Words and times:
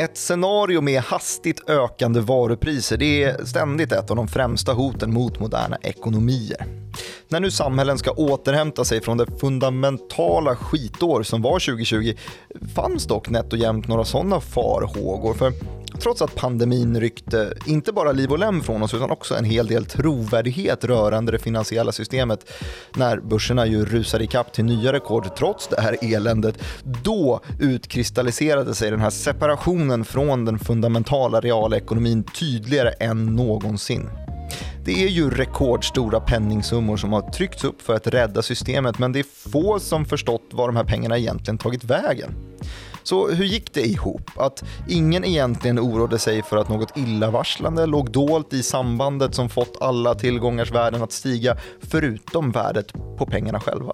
Ett 0.00 0.16
scenario 0.16 0.80
med 0.80 1.00
hastigt 1.00 1.70
ökande 1.70 2.20
varupriser 2.20 2.96
det 2.96 3.22
är 3.22 3.44
ständigt 3.44 3.92
ett 3.92 4.10
av 4.10 4.16
de 4.16 4.28
främsta 4.28 4.72
hoten 4.72 5.12
mot 5.12 5.40
moderna 5.40 5.76
ekonomier. 5.82 6.66
När 7.28 7.40
nu 7.40 7.50
samhällen 7.50 7.98
ska 7.98 8.10
återhämta 8.10 8.84
sig 8.84 9.00
från 9.00 9.16
det 9.16 9.26
fundamentala 9.40 10.56
skitår 10.56 11.22
som 11.22 11.42
var 11.42 11.52
2020 11.52 12.14
fanns 12.74 13.06
dock 13.06 13.30
nätt 13.30 13.52
och 13.52 13.58
jämnt 13.58 13.88
några 13.88 14.04
sådana 14.04 14.40
farhågor. 14.40 15.34
För 15.34 15.52
trots 16.00 16.22
att 16.22 16.34
pandemin 16.34 17.00
ryckte 17.00 17.54
inte 17.66 17.92
bara 17.92 18.12
liv 18.12 18.32
och 18.32 18.38
lem 18.38 18.62
från 18.62 18.82
oss 18.82 18.94
utan 18.94 19.10
också 19.10 19.34
en 19.34 19.44
hel 19.44 19.66
del 19.66 19.86
trovärdighet 19.86 20.84
rörande 20.84 21.32
det 21.32 21.38
finansiella 21.38 21.92
systemet 21.92 22.52
när 22.96 23.20
börserna 23.20 23.66
ju 23.66 23.84
rusade 23.84 24.24
ikapp 24.24 24.52
till 24.52 24.64
nya 24.64 24.92
rekord 24.92 25.36
trots 25.36 25.68
det 25.68 25.80
här 25.80 25.96
eländet. 26.02 26.58
Då 26.82 27.40
utkristalliserade 27.60 28.74
sig 28.74 28.90
den 28.90 29.00
här 29.00 29.10
separationen 29.10 30.04
från 30.04 30.44
den 30.44 30.58
fundamentala 30.58 31.40
realekonomin 31.40 32.24
tydligare 32.24 32.90
än 32.90 33.36
någonsin. 33.36 34.10
Det 34.84 35.04
är 35.04 35.08
ju 35.08 35.30
rekordstora 35.30 36.20
penningsummor 36.20 36.96
som 36.96 37.12
har 37.12 37.30
tryckts 37.30 37.64
upp 37.64 37.82
för 37.82 37.94
att 37.94 38.06
rädda 38.06 38.42
systemet 38.42 38.98
men 38.98 39.12
det 39.12 39.18
är 39.18 39.50
få 39.50 39.80
som 39.80 40.04
förstått 40.04 40.42
var 40.50 40.66
de 40.66 40.76
här 40.76 40.84
pengarna 40.84 41.18
egentligen 41.18 41.58
tagit 41.58 41.84
vägen. 41.84 42.34
Så 43.08 43.28
hur 43.28 43.44
gick 43.44 43.74
det 43.74 43.86
ihop? 43.86 44.30
Att 44.36 44.64
ingen 44.88 45.24
egentligen 45.24 45.78
oroade 45.78 46.18
sig 46.18 46.42
för 46.42 46.56
att 46.56 46.68
något 46.68 46.96
illavarslande 46.96 47.86
låg 47.86 48.10
dolt 48.10 48.52
i 48.52 48.62
sambandet 48.62 49.34
som 49.34 49.48
fått 49.48 49.76
alla 49.80 50.14
tillgångars 50.14 50.72
värden 50.72 51.02
att 51.02 51.12
stiga, 51.12 51.56
förutom 51.80 52.50
värdet 52.50 52.92
på 52.92 53.26
pengarna 53.26 53.60
själva. 53.60 53.92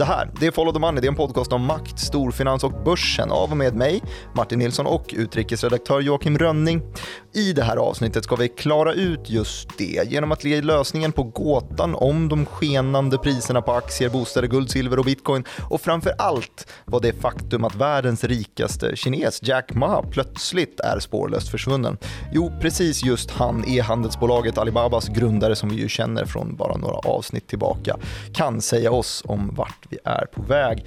Det 0.00 0.04
här, 0.04 0.30
det 0.40 0.46
är 0.46 0.50
Follow 0.50 0.72
the 0.72 0.78
Money, 0.78 1.00
det 1.00 1.06
är 1.06 1.10
en 1.10 1.16
podcast 1.16 1.52
om 1.52 1.64
makt, 1.64 1.98
storfinans 1.98 2.64
och 2.64 2.72
börsen. 2.84 3.30
Av 3.30 3.50
och 3.50 3.56
med 3.56 3.76
mig, 3.76 4.02
Martin 4.34 4.58
Nilsson 4.58 4.86
och 4.86 5.14
utrikesredaktör 5.16 6.00
Joakim 6.00 6.38
Rönning. 6.38 6.82
I 7.34 7.52
det 7.52 7.62
här 7.62 7.76
avsnittet 7.76 8.24
ska 8.24 8.36
vi 8.36 8.48
klara 8.48 8.92
ut 8.92 9.30
just 9.30 9.78
det. 9.78 10.10
Genom 10.10 10.32
att 10.32 10.44
ge 10.44 10.62
lösningen 10.62 11.12
på 11.12 11.22
gåtan 11.22 11.94
om 11.94 12.28
de 12.28 12.46
skenande 12.46 13.18
priserna 13.18 13.62
på 13.62 13.72
aktier, 13.72 14.10
bostäder, 14.10 14.48
guld, 14.48 14.70
silver 14.70 14.98
och 14.98 15.04
bitcoin. 15.04 15.44
Och 15.70 15.80
framför 15.80 16.14
allt 16.18 16.72
vad 16.84 17.02
det 17.02 17.12
faktum 17.12 17.64
att 17.64 17.74
världens 17.74 18.24
rikaste 18.24 18.96
kines, 18.96 19.40
Jack 19.42 19.74
Ma, 19.74 20.02
plötsligt 20.02 20.80
är 20.80 20.98
spårlöst 20.98 21.48
försvunnen. 21.48 21.98
Jo, 22.32 22.52
precis 22.60 23.04
just 23.04 23.30
han, 23.30 23.64
e-handelsbolaget 23.68 24.58
Alibabas 24.58 25.08
grundare 25.08 25.56
som 25.56 25.68
vi 25.68 25.76
ju 25.76 25.88
känner 25.88 26.24
från 26.24 26.56
bara 26.56 26.76
några 26.76 26.96
avsnitt 26.96 27.48
tillbaka, 27.48 27.96
kan 28.34 28.60
säga 28.60 28.92
oss 28.92 29.22
om 29.26 29.54
vart 29.54 29.89
vi 29.90 29.98
är 30.04 30.26
på 30.32 30.42
väg. 30.42 30.84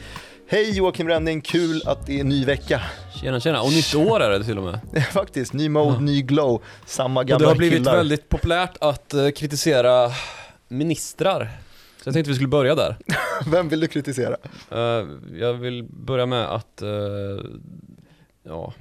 Hej 0.48 0.78
Joakim 0.78 1.08
Rönning, 1.08 1.42
kul 1.42 1.82
att 1.86 2.06
det 2.06 2.20
är 2.20 2.23
ny 2.23 2.46
vecka. 2.46 2.82
Tjena 3.22 3.40
tjena, 3.40 3.62
och 3.62 3.70
nytt 3.72 3.95
år 3.95 4.20
är 4.20 4.30
det 4.40 4.44
till 4.45 4.58
och 4.58 4.64
med. 4.64 5.04
Faktiskt, 5.12 5.54
ny 5.54 5.70
mode, 5.70 5.94
Ja. 5.94 6.00
ny 6.00 6.22
glow, 6.22 6.62
samma 6.86 7.23
gamla 7.23 7.36
Och 7.36 7.42
det 7.42 7.48
har 7.48 7.56
blivit 7.56 7.78
killar. 7.80 7.95
väldigt 7.98 8.30
populärt 8.30 8.78
att 8.82 9.14
eh, 9.14 9.30
kritisera 9.30 10.12
ministrar. 10.68 11.50
Så 12.02 12.08
jag 12.08 12.14
tänkte 12.14 12.30
vi 12.30 12.36
skulle 12.36 12.48
börja 12.50 12.76
där. 12.76 12.95
Vem 13.52 13.70
vill 13.70 13.80
du 13.80 13.88
kritisera? 13.88 14.36
Eh, 14.72 15.08
jag 15.34 15.54
vill 15.54 15.84
börja 15.84 16.26
med 16.26 16.45
att 16.56 16.82
eh, 16.82 16.90
ja, 18.44 18.73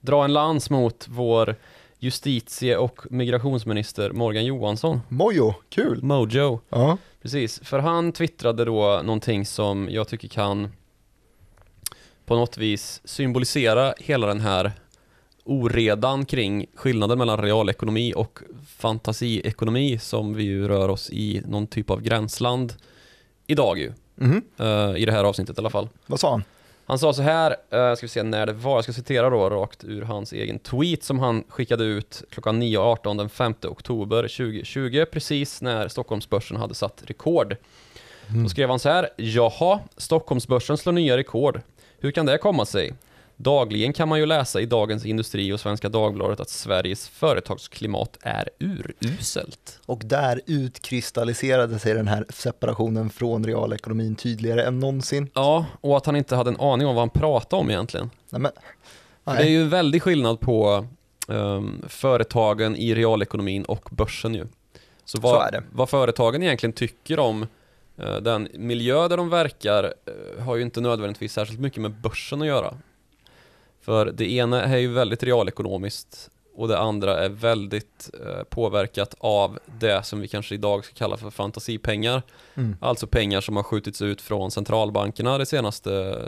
dra 0.00 0.24
en 0.24 0.32
lans 0.32 0.70
mot 0.70 1.06
vår 1.08 1.56
justitie 2.04 2.76
och 2.76 3.00
migrationsminister 3.10 4.10
Morgan 4.12 4.44
Johansson. 4.44 5.00
Mojo, 5.08 5.54
kul. 5.68 6.02
Mojo. 6.02 6.60
Ja. 6.68 6.98
Precis, 7.22 7.60
för 7.64 7.78
han 7.78 8.12
twittrade 8.12 8.64
då 8.64 9.00
någonting 9.04 9.46
som 9.46 9.88
jag 9.90 10.08
tycker 10.08 10.28
kan 10.28 10.68
på 12.26 12.36
något 12.36 12.58
vis 12.58 13.00
symbolisera 13.04 13.94
hela 13.98 14.26
den 14.26 14.40
här 14.40 14.72
oredan 15.44 16.24
kring 16.24 16.66
skillnaden 16.74 17.18
mellan 17.18 17.38
realekonomi 17.42 18.12
och 18.16 18.38
fantasiekonomi 18.76 19.98
som 19.98 20.34
vi 20.34 20.42
ju 20.44 20.68
rör 20.68 20.88
oss 20.88 21.10
i 21.10 21.42
någon 21.46 21.66
typ 21.66 21.90
av 21.90 22.00
gränsland 22.02 22.72
idag 23.46 23.78
ju, 23.78 23.92
Mhm. 24.14 24.42
eh, 24.58 24.96
i 24.96 25.04
det 25.04 25.12
här 25.12 25.24
avsnittet 25.24 25.58
i 25.58 25.60
alla 25.60 25.70
fall. 25.70 25.88
Vad 26.06 26.20
sa 26.20 26.30
han? 26.30 26.44
Han 26.86 26.98
sa 26.98 27.12
så 27.12 27.22
här, 27.22 27.50
uh, 27.50 27.94
ska 27.94 28.06
vi 28.06 28.08
se 28.08 28.22
när 28.22 28.46
det 28.46 28.52
var, 28.52 28.74
jag 28.74 28.84
ska 28.84 28.92
citera 28.92 29.30
då 29.30 29.50
rakt 29.50 29.84
ur 29.84 30.02
hans 30.02 30.32
egen 30.32 30.58
tweet 30.58 31.02
som 31.02 31.18
han 31.18 31.44
skickade 31.48 31.84
ut 31.84 32.22
klockan 32.30 32.62
9.18 32.62 33.18
den 33.18 33.28
5 33.28 33.54
oktober 33.62 34.22
2020, 34.22 35.04
precis 35.12 35.62
när 35.62 35.88
Stockholmsbörsen 35.88 36.56
hade 36.56 36.74
satt 36.74 37.02
rekord. 37.06 37.56
Då 38.42 38.48
skrev 38.48 38.68
han 38.70 38.78
så 38.78 38.88
här, 38.88 39.08
jaha, 39.16 39.80
Stockholmsbörsen 39.96 40.78
slår 40.78 40.92
nya 40.92 41.16
rekord. 41.16 41.60
Hur 41.98 42.10
kan 42.10 42.26
det 42.26 42.38
komma 42.38 42.66
sig? 42.66 42.92
Dagligen 43.36 43.92
kan 43.92 44.08
man 44.08 44.18
ju 44.18 44.26
läsa 44.26 44.60
i 44.60 44.66
Dagens 44.66 45.06
Industri 45.06 45.52
och 45.52 45.60
Svenska 45.60 45.88
Dagbladet 45.88 46.40
att 46.40 46.48
Sveriges 46.48 47.08
företagsklimat 47.08 48.18
är 48.20 48.48
uruselt. 48.58 49.80
Och 49.86 50.02
där 50.04 50.40
utkristalliserade 50.46 51.78
sig 51.78 51.94
den 51.94 52.08
här 52.08 52.26
separationen 52.28 53.10
från 53.10 53.46
realekonomin 53.46 54.16
tydligare 54.16 54.62
än 54.62 54.78
någonsin. 54.78 55.30
Ja, 55.34 55.66
och 55.80 55.96
att 55.96 56.06
han 56.06 56.16
inte 56.16 56.36
hade 56.36 56.50
en 56.50 56.60
aning 56.60 56.86
om 56.86 56.94
vad 56.94 57.02
han 57.02 57.10
pratade 57.10 57.60
om 57.60 57.70
egentligen. 57.70 58.10
Nej, 58.30 58.40
men, 58.40 58.52
För 59.24 59.36
det 59.36 59.48
är 59.48 59.50
ju 59.50 59.62
en 59.62 59.70
väldig 59.70 60.02
skillnad 60.02 60.40
på 60.40 60.86
ehm, 61.28 61.84
företagen 61.88 62.76
i 62.76 62.94
realekonomin 62.94 63.64
och 63.64 63.88
börsen 63.92 64.34
ju. 64.34 64.46
Så 65.04 65.20
vad, 65.20 65.54
Så 65.54 65.60
vad 65.72 65.88
företagen 65.88 66.42
egentligen 66.42 66.72
tycker 66.72 67.18
om 67.18 67.46
eh, 67.96 68.16
den 68.16 68.48
miljö 68.54 69.08
där 69.08 69.16
de 69.16 69.28
verkar 69.28 69.84
eh, 69.84 70.44
har 70.44 70.56
ju 70.56 70.62
inte 70.62 70.80
nödvändigtvis 70.80 71.32
särskilt 71.32 71.60
mycket 71.60 71.82
med 71.82 71.92
börsen 72.00 72.40
att 72.40 72.46
göra. 72.46 72.74
För 73.84 74.06
det 74.06 74.32
ena 74.32 74.62
är 74.62 74.76
ju 74.76 74.88
väldigt 74.88 75.22
realekonomiskt 75.22 76.30
och 76.56 76.68
det 76.68 76.78
andra 76.78 77.24
är 77.24 77.28
väldigt 77.28 78.10
eh, 78.26 78.42
påverkat 78.42 79.14
av 79.18 79.58
det 79.80 80.06
som 80.06 80.20
vi 80.20 80.28
kanske 80.28 80.54
idag 80.54 80.84
ska 80.84 80.94
kalla 80.94 81.16
för 81.16 81.30
fantasipengar. 81.30 82.22
Mm. 82.54 82.76
Alltså 82.80 83.06
pengar 83.06 83.40
som 83.40 83.56
har 83.56 83.62
skjutits 83.62 84.02
ut 84.02 84.20
från 84.20 84.50
centralbankerna 84.50 85.38
det 85.38 85.46
senaste 85.46 86.22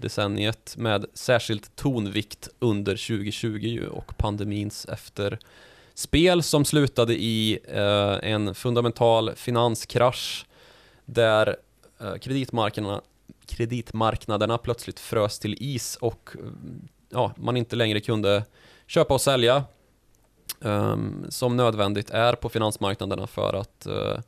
decenniet 0.00 0.74
med 0.76 1.06
särskilt 1.14 1.76
tonvikt 1.76 2.48
under 2.58 2.92
2020 2.92 3.48
ju 3.48 3.88
och 3.88 4.16
pandemins 4.16 4.86
efterspel 4.86 6.42
som 6.42 6.64
slutade 6.64 7.14
i 7.14 7.58
eh, 7.68 8.32
en 8.32 8.54
fundamental 8.54 9.34
finanskrasch 9.34 10.46
där 11.04 11.56
eh, 12.00 12.14
kreditmarknaderna, 12.14 13.00
kreditmarknaderna 13.46 14.58
plötsligt 14.58 15.00
frös 15.00 15.38
till 15.38 15.56
is 15.60 15.96
och 15.96 16.30
ja, 17.08 17.32
man 17.36 17.56
inte 17.56 17.76
längre 17.76 18.00
kunde 18.00 18.44
köpa 18.86 19.14
och 19.14 19.20
sälja 19.20 19.64
ehm, 20.64 21.26
som 21.28 21.56
nödvändigt 21.56 22.10
är 22.10 22.32
på 22.32 22.48
finansmarknaderna 22.48 23.26
för 23.26 23.54
att 23.54 23.86
eh, 23.86 24.18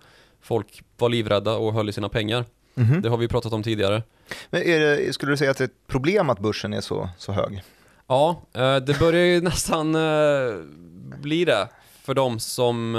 folk 0.41 0.83
var 0.97 1.09
livrädda 1.09 1.57
och 1.57 1.73
höll 1.73 1.89
i 1.89 1.93
sina 1.93 2.09
pengar. 2.09 2.45
Mhm. 2.75 3.03
Det 3.03 3.09
har 3.09 3.17
vi 3.17 3.29
pratat 3.29 3.53
om 3.53 3.63
tidigare. 3.63 4.03
Men 4.51 4.61
det, 4.63 5.15
skulle 5.15 5.33
du 5.33 5.37
säga 5.37 5.51
att 5.51 5.57
det 5.59 5.65
är 5.65 5.69
ett 5.69 5.87
problem 5.87 6.31
att 6.31 6.39
börsen 6.39 6.73
är 6.73 6.81
så, 6.81 7.09
så 7.19 7.33
hög? 7.33 7.63
Ja, 8.07 8.43
eh, 8.53 8.77
det 8.77 8.99
börjar 8.99 9.25
ju 9.25 9.41
nästan 9.43 9.95
eh, 9.95 10.55
bli 11.21 11.45
det 11.45 11.69
för 12.03 12.15
de 12.15 12.41
som 12.41 12.97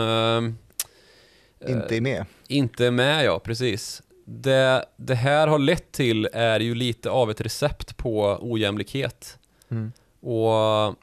Inte 1.68 1.98
är 1.98 2.02
med? 2.02 2.26
inte 2.48 2.86
är 2.86 2.92
med, 2.92 3.26
ja 3.26 3.40
precis. 3.40 4.02
Det, 4.32 4.86
det 4.98 5.16
här 5.16 5.48
har 5.48 5.60
lett 5.60 5.92
till 5.92 6.30
är 6.34 6.60
ju 6.60 6.76
lite 6.76 7.10
av 7.10 7.32
ett 7.32 7.42
recept 7.42 7.98
på 7.98 8.38
ojämlikhet. 8.42 9.38
Mm. 9.70 9.92
Och 10.22 10.96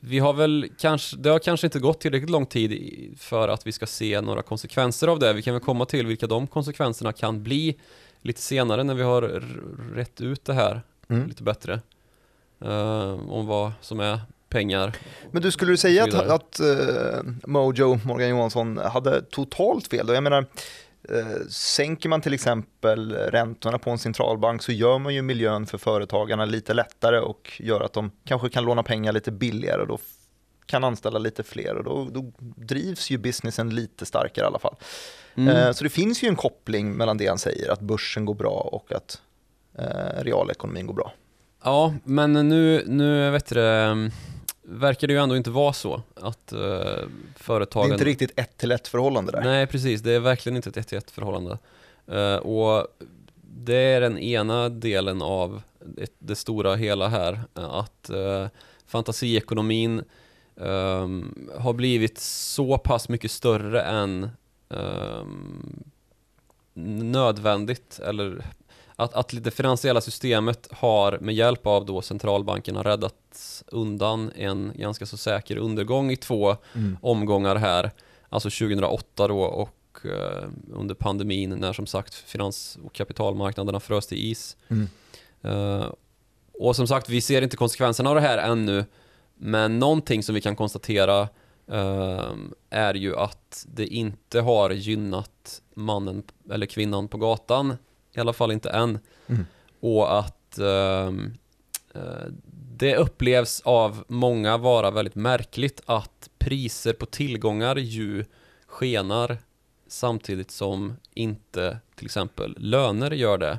vi 0.00 0.18
har 0.18 0.32
väl 0.32 0.68
kanske, 0.78 1.16
det 1.16 1.30
har 1.30 1.38
kanske 1.38 1.66
inte 1.66 1.78
gått 1.78 2.00
tillräckligt 2.00 2.30
lång 2.30 2.46
tid 2.46 3.14
för 3.18 3.48
att 3.48 3.66
vi 3.66 3.72
ska 3.72 3.86
se 3.86 4.20
några 4.20 4.42
konsekvenser 4.42 5.08
av 5.08 5.18
det. 5.18 5.32
Vi 5.32 5.42
kan 5.42 5.54
väl 5.54 5.62
komma 5.62 5.84
till 5.84 6.06
vilka 6.06 6.26
de 6.26 6.46
konsekvenserna 6.46 7.12
kan 7.12 7.42
bli 7.42 7.78
lite 8.22 8.40
senare 8.40 8.84
när 8.84 8.94
vi 8.94 9.02
har 9.02 9.22
rätt 9.94 10.20
ut 10.20 10.44
det 10.44 10.54
här 10.54 10.82
Mm. 11.08 11.28
lite 11.28 11.42
bättre. 11.42 11.80
Eh, 12.64 13.30
om 13.30 13.46
vad 13.46 13.72
som 13.80 14.00
är 14.00 14.20
pengar. 14.48 14.96
Men 15.30 15.42
du, 15.42 15.50
skulle 15.50 15.72
du 15.72 15.76
säga 15.76 16.04
att, 16.04 16.14
att 16.14 16.60
eh, 16.60 17.22
Mojo, 17.46 17.98
Morgan 18.04 18.28
Johansson, 18.28 18.78
hade 18.78 19.22
totalt 19.22 19.86
fel 19.86 20.06
då? 20.06 20.14
Jag 20.14 20.22
menar, 20.22 20.46
sänker 21.48 22.08
man 22.08 22.20
till 22.20 22.34
exempel 22.34 23.12
räntorna 23.12 23.78
på 23.78 23.90
en 23.90 23.98
centralbank 23.98 24.62
så 24.62 24.72
gör 24.72 24.98
man 24.98 25.14
ju 25.14 25.22
miljön 25.22 25.66
för 25.66 25.78
företagarna 25.78 26.44
lite 26.44 26.74
lättare 26.74 27.18
och 27.18 27.52
gör 27.58 27.80
att 27.80 27.92
de 27.92 28.10
kanske 28.24 28.48
kan 28.48 28.64
låna 28.64 28.82
pengar 28.82 29.12
lite 29.12 29.32
billigare 29.32 29.80
och 29.80 29.88
då 29.88 29.98
kan 30.66 30.84
anställa 30.84 31.18
lite 31.18 31.42
fler 31.42 31.74
och 31.76 31.84
då, 31.84 32.08
då 32.10 32.32
drivs 32.56 33.10
ju 33.10 33.18
businessen 33.18 33.74
lite 33.74 34.06
starkare 34.06 34.44
i 34.44 34.46
alla 34.46 34.58
fall. 34.58 34.76
Mm. 35.34 35.56
Eh, 35.56 35.72
Så 35.72 35.84
det 35.84 35.90
finns 35.90 36.22
ju 36.22 36.28
en 36.28 36.36
koppling 36.36 36.92
mellan 36.92 37.16
det 37.16 37.26
han 37.26 37.38
säger, 37.38 37.70
att 37.72 37.80
börsen 37.80 38.24
går 38.24 38.34
bra 38.34 38.68
och 38.72 38.92
att 38.92 39.20
eh, 39.78 40.22
realekonomin 40.22 40.86
går 40.86 40.94
bra. 40.94 41.12
Ja, 41.64 41.94
men 42.04 42.32
nu, 42.32 42.84
nu 42.86 43.30
vet 43.30 43.46
du, 43.46 44.10
verkar 44.62 45.06
det 45.08 45.12
ju 45.14 45.20
ändå 45.20 45.36
inte 45.36 45.50
vara 45.50 45.72
så 45.72 46.02
att 46.14 46.52
uh, 46.52 47.08
företagen... 47.36 47.88
Det 47.88 47.92
är 47.92 47.94
inte 47.94 48.04
riktigt 48.04 48.32
ett 48.36 48.56
till 48.56 48.72
ett 48.72 48.88
förhållande 48.88 49.32
där. 49.32 49.42
Nej, 49.42 49.66
precis. 49.66 50.00
Det 50.00 50.12
är 50.12 50.20
verkligen 50.20 50.56
inte 50.56 50.68
ett 50.68 50.76
1 50.76 50.86
till 50.88 50.98
1 50.98 51.10
förhållande. 51.10 51.58
Eh, 52.06 52.36
och 52.36 52.86
det 53.42 53.76
är 53.76 54.00
den 54.00 54.18
ena 54.18 54.68
delen 54.68 55.22
av 55.22 55.62
det, 55.80 56.12
det 56.18 56.36
stora 56.36 56.74
hela 56.74 57.08
här. 57.08 57.40
eh, 57.54 57.64
Att 57.74 58.10
eh, 58.10 58.46
fantasiekonomin 58.86 60.02
um, 60.54 61.48
har 61.58 61.72
blivit 61.72 62.18
så 62.18 62.78
pass 62.78 63.08
mycket 63.08 63.30
större 63.30 63.82
än 63.82 64.30
um, 64.68 65.84
nödvändigt 67.12 68.00
eller 68.04 68.44
att, 69.02 69.14
att 69.14 69.44
det 69.44 69.50
finansiella 69.50 70.00
systemet 70.00 70.68
har 70.70 71.18
med 71.18 71.34
hjälp 71.34 71.66
av 71.66 71.86
då 71.86 72.02
centralbankerna 72.02 72.82
räddat 72.82 73.62
undan 73.66 74.32
en 74.36 74.72
ganska 74.74 75.06
så 75.06 75.16
säker 75.16 75.56
undergång 75.56 76.10
i 76.10 76.16
två 76.16 76.56
mm. 76.74 76.96
omgångar 77.02 77.56
här. 77.56 77.90
Alltså 78.28 78.50
2008 78.50 79.28
då 79.28 79.40
och 79.40 79.98
eh, 80.04 80.48
under 80.72 80.94
pandemin 80.94 81.50
när 81.50 81.72
som 81.72 81.86
sagt 81.86 82.14
finans 82.14 82.78
och 82.84 82.92
kapitalmarknaderna 82.92 83.80
frös 83.80 84.06
till 84.06 84.30
is. 84.30 84.56
Mm. 84.68 84.88
Eh, 85.42 85.86
och 86.52 86.76
som 86.76 86.86
sagt, 86.86 87.08
vi 87.08 87.20
ser 87.20 87.42
inte 87.42 87.56
konsekvenserna 87.56 88.10
av 88.10 88.14
det 88.14 88.20
här 88.20 88.38
ännu. 88.38 88.84
Men 89.34 89.78
någonting 89.78 90.22
som 90.22 90.34
vi 90.34 90.40
kan 90.40 90.56
konstatera 90.56 91.28
eh, 91.66 92.30
är 92.70 92.94
ju 92.94 93.16
att 93.16 93.66
det 93.68 93.86
inte 93.86 94.40
har 94.40 94.70
gynnat 94.70 95.62
mannen 95.74 96.22
eller 96.50 96.66
kvinnan 96.66 97.08
på 97.08 97.18
gatan 97.18 97.76
i 98.14 98.20
alla 98.20 98.32
fall 98.32 98.52
inte 98.52 98.70
än. 98.70 98.98
Mm. 99.26 99.46
Och 99.80 100.18
att 100.18 100.58
ehm, 100.58 101.34
eh, 101.94 102.26
det 102.76 102.96
upplevs 102.96 103.60
av 103.60 104.04
många 104.08 104.56
vara 104.56 104.90
väldigt 104.90 105.14
märkligt 105.14 105.80
att 105.86 106.30
priser 106.38 106.92
på 106.92 107.06
tillgångar 107.06 107.76
ju 107.76 108.24
skenar 108.66 109.38
samtidigt 109.86 110.50
som 110.50 110.96
inte 111.14 111.78
till 111.94 112.06
exempel 112.06 112.56
löner 112.58 113.10
gör 113.10 113.38
det. 113.38 113.58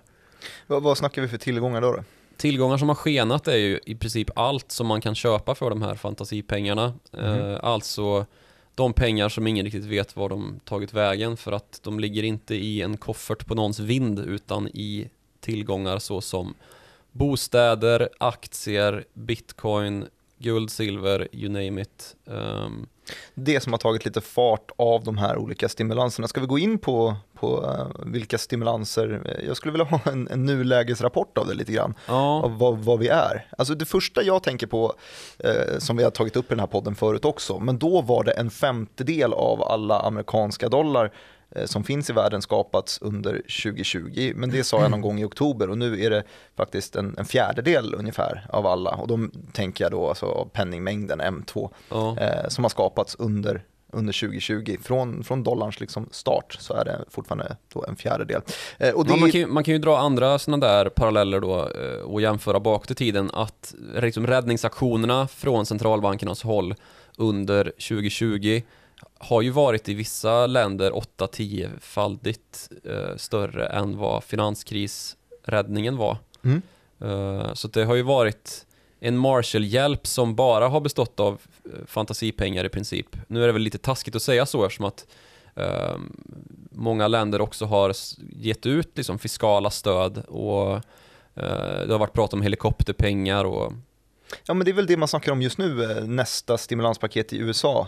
Vad, 0.67 0.83
vad 0.83 0.97
snackar 0.97 1.21
vi 1.21 1.27
för 1.27 1.37
tillgångar 1.37 1.81
då? 1.81 1.91
då? 1.91 2.03
Tillgångar 2.37 2.77
som 2.77 2.87
har 2.87 2.95
skenat 2.95 3.47
är 3.47 3.57
ju 3.57 3.79
i 3.85 3.95
princip 3.95 4.29
allt 4.35 4.71
som 4.71 4.87
man 4.87 5.01
kan 5.01 5.15
köpa 5.15 5.55
för 5.55 5.69
de 5.69 5.81
här 5.81 5.95
fantasipengarna. 5.95 6.93
Mm. 7.13 7.51
Eh, 7.51 7.59
alltså 7.63 8.25
de 8.75 8.93
pengar 8.93 9.29
som 9.29 9.47
ingen 9.47 9.65
riktigt 9.65 9.85
vet 9.85 10.15
var 10.15 10.29
de 10.29 10.59
tagit 10.65 10.93
vägen 10.93 11.37
för 11.37 11.51
att 11.51 11.79
de 11.83 11.99
ligger 11.99 12.23
inte 12.23 12.55
i 12.55 12.81
en 12.81 12.97
koffert 12.97 13.45
på 13.47 13.55
någons 13.55 13.79
vind 13.79 14.19
utan 14.19 14.67
i 14.67 15.09
tillgångar 15.39 15.99
såsom 15.99 16.53
bostäder, 17.11 18.09
aktier, 18.17 19.05
bitcoin, 19.13 20.05
guld, 20.37 20.71
silver, 20.71 21.27
you 21.31 21.49
name 21.49 21.81
it. 21.81 22.15
Um, 22.25 22.87
det 23.33 23.59
som 23.59 23.73
har 23.73 23.77
tagit 23.77 24.05
lite 24.05 24.21
fart 24.21 24.71
av 24.75 25.03
de 25.03 25.17
här 25.17 25.37
olika 25.37 25.69
stimulanserna. 25.69 26.27
Ska 26.27 26.41
vi 26.41 26.47
gå 26.47 26.59
in 26.59 26.77
på, 26.77 27.15
på 27.33 27.61
uh, 27.61 28.05
vilka 28.05 28.37
stimulanser? 28.37 29.37
Jag 29.47 29.57
skulle 29.57 29.71
vilja 29.71 29.85
ha 29.85 29.99
en, 30.05 30.27
en 30.27 30.45
nulägesrapport 30.45 31.37
av 31.37 31.47
det 31.47 31.53
lite 31.53 31.71
grann, 31.71 31.93
ja. 32.07 32.43
av 32.43 32.57
vad, 32.57 32.77
vad, 32.77 32.99
vi 32.99 33.07
är. 33.07 33.47
Alltså 33.57 33.75
det 33.75 33.85
första 33.85 34.23
jag 34.23 34.43
tänker 34.43 34.67
på, 34.67 34.93
uh, 35.45 35.79
som 35.79 35.97
vi 35.97 36.03
har 36.03 36.11
tagit 36.11 36.35
upp 36.35 36.45
i 36.45 36.49
den 36.49 36.59
här 36.59 36.67
podden 36.67 36.95
förut 36.95 37.25
också, 37.25 37.59
men 37.59 37.77
då 37.77 38.01
var 38.01 38.23
det 38.23 38.31
en 38.31 38.49
femtedel 38.49 39.33
av 39.33 39.63
alla 39.63 39.99
amerikanska 39.99 40.69
dollar 40.69 41.05
Eh, 41.05 41.32
som 41.65 41.83
finns 41.83 42.09
i 42.09 42.13
världen 42.13 42.41
skapats 42.41 43.01
under 43.01 43.33
2020. 43.33 44.33
Men 44.35 44.49
det 44.49 44.63
sa 44.63 44.81
jag 44.81 44.91
någon 44.91 45.01
gång 45.01 45.19
i 45.19 45.25
oktober 45.25 45.69
och 45.69 45.77
nu 45.77 46.03
är 46.03 46.09
det 46.09 46.23
faktiskt 46.57 46.95
en, 46.95 47.15
en 47.17 47.25
fjärdedel 47.25 47.95
ungefär 47.95 48.45
av 48.49 48.67
alla. 48.67 48.91
Och 48.91 49.07
då 49.07 49.19
tänker 49.53 49.85
jag 49.85 49.91
då 49.91 50.09
alltså 50.09 50.49
penningmängden 50.53 51.21
M2 51.21 51.69
ja. 51.89 52.17
eh, 52.19 52.47
som 52.49 52.63
har 52.63 52.69
skapats 52.69 53.15
under 53.15 53.63
under 53.93 54.13
2020. 54.13 54.77
Från, 54.83 55.23
från 55.23 55.43
dollarns 55.43 55.79
liksom 55.79 56.09
start 56.11 56.57
så 56.59 56.73
är 56.73 56.85
det 56.85 57.05
fortfarande 57.09 57.55
då 57.73 57.85
en 57.87 57.95
fjärdedel. 57.95 58.41
Eh, 58.77 58.93
och 58.93 59.05
det... 59.05 59.15
man, 59.15 59.31
kan 59.31 59.41
ju, 59.41 59.47
man 59.47 59.63
kan 59.63 59.73
ju 59.73 59.79
dra 59.79 59.97
andra 59.97 60.39
sådana 60.39 60.67
där 60.67 60.89
paralleller 60.89 61.39
då 61.39 61.59
eh, 61.59 62.01
och 62.01 62.21
jämföra 62.21 62.59
bakåt 62.59 62.91
i 62.91 62.95
tiden 62.95 63.31
att 63.33 63.75
liksom 64.01 64.27
räddningsaktionerna 64.27 65.27
från 65.27 65.65
centralbankernas 65.65 66.43
håll 66.43 66.75
under 67.17 67.63
2020 67.63 68.61
har 69.23 69.41
ju 69.41 69.49
varit 69.49 69.89
i 69.89 69.93
vissa 69.93 70.47
länder 70.47 70.91
8-10-faldigt 70.91 72.71
eh, 72.83 73.17
större 73.17 73.65
än 73.65 73.97
vad 73.97 74.23
finanskrisräddningen 74.23 75.97
var. 75.97 76.17
Mm. 76.43 76.61
Eh, 76.99 77.53
så 77.53 77.67
det 77.67 77.83
har 77.83 77.95
ju 77.95 78.01
varit 78.01 78.65
en 78.99 79.17
Marshall-hjälp 79.17 80.07
som 80.07 80.35
bara 80.35 80.67
har 80.67 80.81
bestått 80.81 81.19
av 81.19 81.41
eh, 81.65 81.85
fantasipengar 81.85 82.65
i 82.65 82.69
princip. 82.69 83.07
Nu 83.27 83.43
är 83.43 83.47
det 83.47 83.53
väl 83.53 83.61
lite 83.61 83.77
taskigt 83.77 84.15
att 84.15 84.21
säga 84.21 84.45
så 84.45 84.65
eftersom 84.65 84.85
att 84.85 85.07
eh, 85.55 85.97
många 86.71 87.07
länder 87.07 87.41
också 87.41 87.65
har 87.65 87.93
gett 88.35 88.65
ut 88.65 88.97
liksom, 88.97 89.19
fiskala 89.19 89.69
stöd 89.69 90.17
och 90.27 90.75
eh, 91.35 91.85
det 91.85 91.91
har 91.91 91.99
varit 91.99 92.13
prat 92.13 92.33
om 92.33 92.41
helikopterpengar 92.41 93.45
och 93.45 93.73
Ja 94.45 94.53
men 94.53 94.65
det 94.65 94.71
är 94.71 94.75
väl 94.75 94.85
det 94.85 94.97
man 94.97 95.07
snackar 95.07 95.31
om 95.31 95.41
just 95.41 95.57
nu, 95.57 95.83
eh, 95.83 96.03
nästa 96.03 96.57
stimulanspaket 96.57 97.33
i 97.33 97.37
USA 97.37 97.87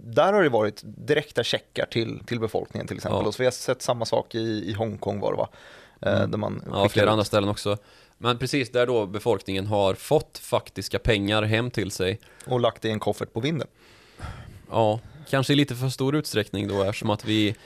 där 0.00 0.32
har 0.32 0.42
det 0.42 0.48
varit 0.48 0.82
direkta 0.84 1.44
checkar 1.44 1.86
till, 1.86 2.20
till 2.26 2.40
befolkningen 2.40 2.86
till 2.86 2.96
exempel. 2.96 3.20
Ja. 3.22 3.28
Och 3.28 3.34
så 3.34 3.42
vi 3.42 3.44
har 3.44 3.52
sett 3.52 3.82
samma 3.82 4.04
sak 4.04 4.34
i, 4.34 4.70
i 4.70 4.72
Hongkong 4.72 5.20
var 5.20 5.32
det 5.32 5.38
va? 5.38 5.48
Eh, 6.00 6.16
mm. 6.16 6.30
Där 6.30 6.38
man 6.38 6.62
ja, 6.72 6.88
flera 6.88 7.06
ut. 7.06 7.10
andra 7.10 7.24
ställen 7.24 7.48
också. 7.48 7.76
Men 8.18 8.38
precis 8.38 8.70
där 8.70 8.86
då 8.86 9.06
befolkningen 9.06 9.66
har 9.66 9.94
fått 9.94 10.38
faktiska 10.38 10.98
pengar 10.98 11.42
hem 11.42 11.70
till 11.70 11.90
sig. 11.90 12.20
Och 12.46 12.60
lagt 12.60 12.82
det 12.82 12.88
i 12.88 12.92
en 12.92 13.00
koffert 13.00 13.32
på 13.32 13.40
vinden. 13.40 13.68
Ja, 14.70 15.00
kanske 15.30 15.52
i 15.52 15.56
lite 15.56 15.74
för 15.74 15.88
stor 15.88 16.16
utsträckning 16.16 16.68
då 16.68 16.82
eftersom 16.82 17.10
att 17.10 17.24
vi 17.24 17.56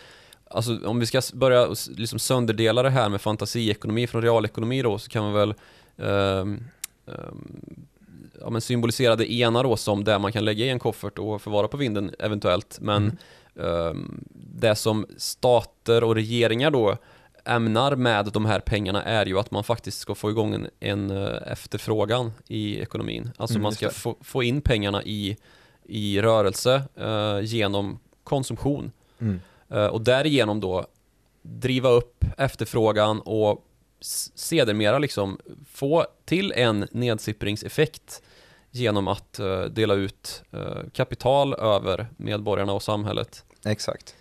Alltså 0.53 0.87
om 0.87 1.01
vi 1.01 1.07
ska 1.07 1.23
börja 1.35 1.75
liksom 1.97 2.19
sönderdela 2.19 2.83
det 2.83 2.91
här 2.91 3.09
med 3.09 3.21
fantasiekonomi 3.21 4.07
från 4.07 4.23
realekonomi 4.23 4.83
då 4.83 4.99
så 4.99 5.11
kan 5.11 5.23
man 5.23 5.33
väl 5.33 5.55
um, 5.97 6.65
um, 7.07 7.87
ja, 8.40 8.50
men 8.50 8.60
symbolisera 8.60 9.16
det 9.16 9.32
ena 9.32 9.62
då 9.62 9.76
som 9.76 10.04
det 10.04 10.19
man 10.19 10.32
kan 10.32 10.44
lägga 10.44 10.64
i 10.64 10.69
en 10.69 10.78
koffert 10.78 11.19
och 11.19 11.42
förvara 11.42 11.69
på 11.69 11.76
vinden 11.76 12.14
eventuellt. 12.19 12.78
Men 12.81 13.19
mm. 13.56 13.66
um, 13.66 14.25
det 14.34 14.75
som 14.75 15.06
stater 15.16 16.04
och 16.04 16.14
regeringar 16.14 16.70
då 16.70 16.96
ämnar 17.44 17.96
med 17.96 18.26
de 18.32 18.44
här 18.44 18.60
pengarna 18.60 19.02
är 19.02 19.26
ju 19.26 19.38
att 19.38 19.50
man 19.50 19.64
faktiskt 19.64 19.98
ska 19.98 20.14
få 20.14 20.31
igång 20.31 20.54
en, 20.54 20.69
en 20.81 21.10
uh, 21.10 21.52
efterfrågan 21.52 22.32
i 22.48 22.81
ekonomin. 22.81 23.31
Alltså 23.37 23.54
mm, 23.54 23.62
man 23.62 23.72
ska 23.72 23.90
få, 23.90 24.16
få, 24.20 24.42
in 24.42 24.60
pengarna 24.60 25.02
i, 25.02 25.37
i 25.84 26.20
rörelse 26.22 26.82
uh, 27.00 27.44
genom 27.44 27.98
konsumtion. 28.25 28.92
Mm. 29.19 29.40
Uh, 29.72 29.87
och 29.87 30.00
därigenom 30.00 30.60
då 30.60 30.87
driva 31.42 31.88
upp 31.88 32.25
efterfrågan 32.38 33.20
och 33.20 33.66
sedermera 34.34 34.98
liksom 34.98 35.38
få 35.73 36.06
till 36.25 36.52
en 36.56 36.88
nedsippringseffekt 36.90 38.23
genom 38.71 39.09
att 39.09 39.41
uh, 39.41 39.65
dela 39.65 39.95
ut 39.95 40.43
uh, 40.55 40.91
kapital 40.93 41.55
över 41.55 42.07
medborgarna 42.17 42.73
och 42.73 42.83
samhället. 42.83 43.45
Exakt. 43.65 44.15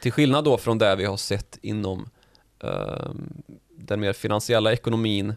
Till 0.00 0.12
skillnad 0.12 0.44
då 0.44 0.58
från 0.58 0.78
det 0.78 0.96
vi 0.96 1.04
har 1.04 1.16
sett 1.16 1.58
inom 1.62 2.08
uh, 2.64 3.10
den 3.70 4.00
mer 4.00 4.12
finansiella 4.12 4.72
ekonomin, 4.72 5.34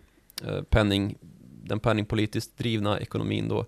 penning, 0.70 1.18
den 1.64 1.80
penningpolitiskt 1.80 2.58
drivna 2.58 3.00
ekonomin 3.00 3.48
då, 3.48 3.66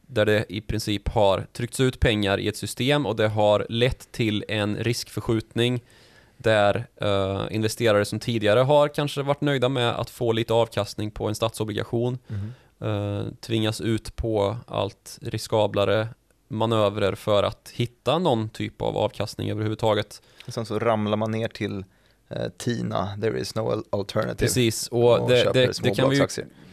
där 0.00 0.26
det 0.26 0.44
i 0.48 0.60
princip 0.60 1.08
har 1.08 1.46
tryckts 1.52 1.80
ut 1.80 2.00
pengar 2.00 2.38
i 2.38 2.48
ett 2.48 2.56
system 2.56 3.06
och 3.06 3.16
det 3.16 3.28
har 3.28 3.66
lett 3.68 4.12
till 4.12 4.44
en 4.48 4.76
riskförskjutning 4.76 5.80
där 6.36 6.86
uh, 7.02 7.46
investerare 7.50 8.04
som 8.04 8.20
tidigare 8.20 8.60
har 8.60 8.88
kanske 8.88 9.22
varit 9.22 9.40
nöjda 9.40 9.68
med 9.68 9.90
att 9.90 10.10
få 10.10 10.32
lite 10.32 10.54
avkastning 10.54 11.10
på 11.10 11.28
en 11.28 11.34
statsobligation 11.34 12.18
mm. 12.28 12.52
Uh, 12.82 13.26
tvingas 13.40 13.80
ut 13.80 14.16
på 14.16 14.56
allt 14.66 15.18
riskablare 15.22 16.08
manövrer 16.48 17.14
för 17.14 17.42
att 17.42 17.70
hitta 17.74 18.18
någon 18.18 18.48
typ 18.48 18.82
av 18.82 18.96
avkastning 18.96 19.50
överhuvudtaget. 19.50 20.22
Och 20.46 20.54
sen 20.54 20.66
så 20.66 20.78
ramlar 20.78 21.16
man 21.16 21.30
ner 21.30 21.48
till 21.48 21.84
uh, 22.30 22.48
TINA, 22.56 23.18
there 23.20 23.40
is 23.40 23.54
no 23.54 23.82
alternative. 23.90 24.34
Precis, 24.38 24.88
och, 24.88 25.20
och 25.20 25.28
det, 25.28 25.52
det, 25.52 25.82
det, 25.82 25.90
kan 25.90 26.10
vi 26.10 26.16
ju, 26.16 26.26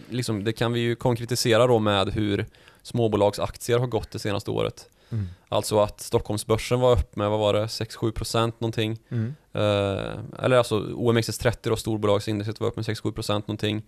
liksom, 0.10 0.43
det 0.43 0.53
kan 0.53 0.74
vi 0.74 0.79
ju 0.79 0.95
konkretisera 0.95 1.67
då 1.67 1.79
med 1.79 2.10
hur 2.10 2.45
småbolagsaktier 2.81 3.79
har 3.79 3.88
gått 3.88 4.12
det 4.12 4.19
senaste 4.19 4.51
året. 4.51 4.89
Mm. 5.10 5.27
Alltså 5.50 5.79
att 5.79 6.01
Stockholmsbörsen 6.01 6.79
var 6.79 6.91
upp 6.91 7.15
med, 7.15 7.29
vad 7.29 7.39
var 7.39 7.53
det, 7.53 7.65
6-7% 7.65 8.53
någonting. 8.60 9.00
Mm. 9.10 9.25
Uh, 9.55 10.19
eller 10.39 10.57
alltså 10.57 10.79
OMXS30 10.79 11.57
då, 11.62 11.75
storbolagsindexet 11.75 12.60
var 12.60 12.67
upp 12.67 12.75
med 12.75 12.86
6-7% 12.86 13.33
någonting. 13.33 13.83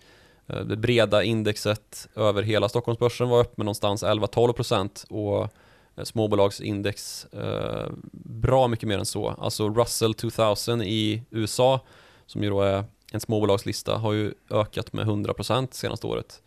Eh, 0.48 0.60
det 0.60 0.78
breda 0.78 1.24
indexet 1.24 2.08
över 2.16 2.44
hela 2.44 2.70
Stockholmsbörsen 2.70 3.30
var 3.30 3.40
upp 3.40 3.58
med 3.58 3.66
någonstans 3.66 4.04
11-12% 4.04 5.06
och 5.10 5.50
eh, 5.96 6.04
småbolagsindex 6.04 7.26
eh, 7.26 7.92
bra 8.14 8.68
mycket 8.68 8.90
mer 8.90 8.98
än 8.98 9.06
så. 9.06 9.30
Alltså 9.30 9.70
Russell 9.70 10.14
2000 10.14 10.82
i 10.82 11.24
USA, 11.30 11.80
som 12.26 12.44
ju 12.44 12.50
då 12.50 12.62
är 12.62 12.84
en 13.12 13.20
småbolagslista, 13.20 13.98
har 13.98 14.14
ju 14.14 14.34
ökat 14.50 14.94
med 14.94 15.08
100% 15.08 15.68
senaste 15.72 16.08
året. 16.08 16.42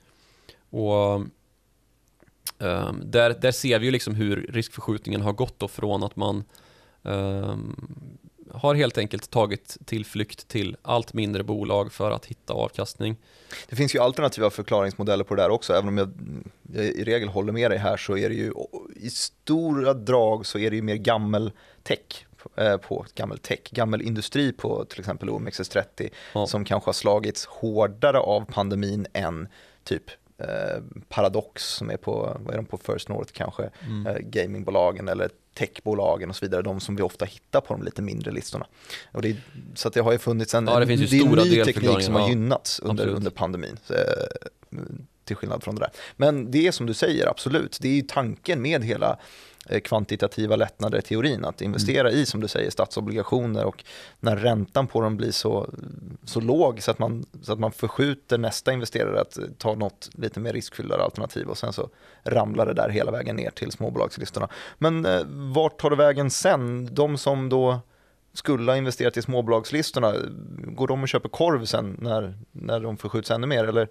Och 0.71 1.23
Um, 2.61 3.02
där, 3.05 3.35
där 3.40 3.52
ser 3.52 3.78
vi 3.78 3.87
ju 3.87 3.93
liksom 3.93 4.14
hur 4.14 4.47
riskförskjutningen 4.49 5.23
har 5.23 5.33
gått 5.33 5.59
då 5.59 5.69
från 5.69 6.02
att 6.02 6.17
man 6.17 6.45
um, 7.02 7.76
har 8.55 8.75
helt 8.75 8.99
enkelt 8.99 9.31
tagit 9.31 9.76
tillflykt 9.85 10.49
till 10.49 10.76
allt 10.83 11.12
mindre 11.12 11.43
bolag 11.43 11.93
för 11.93 12.11
att 12.11 12.26
hitta 12.26 12.52
avkastning. 12.52 13.17
Det 13.69 13.76
finns 13.76 13.95
ju 13.95 13.99
alternativa 13.99 14.50
förklaringsmodeller 14.50 15.25
på 15.25 15.35
det 15.35 15.43
där 15.43 15.50
också, 15.50 15.73
även 15.73 15.88
om 15.88 15.99
jag, 15.99 16.11
jag 16.73 16.85
i 16.85 17.05
regel 17.05 17.28
håller 17.28 17.52
med 17.52 17.71
dig 17.71 17.78
här 17.78 17.97
så 17.97 18.17
är 18.17 18.28
det 18.28 18.35
ju 18.35 18.52
i 18.97 19.11
stora 19.11 19.95
drag 19.95 20.47
så 20.47 20.59
är 20.59 20.71
det 20.71 20.76
ju 20.76 20.83
mer 20.83 20.97
gammel 20.97 21.52
tech 21.83 22.26
eh, 22.57 22.76
på 22.76 23.07
gammel 23.14 23.38
tech, 23.38 23.71
gammel 23.71 24.02
industri 24.02 24.52
på 24.52 24.85
till 24.85 25.00
exempel 25.00 25.28
OMXS30 25.28 26.11
ja. 26.35 26.47
som 26.47 26.64
kanske 26.64 26.88
har 26.88 26.93
slagits 26.93 27.47
hårdare 27.47 28.19
av 28.19 28.45
pandemin 28.45 29.07
än 29.12 29.49
typ 29.85 30.11
eh, 30.38 30.83
Paradox 31.09 31.64
som 31.64 31.90
är 31.90 31.97
på, 31.97 32.37
vad 32.40 32.55
är 32.55 32.57
de 32.57 32.67
på 32.67 32.78
First 32.78 33.09
North 33.09 33.33
kanske, 33.33 33.71
mm. 33.87 34.07
eh, 34.07 34.19
gamingbolagen 34.19 35.09
eller 35.09 35.31
techbolagen 35.59 36.31
och 36.31 36.37
så 36.37 36.45
vidare, 36.45 36.62
de 36.62 36.81
som 36.81 36.97
vi 36.97 37.03
ofta 37.03 37.25
hittar 37.25 37.61
på 37.61 37.75
de 37.75 37.83
lite 37.83 38.03
mindre 38.03 38.31
listorna. 38.31 38.67
Och 39.12 39.23
det, 39.23 39.37
så 39.75 39.88
det 39.88 40.00
har 40.00 40.12
ju 40.12 40.19
funnits 40.19 40.55
en, 40.55 40.67
ja, 40.67 40.81
det 40.81 40.87
finns 40.87 41.00
ju 41.00 41.07
det 41.07 41.41
är 41.41 41.45
ny 41.45 41.65
teknik 41.65 42.03
som 42.03 42.15
har 42.15 42.29
gynnats 42.29 42.81
under, 42.81 43.07
under 43.07 43.31
pandemin. 43.31 43.79
Så, 43.87 43.95
eh, 43.95 44.00
till 45.25 45.37
skillnad 45.37 45.62
från 45.62 45.75
det 45.75 45.81
där. 45.81 45.91
Men 46.17 46.50
det 46.50 46.67
är 46.67 46.73
som 46.73 46.87
du 46.87 46.95
säger, 46.95 47.27
absolut, 47.27 47.79
det 47.81 47.88
är 47.88 47.93
ju 47.93 48.03
tanken 48.03 48.62
med 48.62 48.85
hela 48.85 49.19
Eh, 49.69 49.81
kvantitativa 49.81 50.57
lättnader 50.57 50.99
i 50.99 51.03
teorin, 51.03 51.45
att 51.45 51.61
investera 51.61 52.09
mm. 52.09 52.21
i, 52.21 52.27
som 52.27 52.41
du 52.41 52.49
säger, 52.49 52.71
statsobligationer 52.71 53.65
och 53.65 53.85
när 54.21 54.37
räntan 54.37 54.87
på 54.87 55.01
dem 55.01 55.17
blir 55.17 55.31
så, 55.31 55.71
så 56.25 56.41
låg 56.41 56.83
så 56.83 56.91
att, 56.91 56.99
man, 56.99 57.27
så 57.43 57.53
att 57.53 57.59
man 57.59 57.73
förskjuter 57.73 58.39
nästa 58.39 58.73
investerare 58.73 59.21
att 59.21 59.39
ta 59.59 59.75
något 59.75 60.11
lite 60.13 60.41
mer 60.41 60.53
riskfyllare 60.53 61.03
alternativ 61.03 61.49
och 61.49 61.59
sen 61.59 61.73
så 61.73 61.89
ramlar 62.25 62.67
det 62.67 62.75
där 62.75 62.89
hela 62.89 63.11
vägen 63.11 63.37
ner 63.37 63.51
till 63.51 63.73
småbolagslistorna. 63.73 64.49
Men 64.79 65.07
eh, 65.07 65.21
vart 65.55 65.79
tar 65.79 65.91
det 65.91 65.97
vägen 65.97 66.31
sen? 66.31 66.95
De 66.95 67.19
som 67.19 67.49
då 67.49 67.81
skulle 68.33 68.73
ha 68.73 68.77
investerat 68.77 69.17
i 69.17 69.23
småbolagslistorna, 69.23 70.15
går 70.59 70.87
de 70.87 71.03
och 71.03 71.09
köper 71.09 71.29
korv 71.29 71.65
sen 71.65 71.97
när, 72.01 72.35
när 72.53 72.81
de 72.81 72.97
förskjuts 72.97 73.31
ännu 73.31 73.47
mer? 73.47 73.65
Eller 73.65 73.89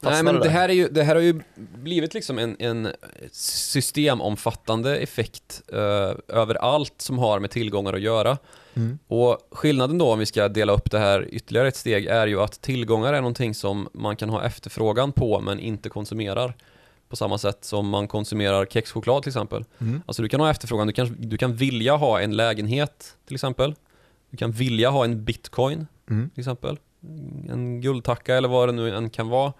Nej, 0.00 0.22
men 0.22 0.40
det 0.40 0.48
här, 0.48 0.68
är 0.68 0.72
ju, 0.72 0.88
det 0.88 1.02
här 1.02 1.14
har 1.14 1.22
ju 1.22 1.40
blivit 1.54 2.14
liksom 2.14 2.38
en, 2.38 2.56
en 2.58 2.88
systemomfattande 3.32 4.96
effekt 4.96 5.62
uh, 5.72 5.78
över 6.28 6.54
allt 6.54 6.94
som 6.96 7.18
har 7.18 7.38
med 7.40 7.50
tillgångar 7.50 7.92
att 7.92 8.00
göra. 8.00 8.38
Mm. 8.74 8.98
Och 9.08 9.38
skillnaden 9.50 9.98
då 9.98 10.12
om 10.12 10.18
vi 10.18 10.26
ska 10.26 10.48
dela 10.48 10.72
upp 10.72 10.90
det 10.90 10.98
här 10.98 11.28
ytterligare 11.30 11.68
ett 11.68 11.76
steg 11.76 12.06
är 12.06 12.26
ju 12.26 12.40
att 12.40 12.60
tillgångar 12.60 13.12
är 13.12 13.20
någonting 13.20 13.54
som 13.54 13.88
man 13.92 14.16
kan 14.16 14.30
ha 14.30 14.44
efterfrågan 14.44 15.12
på 15.12 15.40
men 15.40 15.60
inte 15.60 15.88
konsumerar 15.88 16.54
på 17.08 17.16
samma 17.16 17.38
sätt 17.38 17.64
som 17.64 17.88
man 17.88 18.08
konsumerar 18.08 18.66
kexchoklad 18.66 19.22
till 19.22 19.30
exempel. 19.30 19.64
Mm. 19.78 20.02
Alltså 20.06 20.22
du 20.22 20.28
kan 20.28 20.40
ha 20.40 20.50
efterfrågan, 20.50 20.86
du 20.86 20.92
kan, 20.92 21.16
du 21.18 21.38
kan 21.38 21.54
vilja 21.54 21.96
ha 21.96 22.20
en 22.20 22.36
lägenhet 22.36 23.16
till 23.26 23.34
exempel. 23.34 23.74
Du 24.30 24.36
kan 24.36 24.52
vilja 24.52 24.90
ha 24.90 25.04
en 25.04 25.24
bitcoin 25.24 25.86
mm. 26.10 26.30
till 26.30 26.40
exempel. 26.40 26.78
En 27.50 27.80
guldtacka 27.80 28.36
eller 28.36 28.48
vad 28.48 28.68
det 28.68 28.72
nu 28.72 28.96
än 28.96 29.10
kan 29.10 29.28
vara. 29.28 29.52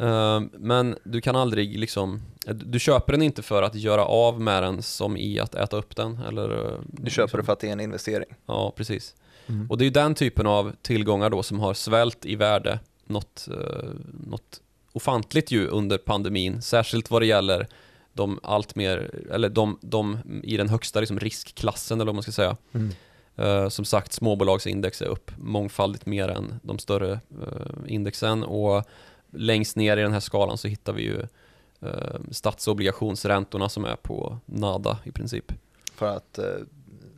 Ehm, 0.00 0.50
men 0.52 0.98
du 1.04 1.20
kan 1.20 1.36
aldrig 1.36 1.78
liksom, 1.78 2.22
du 2.46 2.78
köper 2.78 3.12
den 3.12 3.22
inte 3.22 3.42
för 3.42 3.62
att 3.62 3.74
göra 3.74 4.04
av 4.04 4.40
med 4.40 4.62
den 4.62 4.82
som 4.82 5.16
i 5.16 5.40
att 5.40 5.54
äta 5.54 5.76
upp 5.76 5.96
den. 5.96 6.18
Eller, 6.28 6.50
eh, 6.50 6.78
du 6.86 7.10
köper 7.10 7.22
liksom. 7.22 7.40
det 7.40 7.44
för 7.44 7.52
att 7.52 7.60
det 7.60 7.68
är 7.68 7.72
en 7.72 7.80
investering. 7.80 8.28
Ja, 8.46 8.72
precis. 8.76 9.14
Mm. 9.46 9.70
Och 9.70 9.78
det 9.78 9.82
är 9.82 9.86
ju 9.86 9.90
den 9.90 10.14
typen 10.14 10.46
av 10.46 10.72
tillgångar 10.82 11.30
då 11.30 11.42
som 11.42 11.60
har 11.60 11.74
svält 11.74 12.26
i 12.26 12.36
värde 12.36 12.78
något, 13.04 13.48
uh, 13.50 13.90
något 14.26 14.60
ofantligt 14.92 15.50
ju 15.50 15.66
under 15.66 15.98
pandemin. 15.98 16.62
Särskilt 16.62 17.10
vad 17.10 17.22
det 17.22 17.26
gäller 17.26 17.66
de 18.12 18.40
allt 18.42 18.74
mer, 18.74 19.10
eller 19.30 19.48
de, 19.48 19.78
de 19.80 20.18
i 20.42 20.56
den 20.56 20.68
högsta 20.68 21.00
liksom 21.00 21.20
riskklassen 21.20 22.00
eller 22.00 22.06
vad 22.06 22.14
man 22.14 22.22
ska 22.22 22.32
säga. 22.32 22.56
Mm. 22.72 22.90
Uh, 23.38 23.68
som 23.68 23.84
sagt, 23.84 24.12
småbolagsindex 24.12 25.02
är 25.02 25.06
upp 25.06 25.30
mångfaldigt 25.38 26.06
mer 26.06 26.28
än 26.28 26.60
de 26.62 26.78
större 26.78 27.12
uh, 27.12 27.20
indexen 27.86 28.42
och 28.42 28.84
längst 29.32 29.76
ner 29.76 29.96
i 29.96 30.02
den 30.02 30.12
här 30.12 30.20
skalan 30.20 30.58
så 30.58 30.68
hittar 30.68 30.92
vi 30.92 31.02
ju 31.02 31.20
eh, 31.80 32.20
statsobligationsräntorna 32.30 33.68
som 33.68 33.84
är 33.84 33.96
på 33.96 34.38
nada 34.46 34.98
i 35.04 35.10
princip. 35.10 35.52
För 35.94 36.16
att 36.16 36.38
eh, 36.38 36.44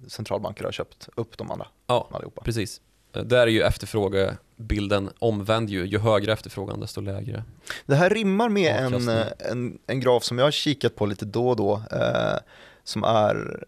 centralbanker 0.09 0.64
har 0.64 0.73
köpt 0.73 1.09
upp 1.14 1.38
de 1.38 1.50
andra? 1.50 1.66
Ja, 1.87 2.09
allihopa. 2.11 2.42
precis. 2.42 2.81
Eh, 3.12 3.23
där 3.23 3.38
är 3.38 3.47
ju 3.47 3.62
efterfrågebilden 3.62 5.11
omvänd 5.19 5.71
ju. 5.71 5.87
Ju 5.87 5.99
högre 5.99 6.33
efterfrågan 6.33 6.81
desto 6.81 7.00
lägre. 7.00 7.45
Det 7.87 7.95
här 7.95 8.11
rimmar 8.11 8.49
med 8.49 8.76
en, 8.76 9.09
eh, 9.09 9.26
en, 9.38 9.78
en 9.87 10.00
graf 10.00 10.25
som 10.25 10.38
jag 10.38 10.47
har 10.47 10.50
kikat 10.50 10.97
på 10.97 11.07
lite 11.07 11.25
då 11.25 11.49
och 11.49 11.57
då. 11.57 11.83
Eh, 11.90 12.38
som 12.85 13.04
är, 13.04 13.64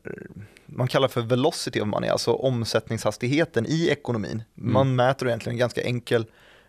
man 0.66 0.88
kallar 0.88 1.08
för 1.08 1.20
velocity 1.20 1.80
of 1.80 1.86
money, 1.86 2.10
alltså 2.10 2.32
omsättningshastigheten 2.32 3.66
i 3.66 3.88
ekonomin. 3.88 4.42
Man 4.54 4.86
mm. 4.86 4.96
mäter 4.96 5.28
egentligen 5.28 5.54
en 5.54 5.58
ganska 5.58 5.82
enkel 5.82 6.26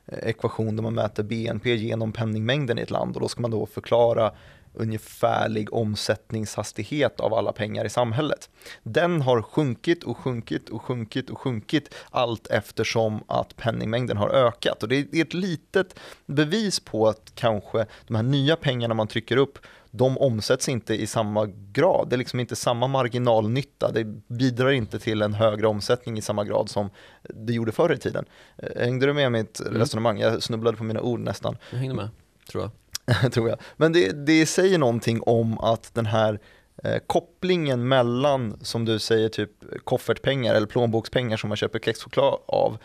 ekvation 0.08 0.76
där 0.76 0.84
man 0.84 0.94
mäter 0.94 1.24
BNP 1.24 1.76
genom 1.76 2.12
penningmängden 2.12 2.80
i 2.80 2.82
ett 2.82 2.92
land 2.92 3.16
och 3.16 3.22
då 3.22 3.28
ska 3.28 3.42
man 3.42 3.52
då 3.52 3.66
förklara 3.66 4.32
ungefärlig 4.76 5.74
omsättningshastighet 5.74 7.20
av 7.20 7.34
alla 7.34 7.52
pengar 7.52 7.86
i 7.86 7.90
samhället. 7.90 8.50
Den 8.84 9.22
har 9.22 9.42
sjunkit 9.42 10.04
och 10.04 10.18
sjunkit 10.18 10.70
och 10.70 10.82
sjunkit 10.82 11.30
och 11.30 11.38
sjunkit 11.38 11.96
allt 12.10 12.48
eftersom 12.48 13.24
att 13.28 13.56
penningmängden 13.56 14.18
har 14.18 14.30
ökat 14.30 14.84
och 14.84 14.90
det 14.90 14.96
är 14.96 15.22
ett 15.22 15.34
litet 15.34 16.00
bevis 16.26 16.80
på 16.80 17.08
att 17.08 17.32
kanske 17.36 17.86
de 18.08 18.16
här 18.16 18.24
nya 18.24 18.56
pengarna 18.56 18.94
man 18.94 19.08
trycker 19.08 19.38
upp 19.38 19.58
de 19.98 20.18
omsätts 20.18 20.70
inte 20.70 20.94
i 20.94 21.08
samma 21.08 21.46
grad. 21.72 22.10
Det 22.10 22.16
är 22.16 22.18
liksom 22.18 22.40
inte 22.40 22.56
samma 22.56 22.88
marginalnytta. 22.88 23.92
Det 23.92 24.04
bidrar 24.28 24.72
inte 24.72 25.00
till 25.00 25.22
en 25.22 25.34
högre 25.34 25.68
omsättning 25.68 26.18
i 26.18 26.22
samma 26.22 26.44
grad 26.44 26.70
som 26.70 26.90
det 27.24 27.54
gjorde 27.54 27.72
förr 27.72 27.94
i 27.94 27.98
tiden. 27.98 28.26
Eh, 28.58 28.82
hängde 28.84 29.06
du 29.06 29.14
med 29.14 29.32
mitt 29.32 29.60
mm. 29.60 29.74
resonemang? 29.74 30.20
Jag 30.20 30.44
snubblade 30.44 30.78
på 30.78 30.84
mina 30.84 31.02
ord 31.02 31.20
nästan. 31.20 31.58
Jag 31.72 31.78
hängde 31.78 31.96
med, 31.96 32.10
tror 32.50 32.64
jag. 32.64 32.72
tror 33.34 33.50
jag. 33.50 33.60
Men 33.78 33.94
det, 33.94 34.26
det 34.26 34.46
säger 34.46 34.78
någonting 34.78 35.22
om 35.22 35.60
att 35.60 35.94
den 35.94 36.06
här 36.06 36.40
eh, 36.84 36.98
kopplingen 37.08 37.88
mellan, 37.88 38.58
som 38.62 38.86
du 38.86 39.00
säger, 39.00 39.30
typ 39.30 39.52
koffertpengar 39.84 40.56
eller 40.56 40.68
plånbokspengar 40.68 41.38
som 41.38 41.48
man 41.48 41.58
köper 41.58 41.80
kexchoklad 41.80 42.40
av, 42.46 42.78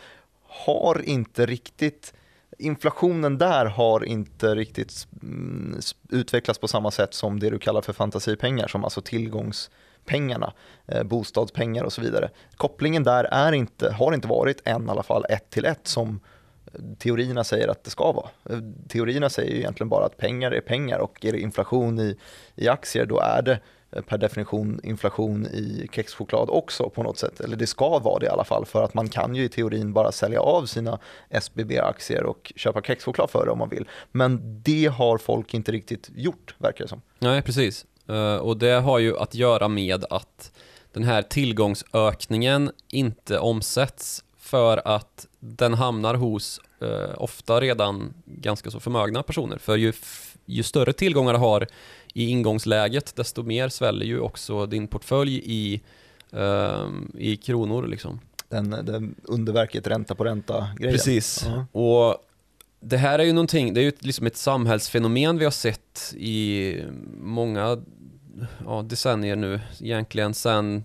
har 0.47 1.01
inte 1.01 1.45
riktigt 1.45 2.13
inflationen 2.61 3.37
där 3.37 3.65
har 3.65 4.05
inte 4.05 4.55
riktigt 4.55 5.07
mm, 5.23 5.79
utvecklats 6.09 6.59
på 6.59 6.67
samma 6.67 6.91
sätt 6.91 7.13
som 7.13 7.39
det 7.39 7.49
du 7.49 7.59
kallar 7.59 7.81
för 7.81 7.93
fantasipengar, 7.93 8.67
som 8.67 8.83
alltså 8.83 9.01
tillgångspengarna, 9.01 10.53
eh, 10.87 11.03
bostadspengar 11.03 11.83
och 11.83 11.93
så 11.93 12.01
vidare. 12.01 12.29
Kopplingen 12.55 13.03
där 13.03 13.23
är 13.23 13.51
inte, 13.51 13.91
har 13.91 14.13
inte 14.13 14.27
varit 14.27 14.61
än 14.65 14.87
i 14.87 14.89
alla 14.89 15.03
fall 15.03 15.25
ett 15.29 15.49
till 15.49 15.65
ett 15.65 15.87
som 15.87 16.19
eh, 16.73 16.81
teorierna 16.99 17.43
säger 17.43 17.67
att 17.67 17.83
det 17.83 17.89
ska 17.89 18.11
vara. 18.11 18.29
Eh, 18.49 18.59
teorierna 18.87 19.29
säger 19.29 19.51
ju 19.51 19.57
egentligen 19.57 19.89
bara 19.89 20.05
att 20.05 20.17
pengar 20.17 20.51
är 20.51 20.61
pengar 20.61 20.99
och 20.99 21.25
är 21.25 21.31
det 21.31 21.39
inflation 21.39 21.99
i, 21.99 22.17
i 22.55 22.67
aktier 22.67 23.05
då 23.05 23.19
är 23.19 23.41
det 23.41 23.59
Eh, 23.91 24.01
per 24.01 24.17
definition 24.17 24.79
inflation 24.83 25.45
i 25.45 25.89
kexchoklad 25.91 26.49
också 26.49 26.89
på 26.89 27.03
något 27.03 27.17
sätt. 27.17 27.39
Eller 27.39 27.57
det 27.57 27.67
ska 27.67 27.99
vara 27.99 28.19
det 28.19 28.25
i 28.25 28.29
alla 28.29 28.43
fall 28.43 28.65
för 28.65 28.83
att 28.83 28.93
man 28.93 29.09
kan 29.09 29.35
ju 29.35 29.43
i 29.43 29.49
teorin 29.49 29.93
bara 29.93 30.11
sälja 30.11 30.41
av 30.41 30.65
sina 30.65 30.99
SBB-aktier 31.29 32.23
och 32.23 32.53
köpa 32.55 32.81
kexchoklad 32.81 33.29
för 33.29 33.45
det 33.45 33.51
om 33.51 33.59
man 33.59 33.69
vill. 33.69 33.87
Men 34.11 34.61
det 34.63 34.85
har 34.85 35.17
folk 35.17 35.53
inte 35.53 35.71
riktigt 35.71 36.09
gjort 36.15 36.55
verkar 36.57 36.85
det 36.85 36.89
som. 36.89 37.01
Nej, 37.19 37.41
precis. 37.41 37.85
Eh, 38.07 38.35
och 38.35 38.57
det 38.57 38.71
har 38.71 38.99
ju 38.99 39.17
att 39.17 39.35
göra 39.35 39.67
med 39.67 40.05
att 40.09 40.51
den 40.93 41.03
här 41.03 41.21
tillgångsökningen 41.21 42.71
inte 42.87 43.39
omsätts 43.39 44.23
för 44.37 44.81
att 44.87 45.27
den 45.39 45.73
hamnar 45.73 46.15
hos 46.15 46.59
eh, 46.81 47.09
ofta 47.17 47.61
redan 47.61 48.13
ganska 48.25 48.71
så 48.71 48.79
förmögna 48.79 49.23
personer. 49.23 49.57
För 49.57 49.75
ju, 49.75 49.93
ju 50.45 50.63
större 50.63 50.93
tillgångar 50.93 51.33
du 51.33 51.39
har 51.39 51.67
i 52.13 52.29
ingångsläget, 52.29 53.15
desto 53.15 53.43
mer 53.43 53.69
sväller 53.69 54.05
ju 54.05 54.19
också 54.19 54.65
din 54.65 54.87
portfölj 54.87 55.41
i, 55.45 55.81
um, 56.29 57.11
i 57.17 57.37
kronor. 57.37 57.87
Liksom. 57.87 58.19
Den, 58.49 58.69
den 58.69 59.15
underverket 59.23 59.87
ränta 59.87 60.15
på 60.15 60.23
ränta-grejen. 60.23 60.93
Precis. 60.93 61.45
Uh 61.45 61.51
-huh. 61.51 61.65
Och 61.71 62.17
det 62.79 62.97
här 62.97 63.19
är 63.19 63.23
ju 63.23 63.33
någonting, 63.33 63.73
det 63.73 63.81
är 63.81 63.83
ju 63.83 63.91
liksom 63.99 64.27
ett 64.27 64.37
samhällsfenomen 64.37 65.37
vi 65.37 65.43
har 65.43 65.51
sett 65.51 66.13
i 66.17 66.75
många 67.17 67.77
ja, 68.65 68.81
decennier 68.81 69.35
nu, 69.35 69.59
egentligen 69.79 70.33
sen 70.33 70.83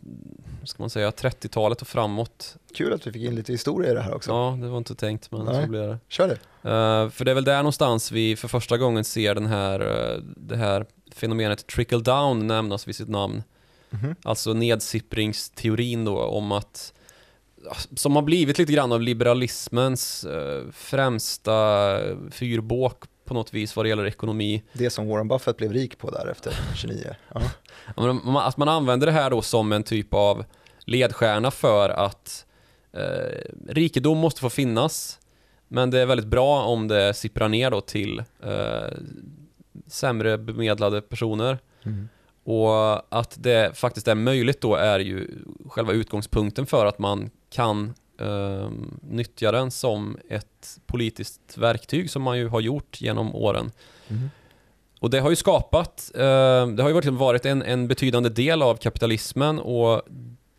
ska 0.64 0.82
man 0.82 0.90
säga, 0.90 1.10
30-talet 1.10 1.82
och 1.82 1.88
framåt. 1.88 2.56
Kul 2.74 2.92
att 2.92 3.06
vi 3.06 3.12
fick 3.12 3.22
in 3.22 3.34
lite 3.34 3.52
historia 3.52 3.90
i 3.90 3.94
det 3.94 4.00
här 4.00 4.14
också. 4.14 4.30
Ja, 4.30 4.58
det 4.62 4.68
var 4.68 4.78
inte 4.78 4.94
tänkt 4.94 5.32
men 5.32 5.44
Nej. 5.44 5.62
så 5.62 5.70
blev 5.70 5.88
det. 5.88 5.98
Kör 6.08 6.28
det. 6.28 6.34
Uh, 6.34 7.10
för 7.10 7.24
det 7.24 7.30
är 7.30 7.34
väl 7.34 7.44
där 7.44 7.56
någonstans 7.56 8.12
vi 8.12 8.36
för 8.36 8.48
första 8.48 8.78
gången 8.78 9.04
ser 9.04 9.34
den 9.34 9.46
här, 9.46 9.82
uh, 9.82 10.22
det 10.36 10.56
här 10.56 10.86
fenomenet 11.16 11.66
trickle 11.66 11.98
down 11.98 12.46
nämnas 12.46 12.88
vid 12.88 12.96
sitt 12.96 13.08
namn. 13.08 13.42
Mm 13.90 14.04
-hmm. 14.04 14.16
Alltså 14.22 14.52
nedsipringsteorin 14.52 16.04
då 16.04 16.18
om 16.18 16.52
att 16.52 16.92
som 17.96 18.16
har 18.16 18.22
blivit 18.22 18.58
lite 18.58 18.72
grann 18.72 18.92
av 18.92 19.02
liberalismens 19.02 20.24
eh, 20.24 20.62
främsta 20.72 21.98
fyrbåk 22.30 23.04
på 23.24 23.34
något 23.34 23.54
vis 23.54 23.76
vad 23.76 23.84
det 23.84 23.88
gäller 23.88 24.06
ekonomi. 24.06 24.62
Det 24.72 24.90
som 24.90 25.08
Warren 25.08 25.28
Buffett 25.28 25.56
blev 25.56 25.72
rik 25.72 25.98
på 25.98 26.10
där 26.10 26.26
efter 26.26 26.52
29. 26.74 27.14
Ja. 27.34 28.40
Att 28.40 28.56
man 28.56 28.68
använder 28.68 29.06
det 29.06 29.12
här 29.12 29.30
då 29.30 29.42
som 29.42 29.72
en 29.72 29.82
typ 29.82 30.14
av 30.14 30.44
ledstjärna 30.84 31.50
för 31.50 31.88
att 31.88 32.46
eh, 32.92 33.52
rikedom 33.68 34.18
måste 34.18 34.40
få 34.40 34.50
finnas, 34.50 35.18
men 35.68 35.90
det 35.90 36.00
är 36.00 36.06
väldigt 36.06 36.26
bra 36.26 36.62
om 36.62 36.88
det 36.88 37.14
sipprar 37.14 37.48
ner 37.48 37.70
då 37.70 37.80
till 37.80 38.18
eh, 38.42 38.98
sämre 39.86 40.38
bemedlade 40.38 41.00
personer. 41.00 41.58
Mm. 41.82 42.08
Och 42.44 42.96
att 43.18 43.36
det 43.38 43.76
faktiskt 43.76 44.08
är 44.08 44.14
möjligt 44.14 44.60
då 44.60 44.74
är 44.74 44.98
ju 44.98 45.28
själva 45.68 45.92
utgångspunkten 45.92 46.66
för 46.66 46.86
att 46.86 46.98
man 46.98 47.30
kan 47.50 47.94
eh, 48.20 48.70
nyttja 49.00 49.52
den 49.52 49.70
som 49.70 50.18
ett 50.28 50.78
politiskt 50.86 51.58
verktyg 51.58 52.10
som 52.10 52.22
man 52.22 52.38
ju 52.38 52.48
har 52.48 52.60
gjort 52.60 53.00
genom 53.00 53.34
åren. 53.34 53.70
Mm. 54.08 54.30
Och 55.00 55.10
det 55.10 55.20
har 55.20 55.30
ju 55.30 55.36
skapat, 55.36 56.10
eh, 56.14 56.66
det 56.66 56.82
har 56.82 56.88
ju 56.88 56.92
varit, 56.92 57.06
varit 57.06 57.46
en, 57.46 57.62
en 57.62 57.88
betydande 57.88 58.28
del 58.28 58.62
av 58.62 58.76
kapitalismen 58.76 59.58
och 59.58 60.02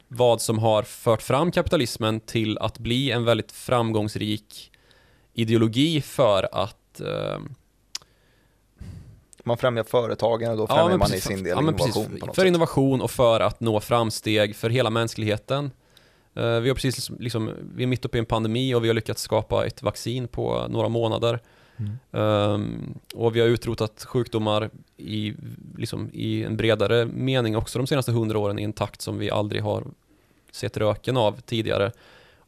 vad 0.07 0.41
som 0.41 0.59
har 0.59 0.83
fört 0.83 1.21
fram 1.21 1.51
kapitalismen 1.51 2.19
till 2.19 2.57
att 2.57 2.79
bli 2.79 3.11
en 3.11 3.25
väldigt 3.25 3.51
framgångsrik 3.51 4.71
ideologi 5.33 6.01
för 6.01 6.49
att 6.51 7.01
eh, 7.01 7.39
Man 9.47 9.57
främjar 9.57 9.83
företagen 9.83 10.51
och 10.51 10.57
då 10.57 10.67
främjar 10.67 10.97
man 10.97 11.13
i 11.13 11.21
sin 11.21 11.43
del 11.43 11.47
ja, 11.47 11.59
innovation 11.59 11.77
precis, 11.77 12.19
på 12.19 12.25
något 12.25 12.35
För 12.35 12.41
sätt. 12.41 12.47
innovation 12.47 13.01
och 13.01 13.11
för 13.11 13.39
att 13.39 13.59
nå 13.59 13.79
framsteg 13.79 14.55
för 14.55 14.69
hela 14.69 14.89
mänskligheten. 14.89 15.71
Eh, 16.35 16.59
vi 16.59 16.69
har 16.69 16.75
precis 16.75 16.95
liksom, 16.95 17.17
liksom, 17.19 17.51
vi 17.75 17.83
är 17.83 17.87
mitt 17.87 18.05
uppe 18.05 18.17
i 18.17 18.19
en 18.19 18.25
pandemi 18.25 18.73
och 18.73 18.83
vi 18.83 18.87
har 18.87 18.95
lyckats 18.95 19.21
skapa 19.21 19.65
ett 19.65 19.83
vaccin 19.83 20.27
på 20.27 20.67
några 20.69 20.89
månader. 20.89 21.39
Mm. 21.77 21.97
Ehm, 22.11 22.99
och 23.15 23.35
vi 23.35 23.39
har 23.39 23.47
utrotat 23.47 24.05
sjukdomar 24.07 24.69
i, 24.97 25.33
liksom, 25.77 26.09
i 26.13 26.43
en 26.43 26.57
bredare 26.57 27.05
mening 27.05 27.57
också 27.57 27.79
de 27.79 27.87
senaste 27.87 28.11
hundra 28.11 28.39
åren 28.39 28.59
i 28.59 28.63
en 28.63 28.73
takt 28.73 29.01
som 29.01 29.17
vi 29.17 29.31
aldrig 29.31 29.63
har 29.63 29.83
sett 30.51 30.77
röken 30.77 31.17
av 31.17 31.41
tidigare. 31.41 31.91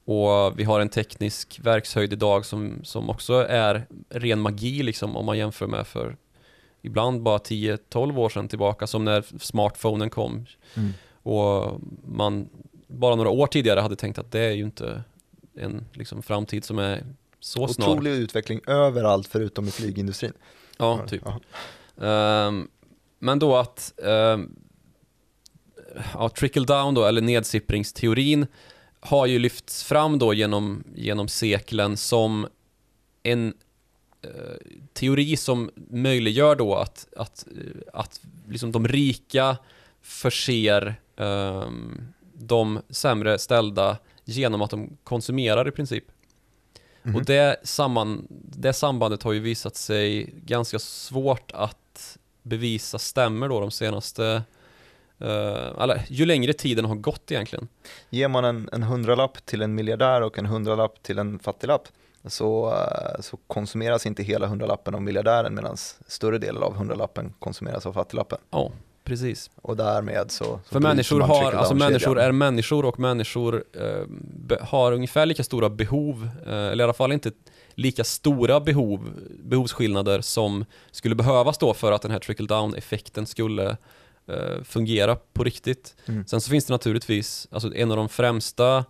Och 0.06 0.60
vi 0.60 0.64
har 0.64 0.80
en 0.80 0.90
teknisk 0.90 1.60
verkshöjd 1.64 2.14
idag 2.14 2.46
som, 2.46 2.80
som 2.84 3.10
också 3.10 3.34
är 3.34 3.86
ren 4.10 4.40
magi 4.40 4.84
liksom, 4.84 5.18
om 5.18 5.26
man 5.26 5.38
jämför 5.38 5.68
med 5.68 5.88
för 5.88 6.16
ibland 6.82 7.22
bara 7.24 7.38
10-12 7.38 8.18
år 8.20 8.30
sedan 8.30 8.48
tillbaka 8.48 8.88
som 8.88 9.06
när 9.06 9.26
smartphonen 9.40 10.10
kom 10.10 10.46
Mm. 10.76 10.94
och 11.24 11.80
man 12.08 12.50
bara 12.88 13.16
några 13.16 13.30
år 13.30 13.48
tidigare 13.48 13.80
hade 13.80 13.96
tänkt 13.96 14.20
att 14.20 14.32
det 14.32 14.40
är 14.40 14.52
ju 14.52 14.64
inte 14.64 15.04
en 15.56 15.86
liksom, 15.94 16.22
framtid 16.22 16.66
som 16.66 16.80
är 16.80 17.06
så 17.40 17.68
snar. 17.68 17.90
Otrolig 17.90 18.12
utveckling 18.12 18.62
överallt 18.68 19.28
förutom 19.28 19.68
i 19.68 19.72
flygindustrin. 19.72 20.34
Ja, 20.78 21.08
typ. 21.08 21.24
Ja. 21.26 21.40
Ehm, 22.08 22.68
men 23.20 23.40
då 23.40 23.56
att 23.58 23.94
um, 23.98 24.56
ja, 26.14 26.30
trickle 26.30 26.66
down 26.66 26.94
då, 26.94 27.06
eller 27.06 27.22
nedsipppringsteorin 27.22 28.48
har 29.00 29.26
ju 29.26 29.40
lyfts 29.40 29.84
fram 29.84 30.20
då 30.20 30.34
genom, 30.34 30.84
genom 30.96 31.28
seklen 31.28 31.98
som 31.98 32.48
en 33.24 33.54
teori 34.94 35.38
som 35.38 35.72
möjliggör 35.76 36.56
då 36.56 36.76
att, 36.76 37.08
att, 37.18 37.48
eh, 37.48 37.82
att 37.94 38.22
liksom 38.48 38.72
de 38.72 38.88
rika 38.88 39.58
förser 40.02 40.96
ehm, 41.16 42.02
de 42.34 42.82
sämre 42.90 43.40
ställda 43.40 43.98
genom 44.26 44.62
att 44.62 44.70
de 44.70 44.98
konsumerar 45.04 45.68
i 45.68 45.72
princip. 45.72 46.04
Mhm. 47.04 47.16
Och 47.16 47.26
det, 47.26 47.60
samman, 47.64 48.28
det 48.58 48.74
sambandet 48.74 49.24
har 49.24 49.34
ju 49.34 49.40
visat 49.40 49.76
sig 49.76 50.34
ganska 50.46 50.80
svårt 50.80 51.52
att 51.54 52.18
bevisa 52.42 53.00
stämmer 53.00 53.50
då 53.50 53.60
de 53.60 53.72
senaste, 53.72 54.44
eh, 55.20 55.82
eller 55.82 56.06
ju 56.08 56.26
längre 56.26 56.54
tiden 56.54 56.86
har 56.86 56.96
gått 56.96 57.32
egentligen. 57.32 57.68
Ger 58.10 58.28
man 58.28 58.46
en, 58.46 58.70
en 58.72 58.84
hundralapp 58.84 59.46
till 59.46 59.62
en 59.62 59.76
miljardär 59.76 60.22
och 60.22 60.38
en 60.38 60.46
hundralapp 60.46 61.04
till 61.04 61.20
en 61.20 61.40
fattiglapp 61.40 61.88
så, 62.26 62.74
eh, 62.74 63.22
så 63.22 63.38
konsumeras 63.48 64.06
inte 64.06 64.24
hela 64.24 64.48
hundralappen 64.48 64.96
av 64.96 65.02
miljardären 65.02 65.56
medan 65.56 65.78
större 66.08 66.38
delen 66.38 66.64
av 66.64 66.74
hundralappen 66.76 67.34
konsumeras 67.40 67.86
av 67.86 67.94
fattiglappen. 67.94 68.38
Ja, 68.50 68.72
precis. 69.04 69.50
Och 69.62 69.78
därmed 69.78 70.32
så, 70.32 70.44
så 70.44 70.60
För 70.66 70.80
människor 70.80 71.22
har, 71.22 71.52
alltså 71.52 71.76
människor 71.76 72.20
är 72.20 72.32
människor 72.32 72.86
och 72.86 73.00
människor 73.00 73.64
eh, 73.74 74.04
be, 74.48 74.58
har 74.62 74.92
ungefär 74.92 75.26
lika 75.26 75.44
stora 75.44 75.70
behov, 75.70 76.30
eh, 76.46 76.54
eller 76.54 76.84
i 76.84 76.84
alla 76.84 76.94
fall 76.94 77.12
inte 77.12 77.32
lika 77.76 78.04
stora 78.04 78.60
behov, 78.60 79.14
behovsskillnader 79.44 80.22
som 80.22 80.66
skulle 80.92 81.16
behövas 81.16 81.58
då 81.58 81.74
för 81.74 81.92
att 81.92 82.02
den 82.02 82.12
här 82.12 82.20
trickle 82.20 82.48
down 82.48 82.76
effekten 82.76 83.26
skulle 83.26 83.78
eh, 84.28 84.64
fungera 84.64 85.16
på 85.16 85.44
riktigt. 85.44 85.96
Mm. 86.06 86.26
Sen 86.26 86.42
så 86.42 86.50
finns 86.50 86.66
det 86.66 86.74
naturligtvis, 86.74 87.48
alltså 87.52 87.76
en 87.76 87.92
av 87.92 87.98
de 87.98 88.10
främsta 88.10 88.86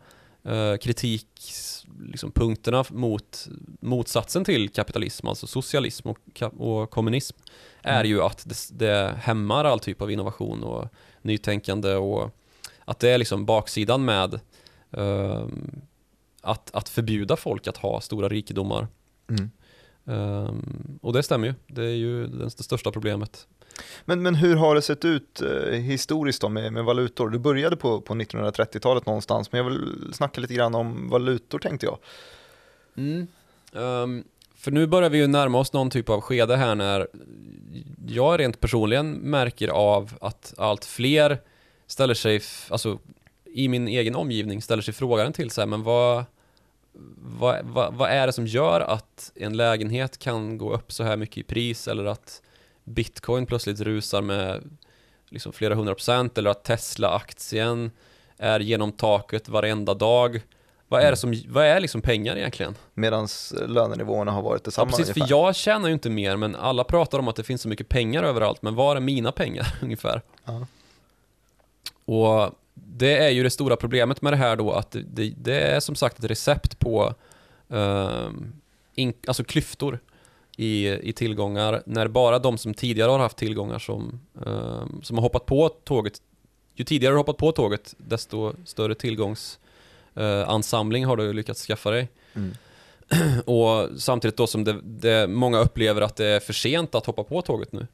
eh, 0.50 0.78
kritikpunkterna 0.78 2.12
liksom, 2.12 2.32
punkterna 2.32 2.86
mot 2.90 3.48
motsatsen 3.82 4.44
till 4.44 4.70
kapitalism, 4.70 5.28
alltså 5.28 5.48
socialism 5.48 6.08
och, 6.10 6.44
och 6.58 6.90
kommunism, 6.90 7.38
är 7.82 8.00
Mm. 8.00 8.10
ju 8.12 8.22
att 8.22 8.50
det, 8.50 8.56
det 8.72 9.14
hämmar 9.18 9.66
all 9.66 9.80
typ 9.80 10.02
av 10.02 10.12
innovation 10.12 10.64
och 10.64 10.88
nytänkande 11.22 11.96
och 11.96 12.36
att 12.86 13.00
det 13.00 13.10
är 13.10 13.18
liksom 13.18 13.46
baksidan 13.46 14.06
med 14.06 14.40
ehm, 14.92 15.82
att, 16.42 16.76
att 16.76 16.90
förbjuda 16.90 17.36
folk 17.36 17.68
att 17.68 17.78
ha 17.78 18.02
stora 18.02 18.30
rikedomar. 18.30 18.88
Mm. 19.30 19.52
Ehm, 20.06 21.00
och 21.02 21.14
det 21.14 21.24
stämmer 21.24 21.48
ju, 21.48 21.54
det 21.68 21.84
är 21.84 21.96
ju 21.96 22.28
det 22.28 22.50
största 22.50 22.92
problemet. 22.92 23.48
Men, 24.06 24.22
men 24.22 24.36
hur 24.36 24.56
har 24.56 24.76
det 24.76 24.82
sett 24.82 25.06
ut 25.06 25.42
eh, 25.42 25.72
historiskt 25.72 26.42
då 26.42 26.50
med, 26.50 26.74
med 26.74 26.84
valutor? 26.86 27.30
Du 27.30 27.40
började 27.40 27.76
på, 27.76 28.02
på 28.02 28.14
1930-talet 28.14 29.06
någonstans, 29.06 29.52
men 29.52 29.64
jag 29.64 29.70
vill 29.70 30.14
snacka 30.14 30.42
lite 30.42 30.54
grann 30.54 30.76
om 30.76 31.10
valutor 31.10 31.60
tänkte 31.60 31.86
jag. 31.86 31.98
Mm. 32.98 33.28
Um, 33.72 34.24
för 34.56 34.72
nu 34.72 34.88
börjar 34.88 35.10
vi 35.10 35.18
ju 35.18 35.28
närma 35.28 35.60
oss 35.60 35.74
någon 35.74 35.90
typ 35.90 36.10
av 36.10 36.22
skede 36.22 36.56
här 36.56 36.76
när 36.76 37.08
jag 38.08 38.40
rent 38.40 38.60
personligen 38.60 39.12
märker 39.12 39.68
av 39.68 40.14
att 40.22 40.54
allt 40.58 40.86
fler 40.86 41.38
ställer 41.88 42.14
sig, 42.14 42.42
alltså 42.70 43.00
i 43.46 43.68
min 43.68 43.88
egen 43.88 44.16
omgivning 44.16 44.62
ställer 44.62 44.84
sig 44.84 44.94
frågan 44.94 45.34
till 45.34 45.52
sig, 45.52 45.66
men 45.66 45.84
vad, 45.84 46.26
vad, 47.18 47.66
vad, 47.66 47.94
vad 47.94 48.10
är 48.10 48.28
det 48.28 48.34
som 48.34 48.48
gör 48.48 48.82
att 48.82 49.32
en 49.36 49.58
lägenhet 49.58 50.18
kan 50.18 50.58
gå 50.58 50.74
upp 50.74 50.92
så 50.92 51.04
här 51.04 51.18
mycket 51.18 51.38
i 51.38 51.44
pris 51.44 51.88
eller 51.88 52.06
att 52.06 52.42
bitcoin 52.90 53.46
plötsligt 53.46 53.80
rusar 53.80 54.22
med 54.22 54.64
liksom 55.30 55.54
flera 55.54 55.76
hundra 55.76 55.94
procent 55.96 56.38
eller 56.38 56.50
att 56.50 56.64
Tesla-aktien 56.64 57.92
är 58.38 58.60
genom 58.60 58.92
taket 58.92 59.50
varenda 59.50 59.94
dag. 59.94 60.42
Vad 60.88 61.02
är 61.02 61.12
det 61.12 61.18
som, 61.18 61.44
vad 61.48 61.66
är 61.66 61.80
liksom 61.80 62.02
pengar 62.02 62.36
egentligen? 62.36 62.76
Medan 62.94 63.28
lönenivåerna 63.68 64.32
har 64.32 64.42
varit 64.42 64.62
Ja, 64.62 64.66
detsamma 64.66 64.92
precis, 64.92 65.06
för 65.06 65.20
ungefär. 65.20 65.36
jag 65.36 65.56
tjänar 65.56 65.88
ju 65.88 65.94
inte 65.94 66.10
mer, 66.10 66.38
men 66.38 66.56
alla 66.56 66.84
pratar 66.84 67.20
om 67.20 67.28
att 67.28 67.36
det 67.36 67.44
finns 67.44 67.62
så 67.62 67.68
mycket 67.68 67.90
pengar 67.90 68.24
överallt, 68.24 68.62
men 68.62 68.76
var 68.76 68.96
är 68.96 69.00
mina 69.00 69.32
pengar 69.32 69.78
ungefär? 69.82 70.22
Ja. 70.46 70.66
Och 72.06 72.52
det 72.74 73.18
är 73.18 73.30
ju 73.30 73.44
det 73.44 73.50
stora 73.50 73.76
problemet 73.76 74.22
med 74.22 74.34
det 74.34 74.38
här 74.38 74.56
då, 74.56 74.72
att 74.72 74.92
det, 74.92 75.34
det, 75.38 75.60
är 75.60 75.80
som 75.80 75.96
sagt 75.96 76.20
ett 76.20 76.26
recept 76.26 76.80
på 76.80 77.14
ehm, 77.70 78.54
in, 78.96 79.14
alltså 79.28 79.44
klyftor 79.44 80.00
i, 80.60 81.10
i 81.10 81.14
tillgångar, 81.14 81.84
när 81.86 82.08
bara 82.08 82.40
de 82.40 82.58
som 82.58 82.74
tidigare 82.74 83.12
har 83.12 83.20
haft 83.20 83.38
tillgångar 83.38 83.80
som, 83.80 84.20
ehm, 84.46 85.02
som 85.04 85.18
har 85.18 85.22
hoppat 85.22 85.46
på 85.46 85.70
tåget, 85.70 86.22
ju 86.76 86.84
tidigare 86.84 87.12
du 87.12 87.16
har 87.16 87.20
hoppat 87.20 87.38
på 87.38 87.52
tåget, 87.52 87.96
desto 87.98 88.54
större 88.66 88.96
tillgångsansamling 88.96 91.06
har 91.06 91.18
du 91.18 91.34
lyckats 91.34 91.66
skaffa 91.66 91.92
dig. 91.92 92.10
Mm. 92.34 92.52
Och 93.46 93.90
samtidigt 93.98 94.38
då 94.38 94.48
som 94.48 94.64
det, 94.64 94.80
det, 94.84 95.28
många 95.28 95.60
upplever 95.60 96.02
att 96.02 96.16
det 96.16 96.26
är 96.26 96.40
för 96.40 96.54
sent 96.54 96.96
att 96.96 97.06
hoppa 97.06 97.24
på 97.24 97.42
tåget 97.42 97.72
nu. 97.72 97.88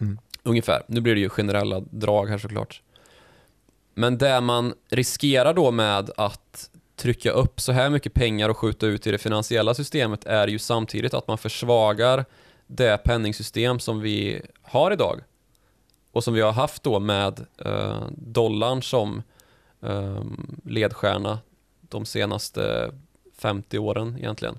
Mm. 0.00 0.18
Ungefär. 0.42 0.82
Nu 0.86 1.00
blir 1.00 1.14
det 1.14 1.20
ju 1.20 1.28
generella 1.28 1.80
drag 1.80 2.26
här 2.26 2.38
såklart. 2.38 2.82
Men 3.94 4.18
det 4.18 4.40
man 4.40 4.74
riskerar 4.88 5.54
då 5.54 5.70
med 5.70 6.10
att 6.16 6.69
trycka 7.00 7.30
upp 7.30 7.60
så 7.60 7.72
här 7.72 7.90
mycket 7.90 8.14
pengar 8.14 8.48
och 8.48 8.56
skjuta 8.58 8.86
ut 8.86 9.06
i 9.06 9.10
det 9.10 9.18
finansiella 9.18 9.74
systemet 9.74 10.24
är 10.24 10.48
ju 10.48 10.58
samtidigt 10.58 11.14
att 11.14 11.28
man 11.28 11.38
försvagar 11.38 12.24
det 12.66 12.98
penningsystem 13.04 13.78
som 13.80 14.00
vi 14.00 14.42
har 14.62 14.90
idag. 14.92 15.20
Och 16.12 16.24
som 16.24 16.34
vi 16.34 16.40
har 16.40 16.52
haft 16.52 16.82
då 16.82 16.98
med 17.00 17.46
eh, 17.64 18.02
dollarn 18.16 18.82
som 18.82 19.22
eh, 19.82 20.22
ledstjärna 20.64 21.38
de 21.80 22.04
senaste 22.04 22.92
50 23.38 23.78
åren 23.78 24.16
egentligen. 24.18 24.58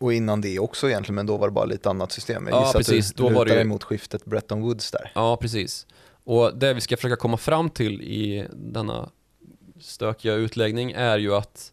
Och 0.00 0.12
innan 0.12 0.40
det 0.40 0.58
också 0.58 0.88
egentligen, 0.88 1.14
men 1.14 1.26
då 1.26 1.36
var 1.36 1.48
det 1.48 1.52
bara 1.52 1.64
lite 1.64 1.90
annat 1.90 2.12
system. 2.12 2.46
Jag 2.46 2.62
Ja, 2.62 2.72
precis. 2.76 3.10
att 3.10 3.16
du 3.16 3.22
Då 3.22 3.28
var 3.28 3.44
det 3.44 3.58
ju- 3.58 3.64
mot 3.64 3.84
skiftet 3.84 4.24
Bretton 4.24 4.62
Woods 4.62 4.90
där. 4.90 5.12
Ja, 5.14 5.36
precis. 5.36 5.86
Och 6.24 6.56
det 6.58 6.74
vi 6.74 6.80
ska 6.80 6.96
försöka 6.96 7.16
komma 7.16 7.36
fram 7.36 7.70
till 7.70 8.02
i 8.02 8.46
denna 8.52 9.10
stökiga 9.82 10.34
utläggning 10.34 10.92
är 10.92 11.18
ju 11.18 11.34
att 11.34 11.72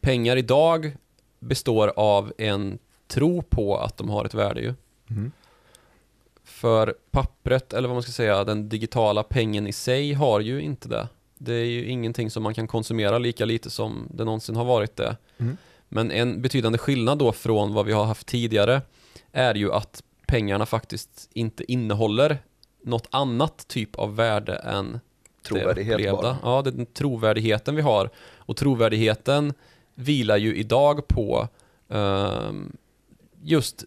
pengar 0.00 0.36
idag 0.36 0.96
består 1.38 1.92
av 1.96 2.32
en 2.38 2.78
tro 3.06 3.42
på 3.42 3.78
att 3.78 3.96
de 3.96 4.08
har 4.10 4.24
ett 4.24 4.34
värde 4.34 4.60
ju. 4.60 4.74
Mm. 5.10 5.32
För 6.44 6.94
pappret, 7.10 7.72
eller 7.72 7.88
vad 7.88 7.94
man 7.94 8.02
ska 8.02 8.12
säga, 8.12 8.44
den 8.44 8.68
digitala 8.68 9.22
pengen 9.22 9.66
i 9.66 9.72
sig 9.72 10.12
har 10.12 10.40
ju 10.40 10.60
inte 10.60 10.88
det. 10.88 11.08
Det 11.38 11.52
är 11.52 11.64
ju 11.64 11.84
ingenting 11.84 12.30
som 12.30 12.42
man 12.42 12.54
kan 12.54 12.66
konsumera 12.66 13.18
lika 13.18 13.44
lite 13.44 13.70
som 13.70 14.08
det 14.14 14.24
någonsin 14.24 14.56
har 14.56 14.64
varit 14.64 14.96
det. 14.96 15.16
Mm. 15.38 15.56
Men 15.88 16.10
en 16.10 16.42
betydande 16.42 16.78
skillnad 16.78 17.18
då 17.18 17.32
från 17.32 17.74
vad 17.74 17.86
vi 17.86 17.92
har 17.92 18.04
haft 18.04 18.26
tidigare 18.26 18.82
är 19.32 19.54
ju 19.54 19.72
att 19.72 20.02
pengarna 20.26 20.66
faktiskt 20.66 21.28
inte 21.32 21.72
innehåller 21.72 22.38
något 22.84 23.06
annat 23.10 23.68
typ 23.68 23.96
av 23.96 24.16
värde 24.16 24.54
än 24.54 25.00
Trovärdighet 25.48 26.12
bara. 26.12 26.36
Ja, 26.42 26.62
den 26.62 26.86
trovärdigheten 26.86 27.76
vi 27.76 27.82
har. 27.82 28.10
Och 28.36 28.56
trovärdigheten 28.56 29.52
vilar 29.94 30.36
ju 30.36 30.56
idag 30.56 31.08
på 31.08 31.48
ehm, 31.88 32.76
just 33.42 33.84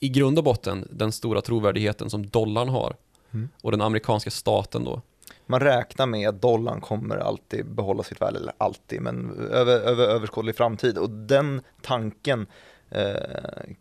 i 0.00 0.08
grund 0.08 0.38
och 0.38 0.44
botten 0.44 0.88
den 0.90 1.12
stora 1.12 1.40
trovärdigheten 1.40 2.10
som 2.10 2.26
dollarn 2.26 2.68
har. 2.68 2.96
Mm. 3.30 3.48
Och 3.62 3.70
den 3.70 3.80
amerikanska 3.80 4.30
staten 4.30 4.84
då. 4.84 5.02
Man 5.46 5.60
räknar 5.60 6.06
med 6.06 6.28
att 6.28 6.42
dollarn 6.42 6.80
kommer 6.80 7.16
alltid 7.16 7.66
behålla 7.66 8.02
sitt 8.02 8.20
värde, 8.20 8.38
eller 8.38 8.52
alltid, 8.58 9.00
men 9.00 9.30
över, 9.50 9.80
över 9.80 10.04
överskådlig 10.04 10.56
framtid. 10.56 10.98
Och 10.98 11.10
den 11.10 11.62
tanken 11.82 12.46
eh, 12.90 13.14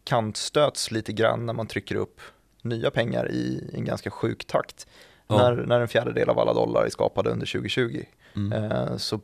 kantstöts 0.04 0.92
lite 0.92 1.14
grann 1.14 1.46
när 1.46 1.54
man 1.54 1.68
trycker 1.68 1.96
upp 1.96 2.22
nya 2.62 2.92
pengar 2.92 3.32
i 3.32 3.70
en 3.74 3.86
ganska 3.86 4.10
sjuk 4.10 4.46
takt. 4.46 4.88
Ja. 5.32 5.38
När, 5.38 5.66
när 5.66 5.80
en 5.82 5.88
fjärdedel 5.88 6.30
av 6.30 6.40
alla 6.40 6.54
dollar 6.54 6.86
är 6.86 6.90
skapade 6.90 7.30
under 7.30 7.46
2020 7.46 8.04
Mm. 8.36 8.72
eh, 8.72 8.98
så 8.98 9.20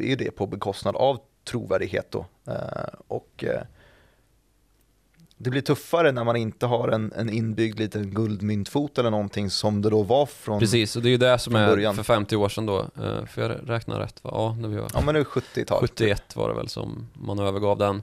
är 0.00 0.16
det 0.16 0.30
på 0.30 0.46
bekostnad 0.46 0.96
av 0.96 1.18
trovärdighet 1.44 2.10
då. 2.10 2.26
Eh, 2.46 2.54
och 3.08 3.44
eh, 3.44 3.60
det 5.36 5.50
blir 5.50 5.60
tuffare 5.60 6.12
när 6.12 6.24
man 6.24 6.36
inte 6.36 6.66
har 6.66 6.88
en, 6.88 7.12
en 7.16 7.30
inbyggd 7.30 7.78
liten 7.78 8.10
guldmyntfot 8.14 8.98
eller 8.98 9.10
någonting 9.10 9.50
som 9.50 9.82
det 9.82 9.90
då 9.90 10.02
var 10.02 10.26
från 10.26 10.58
Precis, 10.60 10.96
och 10.96 11.02
det 11.02 11.08
är 11.08 11.10
ju 11.10 11.16
det 11.16 11.38
som 11.38 11.56
är 11.56 11.68
början. 11.68 11.94
för 11.96 12.02
50 12.02 12.36
år 12.36 12.48
sedan 12.48 12.66
då. 12.66 12.78
Eh, 12.80 13.24
För 13.26 13.42
jag 13.42 13.70
räknar 13.70 14.00
rätt 14.00 14.24
va? 14.24 14.30
Ja, 14.34 14.56
när 14.60 14.68
vi 14.68 14.76
var 14.76 14.90
Ja 14.94 15.00
men 15.04 15.14
det 15.14 15.20
är 15.20 15.24
70-tal. 15.24 15.80
71 15.80 16.36
var 16.36 16.48
det 16.48 16.54
väl 16.54 16.68
som 16.68 17.08
man 17.14 17.38
övergav 17.38 17.78
den. 17.78 18.02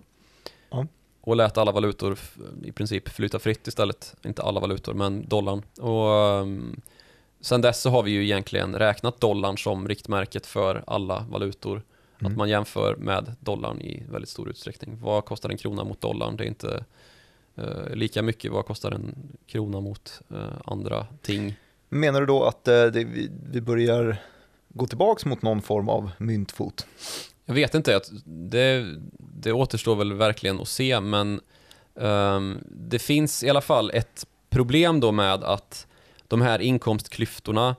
Ja. 0.70 0.88
Och 1.22 1.36
lät 1.36 1.58
alla 1.58 1.72
valutor 1.72 2.18
i 2.64 2.72
princip 2.72 3.10
flyta 3.10 3.40
fritt 3.40 3.68
istället. 3.68 4.16
Inte 4.26 4.42
alla 4.44 4.60
valutor, 4.60 4.94
men 4.94 5.28
dollarn. 5.28 5.62
Och 5.80 6.10
um, 6.42 6.82
sen 7.42 7.62
dess 7.62 7.82
så 7.82 7.90
har 7.90 8.04
vi 8.04 8.12
ju 8.12 8.24
egentligen 8.24 8.76
räknat 8.76 9.22
dollarn 9.22 9.58
som 9.58 9.88
riktmärket 9.88 10.46
för 10.46 10.84
alla 10.88 11.26
valutor. 11.30 11.82
Mm. 12.20 12.32
Att 12.32 12.38
man 12.38 12.50
jämför 12.50 12.96
med 12.96 13.36
dollarn 13.40 13.82
i 13.82 14.04
väldigt 14.10 14.30
stor 14.30 14.50
utsträckning. 14.50 15.00
Vad 15.02 15.26
kostar 15.26 15.50
en 15.50 15.58
krona 15.58 15.84
mot 15.84 16.02
dollarn? 16.02 16.38
Det 16.38 16.44
är 16.44 16.48
inte 16.48 16.86
eh, 17.56 17.90
lika 17.94 18.22
mycket. 18.22 18.52
Vad 18.52 18.66
kostar 18.66 18.92
en 18.92 19.16
krona 19.48 19.80
mot 19.80 20.22
eh, 20.32 20.54
andra 20.66 21.08
ting? 21.22 21.56
Menar 21.90 22.20
du 22.20 22.26
då 22.26 22.44
att 22.44 22.68
eh, 22.68 22.74
det, 22.74 23.04
vi, 23.04 23.30
vi 23.52 23.62
börjar 23.62 24.18
gå 24.70 24.88
tillbaks 24.88 25.26
mot 25.26 25.42
någon 25.42 25.62
form 25.62 25.90
av 25.90 26.12
myntfot? 26.18 26.88
Jag 27.46 27.54
vet 27.54 27.76
inte, 27.76 27.96
att 27.96 28.12
det, 28.26 28.96
det 29.18 29.52
återstår 29.52 29.96
väl 29.96 30.14
verkligen 30.14 30.60
att 30.60 30.68
se, 30.68 31.00
men 31.00 31.42
ehm, 31.96 32.58
det 32.72 33.00
finns 33.00 33.44
i 33.44 33.50
alla 33.50 33.62
fall 33.62 33.92
ett 33.94 34.26
problem 34.50 35.00
då 35.00 35.12
med 35.12 35.44
att 35.44 35.88
de 36.30 36.42
här 36.42 36.60
inkomstklyftorna 36.62 37.76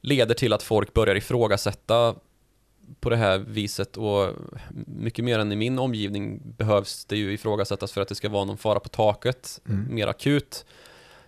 leder 0.00 0.34
till 0.34 0.52
att 0.52 0.62
folk 0.62 0.92
börjar 0.94 1.14
ifrågasätta 1.14 2.14
på 3.00 3.10
det 3.10 3.16
här 3.16 3.38
viset 3.38 3.96
och 3.96 4.30
mycket 4.86 5.24
mer 5.24 5.38
än 5.38 5.52
i 5.52 5.56
min 5.56 5.78
omgivning 5.78 6.40
behövs 6.56 7.04
det 7.04 7.16
ju 7.16 7.32
ifrågasättas 7.32 7.92
för 7.92 8.00
att 8.00 8.08
det 8.08 8.14
ska 8.14 8.28
vara 8.28 8.44
någon 8.44 8.58
fara 8.58 8.80
på 8.80 8.88
taket, 8.88 9.60
Mm. 9.68 9.94
mer 9.94 10.06
akut. 10.06 10.64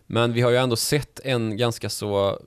Men 0.07 0.33
vi 0.33 0.41
har 0.41 0.51
ju 0.51 0.57
ändå 0.57 0.77
sett 0.77 1.21
en 1.25 1.57
ganska 1.57 1.89
så 1.91 2.39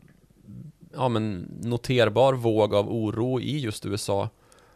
ja, 0.93 1.09
men 1.09 1.39
noterbar 1.63 2.33
våg 2.33 2.73
av 2.75 2.89
oro 2.89 3.39
i 3.39 3.59
just 3.59 3.85
USA. 3.85 4.29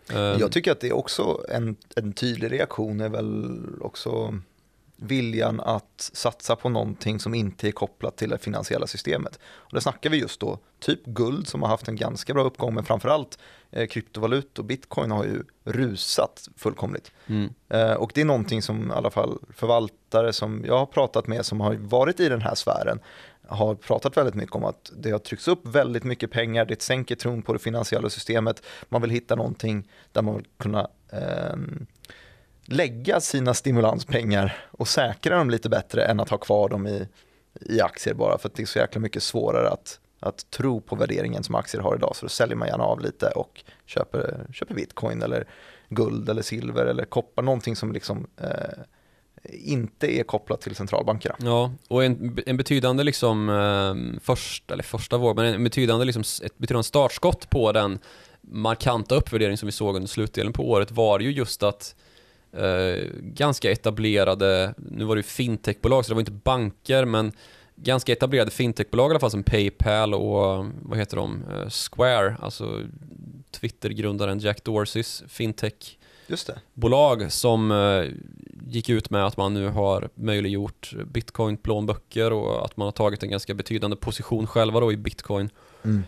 Ehm, 0.10 0.39
Jag 0.39 0.52
tycker 0.52 0.72
att 0.72 0.80
det 0.80 0.88
är 0.88 0.94
också 0.96 1.46
en, 1.50 1.76
en 1.96 2.13
tydlig 2.13 2.52
reaktion 2.52 3.02
är 3.02 3.10
väl 3.10 3.60
också 3.82 4.39
viljan 4.95 5.60
att 5.60 6.10
satsa 6.13 6.56
på 6.56 6.69
någonting 6.69 7.19
som 7.19 7.34
inte 7.34 7.67
är 7.67 7.71
kopplat 7.71 8.17
till 8.17 8.29
det 8.29 8.38
finansiella 8.38 8.88
systemet. 8.88 9.39
Och 9.45 9.73
där 9.73 9.79
snackar 9.79 10.10
vi 10.10 10.17
just 10.17 10.39
då 10.39 10.60
typ 10.79 11.06
guld 11.06 11.47
som 11.47 11.62
har 11.62 11.69
haft 11.69 11.88
en 11.88 11.95
ganska 11.95 12.34
bra 12.34 12.43
uppgång 12.43 12.75
men 12.75 12.84
framförallt 12.84 13.38
eh, 13.71 13.88
kryptovalutor, 13.88 14.63
bitcoin 14.63 15.12
har 15.12 15.23
ju 15.23 15.43
rusat 15.63 16.47
fullkomligt. 16.58 17.12
mm. 17.27 17.53
Eh, 17.69 17.93
och 17.93 18.12
det 18.15 18.21
är 18.21 18.25
någonting 18.25 18.62
som 18.62 18.91
i 18.91 18.93
alla 18.93 19.10
fall 19.10 19.38
förvaltare 19.49 20.34
som 20.34 20.63
jag 20.65 20.77
har 20.77 20.86
pratat 20.86 21.27
med 21.27 21.45
som 21.45 21.62
har 21.62 21.73
varit 21.73 22.19
i 22.19 22.29
den 22.29 22.41
här 22.41 22.56
sfären 22.56 22.99
har 23.47 23.75
pratat 23.75 24.17
väldigt 24.17 24.36
mycket 24.36 24.56
om 24.56 24.65
att 24.65 24.91
det 24.97 25.12
har 25.12 25.19
tryckts 25.19 25.47
upp 25.47 25.67
väldigt 25.67 26.03
mycket 26.03 26.32
pengar, 26.32 26.65
det 26.65 26.82
sänker 26.82 27.15
tron 27.15 27.41
på 27.41 27.53
det 27.53 27.60
finansiella 27.60 28.10
systemet, 28.10 28.63
man 28.89 29.01
vill 29.01 29.12
hitta 29.12 29.36
någonting 29.36 29.88
där 30.12 30.21
man 30.21 30.36
vill 30.36 30.47
kunna 30.58 30.88
ehm, 31.12 31.86
lägga 32.65 33.19
sina 33.19 33.54
stimulanspengar 33.54 34.58
och 34.71 34.88
säkra 34.88 35.38
dem 35.38 35.49
lite 35.49 35.69
bättre 35.69 36.06
än 36.06 36.19
att 36.19 36.30
ha 36.30 36.38
kvar 36.38 36.69
dem 36.69 36.88
i, 36.88 37.08
i 37.62 37.82
aktier 37.82 38.13
bara 38.13 38.38
för 38.38 38.49
att 38.49 38.56
det 38.56 38.62
är 38.62 38.65
så 38.67 38.80
jäkla 38.80 39.02
mycket 39.02 39.23
svårare 39.23 39.69
att, 39.69 39.99
att 40.19 40.52
tro 40.52 40.82
på 40.82 40.95
värderingen 40.95 41.43
som 41.43 41.56
aktier 41.56 41.82
har 41.82 41.95
idag 41.95 42.15
så 42.15 42.26
då 42.26 42.30
säljer 42.30 42.56
man 42.56 42.67
gärna 42.67 42.84
av 42.84 43.02
lite 43.02 43.28
och 43.28 43.63
köper, 43.86 44.45
köper 44.54 44.76
bitcoin 44.76 45.21
eller 45.21 45.47
guld 45.89 46.30
eller 46.30 46.41
silver 46.41 46.86
eller 46.86 47.06
koppar, 47.06 47.43
någonting 47.43 47.76
som 47.76 47.91
liksom 47.91 48.28
eh, 48.38 48.84
inte 49.52 50.19
är 50.19 50.23
kopplat 50.23 50.62
till 50.62 50.76
centralbankerna. 50.76 51.36
Ja, 51.39 51.71
och 51.88 52.04
en, 52.04 52.38
en 52.45 52.58
betydande 52.58 53.04
liksom 53.04 53.49
eh, 53.49 54.19
först, 54.21 54.71
eller 54.71 54.84
första 54.84 55.17
våg, 55.17 55.36
men 55.36 55.45
en 55.45 55.63
betydande 55.63 56.06
liksom, 56.06 56.23
ett 56.43 56.58
betydande 56.58 56.84
startskott 56.84 57.49
på 57.49 57.71
den 57.71 57.99
markanta 58.41 59.15
uppvärdering 59.15 59.58
som 59.58 59.65
vi 59.65 59.71
såg 59.71 59.95
under 59.95 60.08
slutdelen 60.08 60.54
på 60.54 60.69
året 60.69 60.91
var 60.91 61.19
ju 61.19 61.32
just 61.32 61.63
att 61.63 61.95
eh, 62.54 63.10
ganska 63.22 63.72
etablerade, 63.72 64.74
nu 64.78 65.04
var 65.04 65.16
det 65.16 65.20
ju 65.20 65.24
fintechbolag 65.24 66.06
så 66.06 66.10
det 66.10 66.16
var 66.16 66.22
inte 66.22 66.32
banker, 66.32 67.06
men 67.06 67.32
ganska 67.76 68.12
etablerade 68.12 68.52
fintechbolag 68.52 69.10
i 69.10 69.12
alla 69.12 69.20
fall 69.20 69.32
som 69.32 69.44
Paypal 69.44 70.13
och 70.13 70.66
vad 70.82 70.98
heter 70.98 71.18
de, 71.18 71.44
Eh, 71.52 71.70
Square, 71.70 72.36
alltså 72.39 72.82
Twitter-grundaren 73.52 74.39
Jack 74.39 74.63
Dorseys 74.63 75.24
fintech 75.28 75.98
bolag 76.74 77.32
som 77.32 77.72
eh, 77.72 78.12
gick 78.68 78.89
ut 78.89 79.10
med 79.10 79.26
att 79.26 79.38
man 79.38 79.54
nu 79.54 79.68
har 79.68 80.10
möjliggjort 80.16 80.94
bitcoin-plånböcker 81.06 82.34
och 82.34 82.66
att 82.66 82.78
man 82.78 82.86
har 82.88 82.92
tagit 82.92 83.24
en 83.24 83.30
ganska 83.30 83.54
betydande 83.54 83.98
position 83.98 84.48
själva 84.48 84.80
då 84.80 84.92
i 84.92 84.98
bitcoin. 84.98 85.50
Mm. 85.84 86.04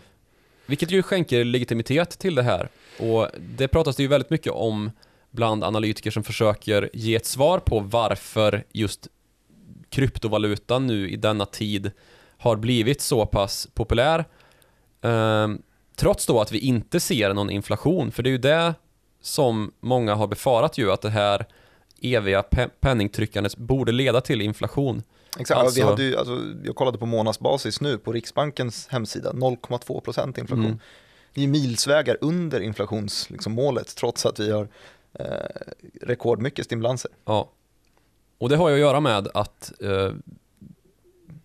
Vilket 0.66 0.90
ju 0.90 1.02
skänker 1.02 1.44
legitimitet 1.44 2.10
till 2.10 2.34
det 2.34 2.42
här. 2.42 2.68
Och 2.98 3.28
det 3.56 3.68
pratas 3.68 3.96
det 3.96 4.02
ju 4.02 4.08
väldigt 4.08 4.30
mycket 4.30 4.52
om 4.52 4.90
bland 5.36 5.64
analytiker 5.64 6.10
som 6.10 6.24
försöker 6.24 6.90
ge 6.92 7.14
ett 7.16 7.26
svar 7.26 7.58
på 7.58 7.80
varför 7.80 8.64
just 8.72 9.08
kryptovalutan 9.88 10.86
nu 10.86 11.10
i 11.10 11.16
denna 11.16 11.46
tid 11.46 11.90
har 12.38 12.56
blivit 12.56 13.00
så 13.00 13.26
pass 13.26 13.68
populär. 13.74 14.24
Ehm, 15.02 15.62
trots 15.96 16.26
då 16.26 16.40
att 16.40 16.52
vi 16.52 16.58
inte 16.58 17.00
ser 17.00 17.34
någon 17.34 17.50
inflation, 17.50 18.12
för 18.12 18.22
det 18.22 18.28
är 18.28 18.32
ju 18.32 18.38
det 18.38 18.74
som 19.22 19.72
många 19.80 20.14
har 20.14 20.26
befarat 20.26 20.78
ju 20.78 20.92
att 20.92 21.02
det 21.02 21.10
här 21.10 21.46
eviga 22.02 22.42
pe- 22.42 22.70
penningtryckandet 22.80 23.56
borde 23.56 23.92
leda 23.92 24.20
till 24.20 24.42
inflation. 24.42 25.02
Exakt, 25.38 25.60
Alltså- 25.60 25.80
vi 25.80 25.86
hade 25.86 26.02
ju, 26.02 26.16
alltså, 26.16 26.40
jag 26.64 26.76
kollade 26.76 26.98
på 26.98 27.06
månadsbasis 27.06 27.80
nu 27.80 27.98
på 27.98 28.12
Riksbankens 28.12 28.88
hemsida, 28.88 29.32
0,2% 29.32 30.38
inflation. 30.38 30.64
Mm. 30.66 30.78
Det 31.34 31.42
är 31.44 31.48
milsvägar 31.48 32.18
under 32.20 32.60
inflationsmålet 32.60 33.82
liksom, 33.82 33.98
trots 33.98 34.26
att 34.26 34.40
vi 34.40 34.50
har 34.50 34.68
eh, 35.18 35.26
rekordmycket 36.02 36.64
stimulanser. 36.64 37.10
Ja. 37.24 37.50
Och 38.38 38.48
det 38.48 38.56
har 38.56 38.68
ju 38.68 38.74
att 38.74 38.80
göra 38.80 39.00
med 39.00 39.28
att 39.34 39.72
eh, 39.80 40.12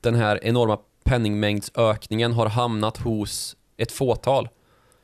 den 0.02 0.16
här 0.16 0.40
enorma 0.44 0.80
penningmängdsökningen 1.04 2.34
har 2.34 2.46
hamnat 2.46 2.98
hos 2.98 3.58
ett 3.78 3.92
fåtal. 3.92 4.50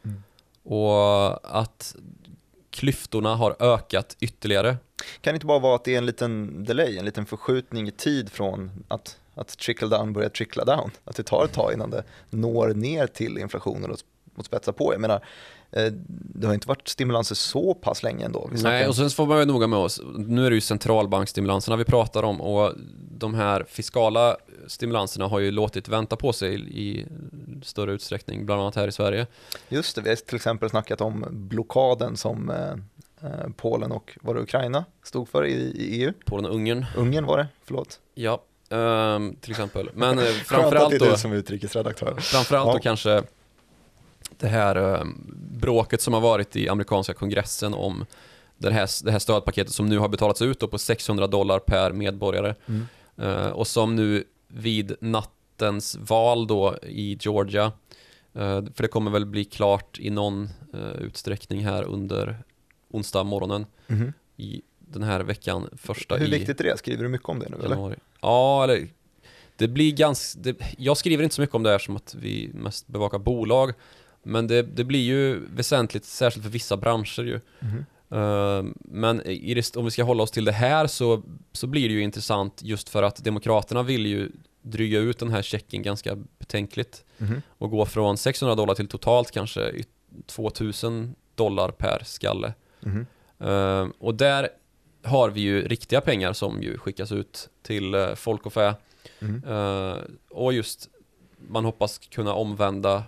Mm. 0.04 0.24
Och 0.64 1.58
att 1.60 1.96
klyftorna 2.70 3.36
har 3.36 3.56
ökat 3.60 4.18
ytterligare. 4.20 4.78
Kan 5.22 5.34
det 5.34 5.36
inte 5.36 5.46
bara 5.46 5.60
vara 5.60 5.76
att 5.76 5.84
det 5.84 5.94
är 5.94 5.98
en 5.98 6.06
liten 6.06 6.64
delay, 6.64 6.98
en 6.98 7.06
liten 7.06 7.26
förskjutning 7.26 7.88
i 7.88 7.92
tid 7.92 8.32
från 8.32 8.86
att, 8.88 9.20
att 9.36 9.58
trickle 9.58 9.88
down 9.88 10.14
börjar 10.14 10.30
trickla 10.30 10.66
down? 10.66 10.92
Att 11.04 11.16
det 11.16 11.24
tar 11.24 11.46
ett 11.46 11.54
tag 11.54 11.74
innan 11.74 11.90
det 11.90 12.04
når 12.30 12.68
ner 12.68 13.08
till 13.08 13.38
inflationen 13.38 13.92
och, 13.92 13.98
och 14.36 14.46
spetsar 14.46 14.72
på. 14.72 14.94
Jag 14.94 15.02
menar, 15.02 15.26
det 16.10 16.48
har 16.48 16.54
inte 16.54 16.68
varit 16.68 16.88
stimulanser 16.88 17.36
så 17.36 17.74
pass 17.74 18.04
länge 18.04 18.26
ändå. 18.26 18.50
Nej, 18.52 18.88
och 18.88 18.96
sen 18.96 19.10
får 19.10 19.26
man 19.26 19.36
vara 19.36 19.46
noga 19.46 19.68
med 19.68 19.80
oss. 19.80 20.02
Nu 20.18 20.46
är 20.46 20.50
det 20.50 20.56
ju 20.56 20.62
centralbankstimulanserna 20.62 21.76
vi 21.78 21.84
pratar 21.86 22.24
om 22.24 22.42
och 22.42 22.74
de 23.20 23.34
här 23.34 23.66
fiskala 23.70 24.38
stimulanserna 24.68 25.28
har 25.28 25.40
ju 25.40 25.52
låtit 25.52 25.88
vänta 25.88 26.16
på 26.16 26.34
sig 26.34 26.80
i 26.80 27.06
större 27.64 27.92
utsträckning, 27.92 28.46
bland 28.46 28.62
annat 28.62 28.76
här 28.76 28.88
i 28.88 28.92
Sverige. 28.92 29.28
Just 29.70 29.96
det, 29.96 30.02
vi 30.02 30.10
har 30.10 30.16
till 30.16 30.36
exempel 30.36 30.70
snackat 30.70 31.02
om 31.02 31.26
blockaden 31.32 32.18
som 32.18 32.50
eh, 32.50 33.30
eh, 33.30 33.50
Polen 33.58 33.92
och 33.92 34.18
var 34.22 34.34
det 34.36 34.42
Ukraina 34.42 34.86
stod 35.04 35.30
för 35.30 35.46
i, 35.46 35.52
i 35.54 36.04
EU. 36.04 36.14
Polen 36.26 36.46
och 36.46 36.56
Ungern. 36.56 36.86
Ungern 36.98 37.26
var 37.26 37.38
det, 37.38 37.48
förlåt. 37.64 38.00
Ja, 38.14 38.42
ehm, 38.70 39.36
till 39.42 39.52
exempel. 39.52 39.90
Men 39.94 40.20
eh, 40.20 40.26
Skönt 40.26 40.42
att 40.42 40.48
framförallt 40.48 40.90
det 40.90 40.96
är 40.96 41.00
då, 41.00 41.06
du 41.12 41.18
som 41.18 41.34
utrikesredaktör. 41.34 42.16
framförallt 42.20 42.72
då 42.72 42.78
Ja. 42.78 42.82
kanske 42.84 43.24
det 44.38 44.48
här 44.48 44.76
eh, 44.96 45.04
bråket 45.60 46.02
som 46.02 46.14
har 46.14 46.22
varit 46.22 46.56
i 46.56 46.70
amerikanska 46.70 47.14
kongressen 47.14 47.74
om 47.74 48.06
det 48.58 48.72
här, 48.72 49.06
det 49.06 49.12
här 49.12 49.20
stödpaketet 49.20 49.74
som 49.74 49.86
nu 49.86 49.98
har 50.00 50.08
betalats 50.10 50.42
ut 50.42 50.60
på 50.72 50.78
600 50.78 51.28
dollar 51.28 51.60
per 51.60 51.92
medborgare 51.92 52.56
Mm. 52.66 52.86
eh, 53.18 53.48
och 53.48 53.68
som 53.68 53.96
nu 53.96 54.24
vid 54.48 54.96
nattens 55.02 55.96
val 56.02 56.48
då 56.48 56.78
i 56.84 57.18
Georgia 57.22 57.66
eh, 58.34 58.64
för 58.74 58.82
det 58.82 58.88
kommer 58.88 59.12
väl 59.12 59.26
bli 59.26 59.46
klart 59.46 60.00
i 60.00 60.10
någon 60.10 60.50
utsträckning 61.00 61.66
här 61.66 61.84
under 61.84 62.38
onsdag 62.90 63.24
morgonen 63.24 63.66
Mhm. 63.88 64.14
i 64.38 64.62
den 64.80 65.04
här 65.04 65.20
veckan, 65.20 65.70
första 65.78 66.16
Hur 66.16 66.28
viktigt 66.32 66.60
är 66.60 66.64
det? 66.64 66.78
Skriver 66.78 67.04
du 67.04 67.10
mycket 67.10 67.30
om 67.30 67.40
det 67.40 67.50
nu 67.50 67.58
eller? 67.66 67.96
Ja, 68.22 68.64
eller 68.64 68.88
det 69.56 69.68
blir 69.68 69.92
ganska, 69.92 70.40
det, 70.42 70.56
jag 70.78 70.98
skriver 70.98 71.24
inte 71.24 71.36
så 71.36 71.42
mycket 71.42 71.56
om 71.56 71.64
det 71.64 71.70
här 71.70 71.80
som 71.80 71.96
att 71.96 72.16
vi 72.20 72.50
mest 72.54 72.88
bevakar 72.88 73.18
bolag, 73.20 73.74
men 74.28 74.48
det, 74.48 74.62
det 74.62 74.84
blir 74.84 75.00
ju 75.04 75.40
väsentligt, 75.56 76.06
särskilt 76.06 76.44
för 76.44 76.52
vissa 76.52 76.78
branscher 76.78 77.24
ju. 77.24 77.40
Mhm. 77.60 77.86
Eh, 78.12 78.64
men 78.80 79.18
det, 79.26 79.76
om 79.76 79.86
vi 79.86 79.92
ska 79.92 80.04
hålla 80.04 80.24
oss 80.24 80.32
till 80.32 80.46
det 80.46 80.52
här 80.52 80.88
så, 80.88 81.24
så 81.52 81.68
blir 81.68 81.88
det 81.90 81.94
ju 81.96 82.02
intressant 82.02 82.62
just 82.64 82.90
för 82.90 83.04
att 83.04 83.24
Demokraterna 83.24 83.84
vill 83.84 84.06
ju 84.06 84.32
dryga 84.62 85.00
ut 85.00 85.20
den 85.20 85.30
här 85.32 85.42
checken 85.42 85.82
ganska 85.84 86.16
betänkligt 86.40 87.04
Mhm. 87.18 87.42
och 87.58 87.70
gå 87.72 87.86
från 87.86 88.18
600 88.18 88.56
dollar 88.56 88.76
till 88.76 88.88
totalt 88.88 89.32
kanske 89.32 89.62
i 89.70 89.86
2000 90.26 91.16
dollar 91.36 91.72
per 91.72 92.02
skalle. 92.06 92.54
Eh, 93.40 93.88
och 94.00 94.16
där 94.16 94.50
har 95.04 95.30
vi 95.30 95.42
ju 95.42 95.68
riktiga 95.68 96.02
pengar 96.02 96.34
som 96.34 96.62
ju 96.64 96.78
skickas 96.78 97.12
ut 97.12 97.50
till 97.64 97.94
eh, 97.94 98.14
folk 98.16 98.46
och 98.46 98.54
fä. 98.54 98.74
Eh, 99.48 99.96
och 100.30 100.54
just 100.54 100.90
man 101.50 101.66
hoppas 101.66 101.98
kunna 101.98 102.34
omvända 102.34 103.04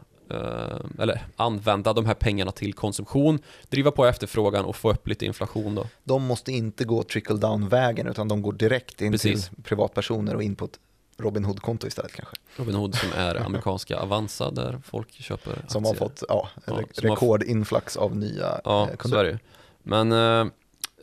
eller 0.99 1.25
använda 1.35 1.93
de 1.93 2.05
här 2.05 2.13
pengarna 2.13 2.51
till 2.51 2.73
konsumtion, 2.73 3.39
driva 3.69 3.91
på 3.91 4.05
efterfrågan 4.05 4.65
och 4.65 4.75
få 4.75 4.91
upp 4.91 5.07
lite 5.07 5.25
inflation 5.25 5.75
då. 5.75 5.87
De 6.03 6.23
måste 6.23 6.51
inte 6.51 6.83
gå 6.85 7.03
trickle 7.03 7.37
down-vägen 7.37 8.07
utan 8.07 8.27
de 8.27 8.41
går 8.41 8.53
direkt 8.53 9.01
in 9.01 9.11
Precis. 9.11 9.49
till 9.49 9.63
privatpersoner 9.63 10.35
och 10.35 10.43
in 10.43 10.55
på 10.55 10.65
ett 10.65 10.79
Robin 11.17 11.45
Hood-konto 11.45 11.87
istället 11.87 12.11
kanske. 12.13 12.35
Robin 12.55 12.75
Hood 12.75 12.95
som 12.95 13.09
är 13.15 13.35
amerikanska 13.35 13.99
Avanza 13.99 14.51
där 14.51 14.81
folk 14.85 15.11
köper 15.11 15.61
Som 15.67 15.83
har 15.85 15.91
aktier. 15.91 16.07
fått 16.09 16.23
ja, 16.27 16.49
Ja, 16.65 16.81
rekordinflux 16.95 17.97
av 17.97 18.15
nya 18.15 18.61
Ja, 18.63 18.89
eh, 18.89 19.09
så 19.09 19.15
är 19.15 19.23
det. 19.23 19.39
Men 19.83 20.11
eh, 20.11 20.47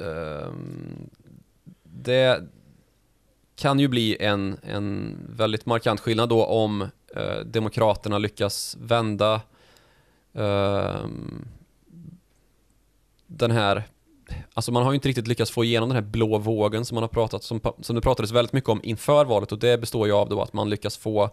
ehm, 0.01 1.11
det 1.83 2.43
kan 3.57 3.79
ju 3.79 3.89
bli 3.89 4.17
en, 4.21 4.57
en 4.63 5.17
väldigt 5.37 5.67
markant 5.67 6.01
skillnad 6.01 6.29
då 6.29 6.45
om 6.45 6.89
eh, 7.17 7.39
Demokraterna 7.39 8.19
lyckas 8.19 8.77
vända 8.81 9.41
ehm, 10.35 11.49
den 13.27 13.51
här 13.51 13.83
Alltså 14.55 14.73
man 14.73 14.83
har 14.83 14.93
ju 14.93 14.95
inte 14.95 15.09
riktigt 15.09 15.27
lyckats 15.27 15.51
få 15.51 15.65
igenom 15.65 15.89
den 15.89 15.97
här 15.97 16.11
blå 16.11 16.39
vågen 16.39 16.85
som 16.85 16.95
man 16.95 17.03
har 17.03 17.09
pratat 17.09 17.43
som, 17.43 17.61
som 17.81 17.97
det 17.97 18.03
pratades 18.03 18.33
väldigt 18.33 18.53
mycket 18.53 18.71
om 18.71 18.81
inför 18.83 19.25
valet 19.25 19.53
och 19.53 19.59
det 19.59 19.79
består 19.81 20.07
ju 20.07 20.13
av 20.13 20.29
då 20.29 20.43
att 20.43 20.53
man 20.53 20.71
lyckas 20.71 20.97
få 20.97 21.31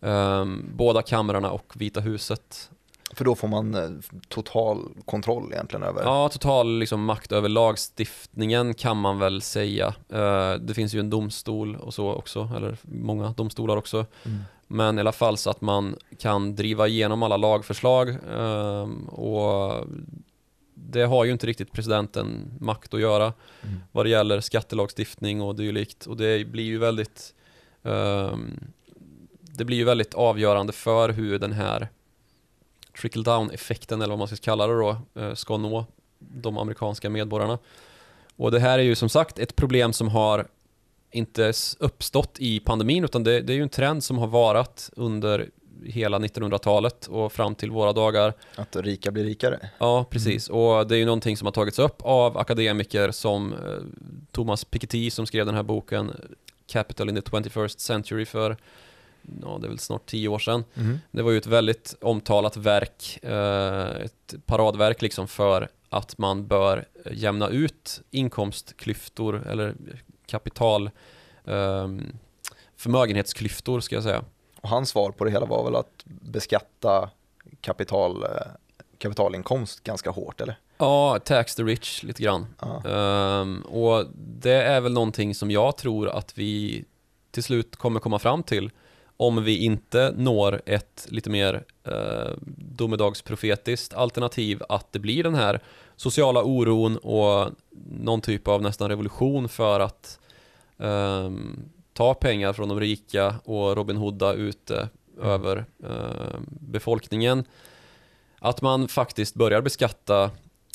ehm, 0.00 0.70
båda 0.76 1.02
kamrarna 1.02 1.50
och 1.50 1.72
Vita 1.74 2.00
huset 2.00 2.70
för 3.14 3.24
då 3.24 3.34
får 3.34 3.48
man 3.48 3.74
eh, 3.74 3.90
total 4.28 4.88
kontroll 5.04 5.52
egentligen 5.52 5.82
över. 5.82 6.02
Ja, 6.02 6.28
total 6.28 6.78
liksom, 6.78 7.04
makt 7.04 7.32
över 7.32 7.48
lagstiftningen 7.48 8.74
kan 8.74 8.96
man 8.96 9.18
väl 9.18 9.42
säga. 9.42 9.94
Eh, 10.08 10.54
det 10.54 10.74
finns 10.74 10.94
ju 10.94 11.00
en 11.00 11.10
domstol 11.10 11.76
och 11.76 11.94
så 11.94 12.12
också, 12.12 12.50
eller 12.56 12.76
många 12.82 13.28
domstolar 13.36 13.76
också. 13.76 14.06
Mm. 14.24 14.38
Men 14.66 14.98
i 14.98 15.00
alla 15.00 15.12
fall 15.12 15.36
så 15.36 15.50
att 15.50 15.60
man 15.60 15.96
kan 16.18 16.54
driva 16.56 16.88
igenom 16.88 17.22
alla 17.22 17.36
lagförslag 17.36 18.08
ehm, 18.08 19.08
och 19.08 19.86
det 20.74 21.02
har 21.02 21.24
ju 21.24 21.32
inte 21.32 21.46
riktigt 21.46 21.72
presidenten 21.72 22.52
makt 22.60 22.94
att 22.94 23.00
göra 23.00 23.32
Mm. 23.62 23.80
vad 23.92 24.06
det 24.06 24.10
gäller 24.10 24.40
skattelagstiftning 24.40 25.42
och 25.42 25.54
dylikt. 25.56 26.06
Och 26.06 26.16
det 26.16 26.44
blir 26.46 26.64
ju 26.64 26.78
väldigt 26.78 27.34
ehm, 27.82 28.60
det 29.40 29.64
blir 29.64 29.76
ju 29.76 29.84
väldigt 29.84 30.14
avgörande 30.14 30.72
för 30.72 31.08
hur 31.08 31.38
den 31.38 31.52
här 31.52 31.88
trickle 33.00 33.22
down 33.22 33.50
effekten 33.50 34.02
eller 34.02 34.12
vad 34.12 34.18
man 34.18 34.28
ska 34.28 34.36
kalla 34.36 34.66
det 34.66 34.72
då 34.72 34.96
eh, 35.14 35.34
ska 35.34 35.56
nå 35.56 35.86
de 36.18 36.58
amerikanska 36.58 37.10
medborgarna. 37.10 37.58
Och 38.36 38.50
det 38.50 38.60
här 38.60 38.78
är 38.78 38.82
ju 38.82 38.94
som 38.94 39.08
sagt 39.08 39.38
ett 39.38 39.56
problem 39.56 39.92
som 39.92 40.08
har 40.08 40.46
inte 41.10 41.52
uppstått 41.78 42.36
i 42.38 42.60
pandemin 42.60 43.04
utan 43.04 43.24
det, 43.24 43.40
det 43.40 43.52
är 43.52 43.54
ju 43.54 43.62
en 43.62 43.68
trend 43.68 44.04
som 44.04 44.18
har 44.18 44.26
varat 44.26 44.90
under 44.96 45.50
hela 45.84 46.18
1900-talet 46.18 47.06
och 47.06 47.32
fram 47.32 47.54
till 47.54 47.70
våra 47.70 47.92
dagar. 47.92 48.34
Att 48.56 48.76
rika 48.76 49.10
blir 49.10 49.24
rikare. 49.24 49.70
Ja, 49.78 50.04
precis. 50.10 50.48
Och 50.48 50.86
det 50.86 50.96
är 50.96 50.98
ju 50.98 51.04
någonting 51.04 51.36
som 51.36 51.46
har 51.46 51.52
tagits 51.52 51.78
upp 51.78 52.02
av 52.02 52.38
akademiker 52.38 53.10
som 53.10 53.52
eh, 53.52 53.58
Thomas 54.32 54.64
Piketty 54.64 55.10
som 55.10 55.26
skrev 55.26 55.46
den 55.46 55.54
här 55.54 55.62
boken 55.62 56.12
Capital 56.66 57.08
in 57.08 57.14
the 57.14 57.20
21st 57.20 57.78
century 57.78 58.26
för 58.26 58.56
ja, 59.42 59.58
det 59.60 59.66
är 59.66 59.68
väl 59.68 59.78
snart 59.78 60.06
tio 60.06 60.28
år 60.28 60.38
sedan. 60.38 60.64
Det 61.10 61.22
var 61.22 61.30
ju 61.30 61.38
ett 61.38 61.46
väldigt 61.46 61.94
omtalat 62.00 62.56
verk, 62.56 63.18
eh, 63.22 64.04
ett 64.04 64.34
paradverk 64.46 65.02
liksom 65.02 65.28
för 65.28 65.68
att 65.88 66.18
man 66.18 66.46
bör 66.46 66.84
jämna 67.10 67.48
ut 67.48 68.00
inkomstklyftor 68.10 69.46
eller 69.46 69.74
kapital 70.26 70.90
ehm, 71.44 72.16
förmögenhetsklyftor 72.76 73.80
ska 73.80 73.94
jag 73.94 74.04
säga. 74.04 74.24
Och 74.60 74.68
hans 74.68 74.88
svar 74.88 75.10
på 75.10 75.24
det 75.24 75.30
hela 75.30 75.46
var 75.46 75.64
väl 75.64 75.76
att 75.76 76.02
beskatta 76.04 77.10
kapital, 77.60 78.22
eh, 78.22 78.28
kapitalinkomst 78.98 79.84
ganska 79.84 80.10
hårt 80.10 80.40
eller? 80.40 80.58
Ja, 80.78 81.18
tax 81.24 81.54
the 81.54 81.62
rich 81.62 82.02
lite 82.02 82.22
grann. 82.22 82.46
Ja. 82.60 82.88
Ehm, 82.88 83.62
och 83.62 84.06
det 84.16 84.62
är 84.62 84.80
väl 84.80 84.92
någonting 84.92 85.34
som 85.34 85.50
jag 85.50 85.76
tror 85.76 86.08
att 86.08 86.38
vi 86.38 86.84
till 87.30 87.42
slut 87.42 87.76
kommer 87.76 88.00
komma 88.00 88.18
fram 88.18 88.42
till 88.42 88.70
om 89.20 89.44
vi 89.44 89.56
inte 89.56 90.14
når 90.16 90.62
ett 90.66 91.06
lite 91.08 91.30
mer 91.30 91.64
eh, 91.84 92.32
domedagsprofetiskt 92.56 93.94
alternativ 93.94 94.62
att 94.68 94.92
det 94.92 94.98
blir 94.98 95.22
den 95.22 95.34
här 95.34 95.60
sociala 95.96 96.42
oron 96.42 96.96
och 96.96 97.50
någon 97.90 98.20
typ 98.20 98.48
av 98.48 98.62
nästan 98.62 98.88
revolution 98.88 99.48
för 99.48 99.80
att 99.80 100.18
ehm, 100.78 101.62
ta 101.92 102.14
pengar 102.14 102.52
från 102.52 102.68
de 102.68 102.80
rika 102.80 103.34
och 103.44 103.76
Robin 103.76 103.96
Hooda 103.96 104.32
ute 104.32 104.88
över 105.22 105.64
ehm, 105.84 106.46
befolkningen. 106.48 107.44
Att 108.38 108.62
man 108.62 108.88
faktiskt 108.88 109.34
börjar 109.34 109.62
beskatta 109.62 110.24
eh, 110.24 110.30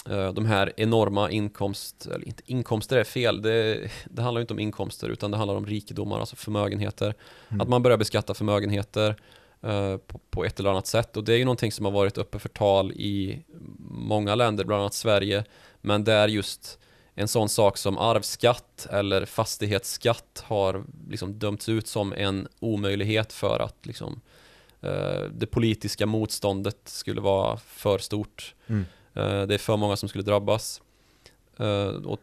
de 0.09 0.45
här 0.45 0.73
enorma 0.77 1.31
inkomst, 1.31 2.05
eller 2.05 2.27
inte 2.27 2.43
inkomster 2.45 2.97
är 2.97 3.03
fel, 3.03 3.41
det, 3.41 3.89
det 4.05 4.21
handlar 4.21 4.41
inte 4.41 4.53
om 4.53 4.59
inkomster 4.59 5.09
utan 5.09 5.31
det 5.31 5.37
handlar 5.37 5.55
om 5.55 5.65
rikedomar, 5.65 6.19
alltså 6.19 6.35
förmögenheter. 6.35 7.13
Mm. 7.49 7.61
Att 7.61 7.69
man 7.69 7.83
börjar 7.83 7.97
beskatta 7.97 8.33
förmögenheter 8.33 9.15
eh, 9.61 9.97
på, 9.97 10.19
på 10.29 10.45
ett 10.45 10.59
eller 10.59 10.69
annat 10.69 10.87
sätt 10.87 11.17
och 11.17 11.23
det 11.23 11.33
är 11.33 11.37
ju 11.37 11.45
någonting 11.45 11.71
som 11.71 11.85
har 11.85 11.91
varit 11.91 12.17
uppe 12.17 12.39
för 12.39 12.49
tal 12.49 12.91
i 12.91 13.43
många 13.89 14.35
länder, 14.35 14.65
bland 14.65 14.81
annat 14.81 14.93
Sverige, 14.93 15.43
men 15.81 16.03
där 16.03 16.27
just 16.27 16.79
en 17.15 17.27
sån 17.27 17.49
sak 17.49 17.77
som 17.77 17.97
arvsskatt 17.97 18.87
eller 18.91 19.25
fastighetsskatt 19.25 20.43
har 20.45 20.83
liksom 21.09 21.39
dömts 21.39 21.69
ut 21.69 21.87
som 21.87 22.13
en 22.13 22.47
omöjlighet 22.59 23.33
för 23.33 23.59
att 23.59 23.85
liksom, 23.85 24.21
eh, 24.81 25.23
det 25.31 25.45
politiska 25.45 26.05
motståndet 26.05 26.77
skulle 26.85 27.21
vara 27.21 27.57
för 27.57 27.97
stort. 27.97 28.55
Mm. 28.67 28.85
Eh, 29.15 29.41
det 29.41 29.54
är 29.54 29.58
för 29.58 29.78
många 29.78 29.95
som 29.95 30.10
skulle 30.10 30.23
drabbas. 30.23 30.82
Eh, 31.58 31.88
och 31.88 32.19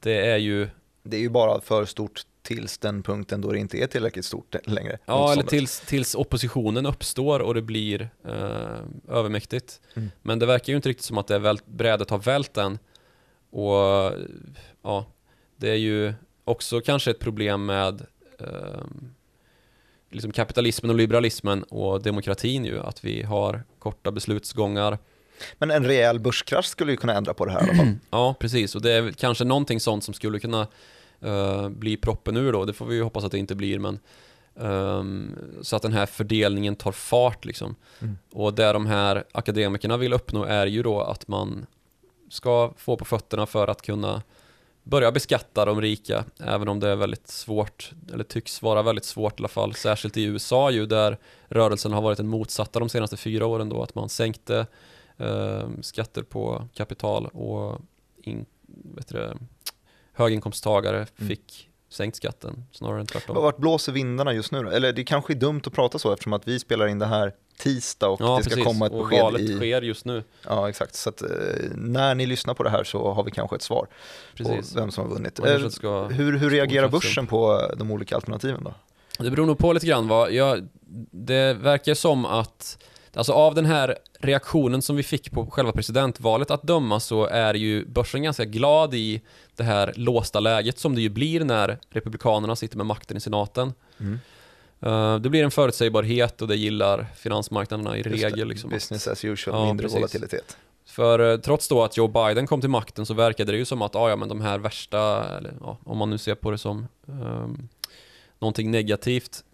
det 0.00 0.30
är 0.30 0.36
ju, 0.36 0.68
Det 1.02 1.16
är 1.16 1.20
ju 1.20 1.28
bara 1.28 1.60
för 1.60 1.84
stort 1.84 2.24
tills 2.42 2.78
den 2.78 3.02
punkten 3.02 3.40
då 3.40 3.52
det 3.52 3.58
inte 3.58 3.78
är 3.78 3.86
tillräckligt 3.86 4.24
stort 4.24 4.56
längre. 4.66 4.98
ja 5.06 5.32
eller 5.32 5.42
tills, 5.42 5.80
tills 5.80 6.14
oppositionen 6.14 6.86
uppstår 6.86 7.40
och 7.40 7.54
det 7.54 7.62
blir 7.62 8.10
eh, 8.24 8.80
övermäktigt. 9.08 9.80
Mm. 9.94 10.10
Men 10.22 10.38
det 10.38 10.46
verkar 10.46 10.72
ju 10.72 10.76
inte 10.76 10.88
riktigt 10.88 11.04
som 11.04 11.18
att 11.18 11.26
det 11.26 11.34
är 11.34 11.38
vält, 11.38 11.66
brädet 11.66 12.10
har 12.10 12.18
vält 12.18 12.56
än. 12.56 12.78
Och 13.50 14.12
ja, 14.82 15.06
det 15.56 15.70
är 15.70 15.76
ju 15.76 16.14
också 16.44 16.80
kanske 16.80 17.10
ett 17.10 17.18
problem 17.18 17.66
med 17.66 18.06
eh, 18.38 18.84
liksom 20.10 20.32
kapitalismen 20.32 20.90
och 20.90 20.96
liberalismen 20.96 21.62
och 21.62 22.02
demokratin 22.02 22.64
ju, 22.64 22.80
att 22.80 23.04
vi 23.04 23.22
har 23.22 23.62
korta 23.78 24.10
beslutsgångar. 24.10 24.98
Men 25.58 25.70
en 25.70 25.84
rejäl 25.84 26.20
börskrasch 26.20 26.66
skulle 26.66 26.90
ju 26.90 26.96
kunna 26.96 27.14
ändra 27.14 27.34
på 27.34 27.44
det 27.44 27.52
här 27.52 27.66
i 27.66 27.70
alla 27.70 27.74
fall. 27.74 27.94
Ja, 28.10 28.34
precis. 28.40 28.74
Och 28.74 28.82
det 28.82 28.92
är 28.92 29.12
kanske 29.12 29.44
någonting 29.44 29.80
sånt 29.80 30.04
som 30.04 30.14
skulle 30.14 30.40
kunna 30.40 30.66
eh, 31.20 31.68
bli 31.68 31.96
proppen 31.96 32.36
ur 32.36 32.52
då. 32.52 32.64
Det 32.64 32.72
får 32.72 32.86
vi 32.86 32.94
ju 32.94 33.02
hoppas 33.02 33.24
att 33.24 33.32
det 33.32 33.38
inte 33.38 33.54
blir, 33.54 33.78
men 33.78 33.98
ehm, 34.60 35.36
så 35.62 35.76
att 35.76 35.82
den 35.82 35.92
här 35.92 36.06
fördelningen 36.06 36.76
tar 36.76 36.92
fart 36.92 37.44
liksom. 37.44 37.74
Mm. 38.00 38.18
Och 38.32 38.54
det 38.54 38.72
de 38.72 38.86
här 38.86 39.24
akademikerna 39.32 39.96
vill 39.96 40.12
uppnå 40.12 40.44
är 40.44 40.66
ju 40.66 40.82
då 40.82 41.00
att 41.00 41.28
man 41.28 41.66
ska 42.30 42.72
få 42.76 42.96
på 42.96 43.04
fötterna 43.04 43.46
för 43.46 43.68
att 43.68 43.82
kunna 43.82 44.22
börja 44.82 45.12
beskatta 45.12 45.64
de 45.64 45.80
rika, 45.80 46.24
även 46.38 46.68
om 46.68 46.80
det 46.80 46.88
är 46.88 46.96
väldigt 46.96 47.28
svårt, 47.28 47.90
eller 48.12 48.24
tycks 48.24 48.62
vara 48.62 48.82
väldigt 48.82 49.04
svårt 49.04 49.40
i 49.40 49.40
alla 49.40 49.48
fall, 49.48 49.74
särskilt 49.74 50.16
i 50.16 50.22
USA 50.24 50.70
ju, 50.70 50.86
där 50.86 51.18
rörelsen 51.48 51.92
har 51.92 52.02
varit 52.02 52.16
den 52.16 52.28
motsatta 52.28 52.78
de 52.78 52.88
senaste 52.88 53.16
fyra 53.16 53.46
åren 53.46 53.68
då, 53.68 53.82
att 53.82 53.94
man 53.94 54.08
sänkte 54.08 54.66
skatter 55.80 56.22
på 56.22 56.68
kapital 56.74 57.26
och 57.26 57.80
in, 58.22 58.46
vet 58.96 59.08
du, 59.08 59.32
höginkomsttagare 60.12 60.96
Mm. 60.96 61.28
fick 61.28 61.66
sänkt 61.88 62.16
skatten 62.16 62.64
snarare 62.72 63.00
än 63.00 63.06
tvärtom. 63.06 63.36
Vart 63.36 63.56
blåser 63.56 63.92
vindarna 63.92 64.32
just 64.32 64.52
nu 64.52 64.62
då? 64.62 64.70
Eller 64.70 64.92
det 64.92 65.04
kanske 65.04 65.32
är 65.32 65.34
dumt 65.34 65.60
att 65.66 65.72
prata 65.72 65.98
så 65.98 66.12
eftersom 66.12 66.32
att 66.32 66.48
vi 66.48 66.58
spelar 66.58 66.86
in 66.86 66.98
det 66.98 67.06
här 67.06 67.32
tisdag 67.58 68.08
och 68.08 68.20
Ja, 68.20 68.36
det 68.36 68.42
ska 68.44 68.50
precis. 68.50 68.64
komma 68.64 68.86
ett 68.86 68.92
och 68.92 68.98
besked 68.98 69.22
valet 69.22 69.40
i... 69.40 69.56
sker 69.56 69.82
just 69.82 70.04
nu. 70.04 70.24
Ja, 70.46 70.68
exakt. 70.68 70.94
Så 70.94 71.08
att, 71.08 71.22
eh, 71.22 71.28
när 71.74 72.14
ni 72.14 72.26
lyssnar 72.26 72.54
på 72.54 72.62
det 72.62 72.70
här 72.70 72.84
så 72.84 73.12
har 73.12 73.24
vi 73.24 73.30
kanske 73.30 73.56
ett 73.56 73.62
svar 73.62 73.86
Precis. 74.34 74.74
på 74.74 74.80
vem 74.80 74.90
som 74.90 75.04
har 75.04 75.14
vunnit. 75.14 75.38
Eh, 75.38 75.68
ska- 75.68 76.04
hur, 76.08 76.38
hur 76.38 76.50
reagerar 76.50 76.88
börsen 76.88 77.26
på 77.26 77.70
de 77.76 77.90
olika 77.90 78.14
alternativen 78.14 78.64
då? 78.64 78.74
Det 79.24 79.30
beror 79.30 79.46
nog 79.46 79.58
på 79.58 79.72
lite 79.72 79.86
grann 79.86 80.08
vad, 80.08 80.32
jag, 80.32 80.68
det 81.10 81.54
verkar 81.54 81.94
som 81.94 82.24
att 82.24 82.78
Alltså 83.14 83.32
av 83.32 83.54
den 83.54 83.66
här 83.66 83.98
reaktionen 84.20 84.82
som 84.82 84.96
vi 84.96 85.02
fick 85.02 85.30
på 85.30 85.46
själva 85.46 85.72
presidentvalet 85.72 86.50
att 86.50 86.62
döma 86.62 87.00
så 87.00 87.26
är 87.26 87.54
ju 87.54 87.86
börsen 87.86 88.22
ganska 88.22 88.44
glad 88.44 88.94
i 88.94 89.20
det 89.56 89.64
här 89.64 89.92
låsta 89.96 90.40
läget 90.40 90.78
som 90.78 90.94
det 90.94 91.00
ju 91.00 91.08
blir 91.08 91.44
när 91.44 91.78
Republikanerna 91.90 92.56
sitter 92.56 92.76
med 92.76 92.86
makten 92.86 93.16
i 93.16 93.20
senaten. 93.20 93.72
Eh, 94.80 95.18
det 95.18 95.28
blir 95.28 95.44
en 95.44 95.50
förutsägbarhet 95.50 96.42
och 96.42 96.48
det 96.48 96.56
gillar 96.56 97.06
finansmarknaderna 97.16 97.96
i 97.96 98.02
Just 98.02 98.24
regel. 98.24 98.48
Liksom. 98.48 98.70
Business 98.70 99.08
as 99.08 99.24
usual, 99.24 99.56
Ja, 99.58 99.66
mindre 99.66 99.84
precis. 99.84 99.98
volatilitet. 99.98 100.56
För 100.86 101.32
eh, 101.32 101.36
trots 101.36 101.68
då 101.68 101.82
att 101.82 101.96
Joe 101.96 102.08
Biden 102.08 102.46
kom 102.46 102.60
till 102.60 102.70
makten 102.70 103.06
så 103.06 103.14
verkade 103.14 103.52
det 103.52 103.58
ju 103.58 103.64
som 103.64 103.82
att, 103.82 103.96
ah, 103.96 104.08
ja 104.10 104.16
men 104.16 104.28
de 104.28 104.40
här 104.40 104.58
värsta, 104.58 105.24
eller, 105.38 105.54
ja, 105.60 105.78
om 105.84 105.98
man 105.98 106.10
nu 106.10 106.18
ser 106.18 106.34
på 106.34 106.50
det 106.50 106.58
som 106.58 106.86
um, 107.06 107.68
någonting 108.38 108.70
negativt, 108.70 109.44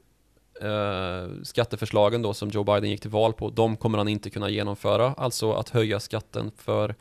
eh, 0.63 1.43
skatteförslagen 1.43 2.23
då 2.23 2.35
som 2.35 2.49
Joe 2.51 2.65
Biden 2.65 2.91
gick 2.91 3.01
till 3.01 3.11
val 3.11 3.33
på, 3.33 3.51
de 3.51 3.77
kommer 3.77 3.99
han 3.99 4.09
inte 4.09 4.31
kunna 4.31 4.49
genomföra. 4.49 5.15
Alltså 5.17 5.53
att 5.53 5.69
höja 5.69 6.01
skatten 6.01 6.51
för 6.57 6.95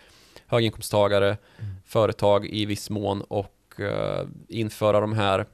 höginkomsttagare, 0.47 1.37
företag 1.85 2.45
i 2.45 2.65
viss 2.65 2.89
mån 2.89 3.21
och 3.21 3.79
eh, 3.79 4.27
införa 4.47 4.99
de 4.99 5.13
här 5.13 5.45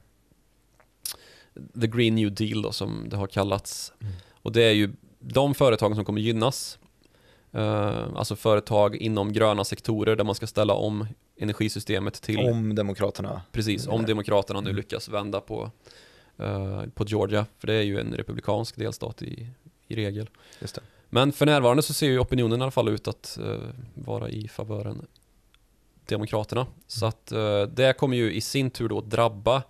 The 1.81 1.87
Green 1.87 2.15
New 2.15 2.33
Deal 2.33 2.61
då 2.61 2.71
som 2.71 3.09
det 3.09 3.17
har 3.17 3.27
kallats. 3.27 3.93
Mm. 4.01 4.13
Och 4.41 4.51
det 4.51 4.63
är 4.63 4.71
ju 4.71 4.93
de 5.19 5.53
företagen 5.53 5.95
som 5.95 6.05
kommer 6.05 6.21
gynnas. 6.21 6.79
Eh, 7.51 8.07
alltså 8.15 8.35
företag 8.35 8.95
inom 8.95 9.33
gröna 9.33 9.63
sektorer 9.63 10.15
där 10.15 10.23
man 10.23 10.35
ska 10.35 10.47
ställa 10.47 10.73
om 10.73 11.07
energisystemet 11.37 12.21
till 12.21 12.39
Om 12.39 12.75
Demokraterna. 12.75 13.41
Precis, 13.51 13.87
om 13.87 13.93
Mm. 13.93 14.05
Demokraterna 14.05 14.61
nu 14.61 14.69
Mm. 14.69 14.75
lyckas 14.77 15.09
vända 15.09 15.39
på, 15.41 15.71
eh, 16.37 16.83
på 16.93 17.03
Georgia, 17.03 17.45
för 17.59 17.67
det 17.67 17.73
är 17.73 17.81
ju 17.81 17.99
en 17.99 18.13
republikansk 18.13 18.75
delstat 18.75 19.21
i, 19.21 19.47
i 19.87 19.95
regel. 19.95 20.29
Men 21.09 21.31
för 21.31 21.45
närvarande 21.45 21.83
så 21.83 21.93
ser 21.93 22.07
ju 22.07 22.19
opinionen 22.19 22.59
i 22.59 22.63
alla 22.63 22.71
fall 22.71 22.89
ut 22.89 23.07
att 23.07 23.37
eh, 23.41 23.59
vara 23.93 24.29
i 24.29 24.47
favören 24.47 25.05
Demokraterna. 26.05 26.67
Så 26.87 27.05
att 27.05 27.31
eh, 27.31 27.61
det 27.61 27.97
kommer 27.97 28.17
ju 28.17 28.33
i 28.33 28.41
sin 28.41 28.71
tur 28.71 28.89
då 28.89 29.01
drabba 29.01 29.63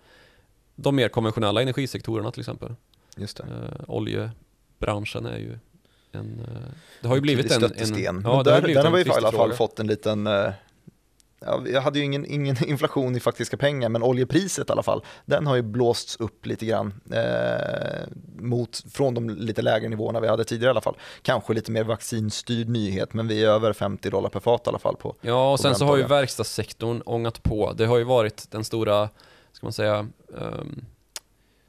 de 0.74 0.96
mer 0.96 1.08
konventionella 1.08 1.62
energisektorerna 1.62 2.30
till 2.30 2.40
exempel. 2.40 2.74
Just 3.16 3.36
det. 3.36 3.44
Oljebranschen 3.88 5.26
är 5.26 5.38
ju 5.38 5.58
en... 6.12 6.46
Det 7.00 7.08
har 7.08 7.14
ju 7.14 7.20
blivit 7.20 7.52
en... 7.52 7.64
en 7.64 8.22
ja, 8.24 8.30
har 8.30 8.44
där, 8.44 8.56
ju 8.56 8.62
blivit 8.62 8.82
där 8.82 8.90
har 8.90 8.96
vi 8.96 9.04
i 9.04 9.10
alla 9.10 9.32
fall 9.32 9.52
fått 9.52 9.80
en 9.80 9.86
liten 9.86 10.28
Ja, 11.46 11.62
jag 11.66 11.80
hade 11.80 11.98
ju 11.98 12.04
ingen, 12.04 12.26
ingen 12.26 12.64
inflation 12.68 13.16
i 13.16 13.20
faktiska 13.20 13.56
pengar, 13.56 13.88
men 13.88 14.02
oljepriset 14.02 14.68
i 14.68 14.72
alla 14.72 14.82
fall, 14.82 15.04
den 15.26 15.46
har 15.46 15.56
ju 15.56 15.62
blåsts 15.62 16.16
upp 16.16 16.46
lite 16.46 16.66
grann 16.66 16.94
eh, 17.12 18.08
mot, 18.38 18.82
från 18.92 19.14
de 19.14 19.30
lite 19.30 19.62
lägre 19.62 19.88
nivåerna 19.88 20.20
vi 20.20 20.28
hade 20.28 20.44
tidigare 20.44 20.68
i 20.68 20.70
alla 20.70 20.80
fall. 20.80 20.96
Kanske 21.22 21.52
lite 21.54 21.70
mer 21.70 21.84
vaccinstyrd 21.84 22.68
nyhet, 22.68 23.14
men 23.14 23.28
vi 23.28 23.44
är 23.44 23.48
över 23.48 23.72
50 23.72 24.10
dollar 24.10 24.28
per 24.28 24.40
fat 24.40 24.66
i 24.66 24.68
alla 24.68 24.78
fall 24.78 24.96
på. 24.96 25.16
Ja, 25.20 25.52
och 25.52 25.60
sen 25.60 25.74
så 25.74 25.84
har 25.84 25.96
ju 25.96 26.02
verkstadssektorn 26.02 27.02
ångat 27.06 27.42
på. 27.42 27.72
Det 27.72 27.86
har 27.86 27.98
ju 27.98 28.04
varit 28.04 28.50
den 28.50 28.64
stora, 28.64 29.08
ska 29.52 29.66
man 29.66 29.72
säga, 29.72 30.08
ehm, 30.38 30.84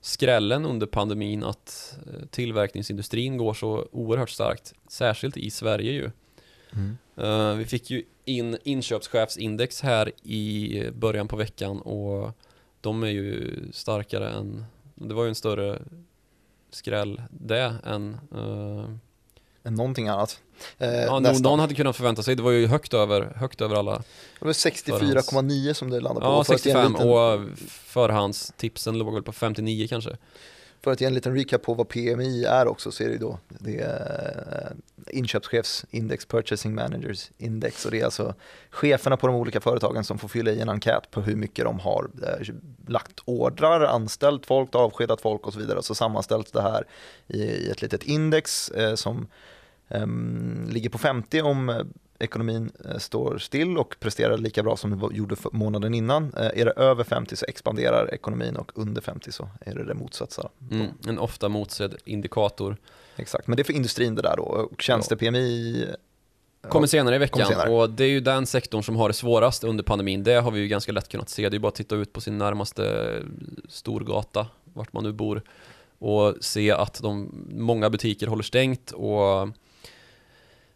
skrällen 0.02 0.66
under 0.66 0.88
pandemin 0.88 1.44
att 1.44 1.98
eh, 2.08 2.26
tillverkningsindustrin 2.30 3.38
går 3.38 3.54
så 3.54 3.88
oerhört 3.92 4.30
starkt, 4.30 4.74
särskilt 4.88 5.38
i 5.38 5.50
Sverige 5.50 5.92
ju. 5.92 6.12
Eh, 7.18 7.54
vi 7.56 7.66
fick 7.66 7.92
ju 7.92 8.04
in 8.26 8.58
inköpschefsindex 8.64 9.82
här 9.82 10.12
i 10.24 10.84
början 10.94 11.28
på 11.28 11.36
veckan 11.36 11.82
och 11.82 12.32
de 12.82 13.04
är 13.04 13.08
ju 13.08 13.56
starkare 13.74 14.30
än, 14.30 14.66
det 14.96 15.14
var 15.14 15.24
ju 15.24 15.30
en 15.30 15.36
större 15.36 15.82
skräll 16.72 17.22
det 17.30 17.76
än 17.86 18.18
eh, 18.36 18.86
Än 19.66 19.76
någonting 19.76 20.08
annat. 20.08 20.40
Eh, 20.78 20.90
Ja, 20.94 21.20
nästan. 21.20 21.42
någon 21.44 21.60
hade 21.60 21.76
kunnat 21.76 21.96
förvänta 21.96 22.24
sig, 22.24 22.36
det 22.36 22.44
var 22.44 22.52
ju 22.52 22.68
högt 22.68 22.94
över, 22.94 23.34
högt 23.36 23.62
över 23.62 23.76
alla 23.76 23.98
Det 24.40 24.46
var 24.46 24.52
64,9 24.52 25.74
som 25.74 25.90
det 25.90 26.00
landade 26.00 26.26
på. 26.26 26.32
Ja, 26.32 26.44
För 26.44 26.54
att 26.54 26.66
ge 26.66 26.72
en 26.72 26.78
65 26.78 26.94
liten- 26.94 27.10
och 27.10 27.58
förhandstipsen 27.68 28.98
låg 28.98 29.14
väl 29.14 29.24
på 29.24 29.32
59 29.32 29.88
kanske. 29.88 30.18
För 30.84 30.92
att 30.92 31.02
ge 31.02 31.08
en 31.08 31.14
liten 31.14 31.36
recap 31.36 31.62
på 31.62 31.74
vad 31.74 31.90
PMI 31.90 32.46
är 32.46 32.68
också 32.68 32.92
så 32.92 33.04
är 33.04 33.10
det 33.10 33.18
då 33.18 33.40
det 33.48 33.80
är 33.80 34.76
eh, 35.08 35.18
inköpschefsindex, 35.18 36.26
purchasing 36.26 36.76
managers 36.76 37.32
index 37.38 37.86
och 37.86 37.92
det 37.92 38.02
är 38.02 38.06
alltså 38.06 38.34
cheferna 38.70 39.18
på 39.18 39.28
de 39.28 39.36
olika 39.36 39.62
företagen 39.62 40.04
som 40.04 40.18
får 40.18 40.28
fylla 40.28 40.52
i 40.52 40.62
en 40.62 40.70
enkät 40.70 41.12
på 41.12 41.22
hur 41.22 41.36
mycket 41.36 41.66
de 41.66 41.80
har 41.80 42.10
eh, 42.24 42.54
lagt 42.88 43.20
ordrar, 43.26 43.82
anställt 43.82 44.46
folk, 44.46 44.76
avskedat 44.76 45.22
folk 45.22 45.48
och 45.48 45.54
så 45.54 45.60
vidare. 45.60 45.84
Så 45.84 45.96
sammanställs 45.96 46.52
det 46.52 46.62
här 46.62 46.88
i, 47.28 47.70
ett 47.70 47.82
litet 47.82 48.04
index 48.04 48.70
eh, 48.70 48.96
som 48.96 49.28
ehm, 49.90 50.70
ligger 50.72 50.90
på 50.90 50.98
50 50.98 51.42
om 51.42 51.92
ekonomin 52.24 52.72
eh, 52.86 52.98
står 52.98 53.38
still 53.38 53.78
och 53.78 53.96
presterar 54.00 54.38
lika 54.38 54.64
bra 54.64 54.78
som 54.78 55.00
det 55.00 55.16
gjorde 55.16 55.36
månaden 55.52 55.94
innan. 55.94 56.34
Eh, 56.38 56.62
är 56.62 56.66
det 56.66 56.72
över 56.72 57.04
50 57.04 57.36
så 57.36 57.46
expanderar 57.48 58.14
ekonomin 58.14 58.56
och 58.56 58.72
under 58.76 59.02
50 59.02 59.32
så 59.32 59.50
är 59.60 59.76
det 59.76 59.86
det 59.86 59.94
motsatta. 59.94 60.50
Mm, 60.72 60.88
en 61.08 61.20
ofta 61.20 61.50
motsedd 61.50 61.96
indikator. 62.06 62.78
Exakt, 63.16 63.48
men 63.48 63.56
det 63.56 63.62
är 63.62 63.64
för 63.64 63.74
industrin 63.74 64.16
det 64.16 64.22
där 64.22 64.38
då. 64.38 64.44
Och 64.44 64.82
tjänste-PMI 64.82 65.86
Kommer 66.70 66.88
senare 66.88 67.16
i 67.16 67.20
veckan 67.20 67.48
senare. 67.48 67.70
och 67.70 67.90
det 67.90 68.04
är 68.04 68.10
ju 68.10 68.20
den 68.20 68.46
sektorn 68.46 68.84
som 68.84 68.96
har 68.96 69.08
det 69.08 69.14
svårast 69.14 69.64
under 69.64 69.84
pandemin. 69.84 70.24
Det 70.24 70.34
har 70.34 70.52
vi 70.52 70.60
ju 70.60 70.68
ganska 70.68 70.92
lätt 70.92 71.10
kunnat 71.10 71.30
se. 71.30 71.50
Det 71.50 71.58
är 71.58 71.60
bara 71.60 71.68
att 71.68 71.76
titta 71.76 71.96
ut 71.96 72.14
på 72.14 72.22
sin 72.22 72.38
närmaste 72.38 73.20
storgata, 73.70 74.48
vart 74.64 74.94
man 74.94 75.04
nu 75.04 75.12
bor 75.12 75.42
och 76.00 76.36
se 76.42 76.72
att 76.72 77.02
de, 77.02 77.46
många 77.50 77.90
butiker 77.90 78.28
håller 78.28 78.44
stängt 78.44 78.92
och 78.92 79.50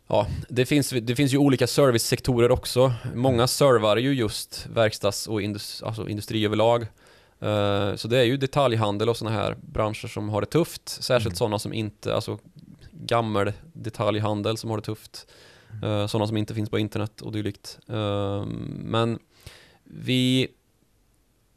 Ja, 0.07 0.27
det 0.49 0.65
finns, 0.65 0.89
det 0.89 1.15
finns 1.15 1.33
ju 1.33 1.37
olika 1.37 1.67
servicesektorer 1.67 2.51
också. 2.51 2.93
Många 3.15 3.47
servar 3.47 3.97
ju 3.97 4.13
just 4.13 4.67
verkstads 4.73 5.27
och 5.27 5.41
indus, 5.41 5.83
alltså 5.83 6.09
industri 6.09 6.45
överlag. 6.45 6.81
Eh, 7.39 7.95
så 7.95 8.07
det 8.07 8.17
är 8.17 8.23
ju 8.23 8.37
detaljhandel 8.37 9.09
och 9.09 9.17
sådana 9.17 9.35
här 9.35 9.55
branscher 9.61 10.07
som 10.07 10.29
har 10.29 10.41
det 10.41 10.47
tufft. 10.47 10.89
Särskilt 10.89 11.33
Mm. 11.33 11.35
sådana 11.35 11.59
som 11.59 11.73
inte, 11.73 12.15
alltså 12.15 12.37
gammel 12.91 13.53
detaljhandel 13.73 14.57
som 14.57 14.69
har 14.69 14.77
det 14.77 14.83
tufft. 14.83 15.27
Uh, 15.83 16.07
sådana 16.07 16.27
som 16.27 16.37
inte 16.37 16.53
finns 16.53 16.69
på 16.69 16.79
internet 16.79 17.21
och 17.21 17.31
dylikt. 17.31 17.79
Eh, 17.87 18.45
men 18.83 19.19
vi 19.83 20.47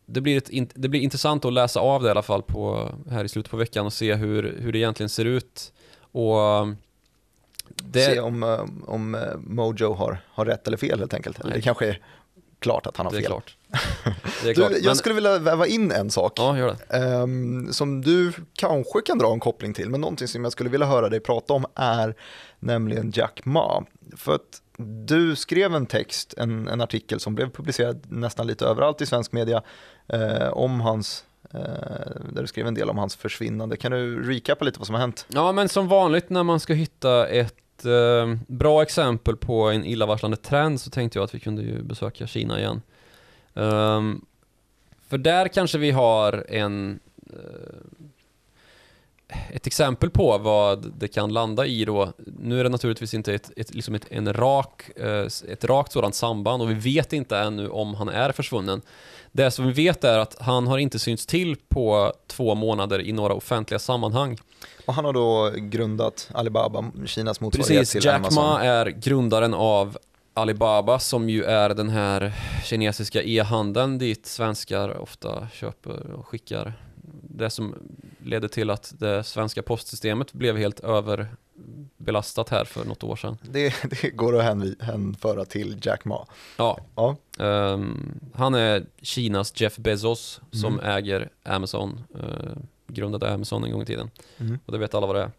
det 0.06 0.20
blir, 0.20 0.36
ett, 0.36 0.72
det 0.74 0.88
blir 0.88 1.00
intressant 1.00 1.44
att 1.44 1.52
läsa 1.52 1.80
av 1.80 2.02
det 2.02 2.08
i 2.08 2.10
alla 2.10 2.22
fall 2.22 2.42
på, 2.42 2.90
här 3.10 3.24
i 3.24 3.28
slutet 3.28 3.50
på 3.50 3.56
veckan 3.56 3.86
och 3.86 3.92
se 3.92 4.14
hur, 4.14 4.56
hur 4.60 4.72
det 4.72 4.78
egentligen 4.78 5.08
ser 5.08 5.24
ut. 5.24 5.72
Och 6.00 6.38
det, 7.84 8.00
Se 8.04 8.20
om, 8.20 8.42
eh, 8.42 8.64
om 8.86 9.14
eh, 9.14 9.20
Mojo 9.38 9.94
har, 9.94 10.18
har 10.28 10.44
rätt 10.46 10.66
eller 10.66 10.76
fel 10.76 10.98
helt 10.98 11.14
enkelt. 11.14 11.40
Eller 11.40 11.54
det 11.54 11.60
kanske 11.60 11.88
är 11.88 12.00
klart 12.58 12.86
att 12.86 12.96
han 12.96 13.06
har 13.06 13.12
det 13.12 13.18
är 13.18 13.20
fel. 13.20 13.26
klart. 13.30 13.56
Det 14.42 14.50
är 14.50 14.54
klart. 14.54 14.70
Du, 14.70 14.78
jag 14.78 14.96
skulle 14.96 15.14
vilja 15.14 15.38
väva 15.38 15.66
in 15.66 15.92
en 15.92 16.10
sak 16.10 16.32
Ja, 16.36 16.58
gör 16.58 16.76
det. 16.88 16.96
ehm, 16.96 17.72
som 17.72 18.02
du 18.02 18.32
kanske 18.54 19.00
kan 19.02 19.18
dra 19.18 19.32
en 19.32 19.40
koppling 19.40 19.74
till, 19.74 19.90
men 19.90 20.00
någonting 20.00 20.28
som 20.28 20.44
jag 20.44 20.52
skulle 20.52 20.70
vilja 20.70 20.86
höra 20.86 21.08
dig 21.08 21.20
prata 21.20 21.52
om 21.54 21.66
är 21.74 22.14
nämligen 22.58 23.10
Jack 23.14 23.40
Ma. 23.44 23.84
För 24.16 24.34
att 24.34 24.62
du 25.06 25.36
skrev 25.36 25.74
en 25.74 25.86
text, 25.86 26.34
en, 26.36 26.68
en 26.68 26.80
artikel 26.80 27.20
som 27.20 27.34
blev 27.34 27.50
publicerad 27.50 28.06
nästan 28.08 28.46
lite 28.46 28.66
överallt 28.66 29.00
i 29.00 29.06
svensk 29.06 29.32
media 29.32 29.62
eh, 30.08 30.48
om 30.48 30.80
hans, 30.80 31.24
eh, 31.54 31.60
där 32.32 32.40
du 32.42 32.46
skrev 32.46 32.66
en 32.66 32.74
del 32.74 32.90
om 32.90 32.98
hans 32.98 33.16
försvinnande. 33.16 33.76
Kan 33.76 33.92
du 33.92 34.22
recapa 34.22 34.64
lite 34.64 34.78
vad 34.78 34.86
som 34.86 34.94
har 34.94 35.00
hänt? 35.00 35.26
Ja, 35.28 35.52
men 35.52 35.68
som 35.68 35.88
vanligt 35.88 36.30
när 36.30 36.42
man 36.42 36.60
ska 36.60 36.72
hitta 36.74 37.26
ett 37.26 37.54
eh, 37.84 38.34
bra 38.46 38.82
exempel 38.82 39.36
på 39.36 39.62
en 39.62 39.84
illavarslande 39.84 40.36
trend 40.36 40.80
så 40.80 40.90
tänkte 40.90 41.18
jag 41.18 41.24
att 41.24 41.34
vi 41.34 41.40
kunde 41.40 41.62
ju 41.62 41.82
besöka 41.82 42.26
Kina 42.26 42.58
igen. 42.58 42.82
Um, 43.54 44.24
för 45.08 45.18
där 45.18 45.48
kanske 45.48 45.78
vi 45.78 45.90
har 45.90 46.46
en, 46.48 47.00
eh, 47.26 47.99
ett 49.52 49.66
exempel 49.66 50.10
på 50.10 50.38
vad 50.38 50.92
det 50.98 51.08
kan 51.08 51.32
landa 51.32 51.66
i 51.66 51.84
då. 51.84 52.12
Nu 52.38 52.60
är 52.60 52.64
det 52.64 52.70
naturligtvis 52.70 53.14
inte 53.14 53.34
ett, 53.34 53.50
ett, 53.56 53.74
liksom 53.74 53.94
ett, 53.94 54.06
en 54.10 54.32
rak, 54.32 54.90
eh, 54.96 55.26
ett 55.48 55.64
rakt 55.64 55.92
sådant 55.92 56.14
samband 56.14 56.62
och 56.62 56.70
vi 56.70 56.74
vet 56.74 57.12
inte 57.12 57.38
ännu 57.38 57.68
om 57.68 57.94
han 57.94 58.08
är 58.08 58.32
försvunnen. 58.32 58.82
Det 59.32 59.50
som 59.50 59.66
vi 59.66 59.72
vet 59.72 60.04
är 60.04 60.18
att 60.18 60.36
han 60.40 60.66
har 60.66 60.78
inte 60.78 60.98
synts 60.98 61.26
till 61.26 61.56
på 61.68 62.12
två 62.26 62.54
månader 62.54 63.00
i 63.00 63.12
några 63.12 63.34
offentliga 63.34 63.78
sammanhang. 63.78 64.38
Och 64.86 64.94
han 64.94 65.04
har 65.04 65.12
då 65.12 65.52
grundat 65.56 66.28
Alibaba, 66.32 66.84
Kinas 67.06 67.40
motsvarighet 67.40 67.80
Precis, 67.80 67.92
till 67.92 68.04
Jack 68.04 68.16
Amazon. 68.16 68.44
Ma 68.44 68.62
är 68.62 68.86
grundaren 68.86 69.54
av 69.54 69.98
Alibaba 70.34 70.98
som 70.98 71.30
ju 71.30 71.44
är 71.44 71.68
den 71.68 71.88
här 71.88 72.32
kinesiska 72.64 73.22
e-handeln 73.22 73.98
dit 73.98 74.26
svenskar 74.26 74.98
ofta 74.98 75.48
köper 75.52 76.12
och 76.12 76.26
skickar. 76.26 76.72
Det 77.22 77.50
som 77.50 77.74
ledde 78.24 78.48
till 78.48 78.70
att 78.70 78.94
det 78.98 79.24
svenska 79.24 79.62
postsystemet 79.62 80.32
blev 80.32 80.56
helt 80.56 80.80
överbelastat 80.80 82.48
här 82.48 82.64
för 82.64 82.84
något 82.84 83.04
år 83.04 83.16
sedan. 83.16 83.38
Det, 83.42 83.74
det 84.02 84.10
går 84.10 84.38
att 84.40 84.44
hänföra 84.80 85.44
till 85.44 85.78
Jack 85.82 86.04
Ma. 86.04 86.26
Ja, 86.56 86.78
Ja, 86.96 87.16
ehm, 87.38 88.20
han 88.34 88.54
är 88.54 88.86
Kinas 89.02 89.60
Jeff 89.60 89.76
Bezos 89.76 90.40
som 90.52 90.74
Mm. 90.80 90.86
äger 90.90 91.30
Amazon, 91.42 92.00
uh, 92.14 92.52
grundade 92.86 93.34
Amazon 93.34 93.64
en 93.64 93.72
gång 93.72 93.82
i 93.82 93.86
tiden. 93.86 94.10
mm. 94.38 94.58
Och 94.66 94.72
det 94.72 94.78
vet 94.78 94.94
alla 94.94 95.06
vad 95.06 95.16
det 95.16 95.22
är. 95.22 95.30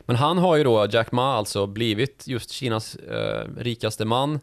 Men 0.00 0.16
han 0.16 0.38
har 0.38 0.56
ju 0.56 0.64
då, 0.64 0.86
Jack 0.90 1.12
Ma 1.12 1.34
alltså, 1.34 1.66
blivit 1.66 2.26
just 2.28 2.50
Kinas 2.50 2.96
eh, 2.96 3.48
rikaste 3.56 4.04
man. 4.04 4.40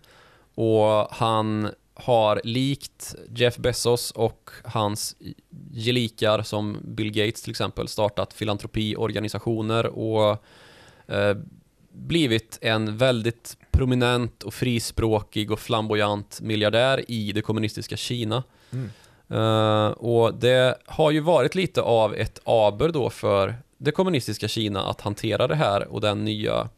Och 0.56 1.08
han 1.12 1.70
har 2.00 2.42
likt 2.44 3.16
Jeff 3.36 3.58
Bezos 3.58 4.12
och 4.12 4.50
hans 4.64 5.16
gelikar 5.74 6.42
som 6.42 6.78
Bill 6.84 7.12
Gates 7.12 7.42
till 7.42 7.52
exempel 7.52 7.88
startat 7.88 8.34
filantropiorganisationer 8.34 9.86
och 9.86 10.44
eh, 11.08 11.38
blivit 11.92 12.60
en 12.62 12.98
väldigt 12.98 13.58
prominent 13.72 14.44
och 14.44 14.54
frispråkig 14.54 15.52
och 15.52 15.60
flamboyant 15.60 16.42
miljardär 16.42 17.12
i 17.12 17.32
det 17.32 17.42
kommunistiska 17.42 17.98
Kina. 17.98 18.44
Mm. 18.72 18.90
Eh, 19.30 19.92
och 19.92 20.34
det 20.34 20.78
har 20.86 21.12
ju 21.12 21.20
varit 21.20 21.56
lite 21.56 21.82
av 21.82 22.16
ett 22.16 22.40
aber 22.44 22.90
då 22.90 23.10
för 23.10 23.56
det 23.78 23.92
kommunistiska 23.92 24.48
Kina 24.48 24.84
att 24.84 25.02
hantera 25.02 25.48
det 25.48 25.56
här 25.56 25.88
och 25.88 26.02
den 26.02 26.26
nya 26.26 26.70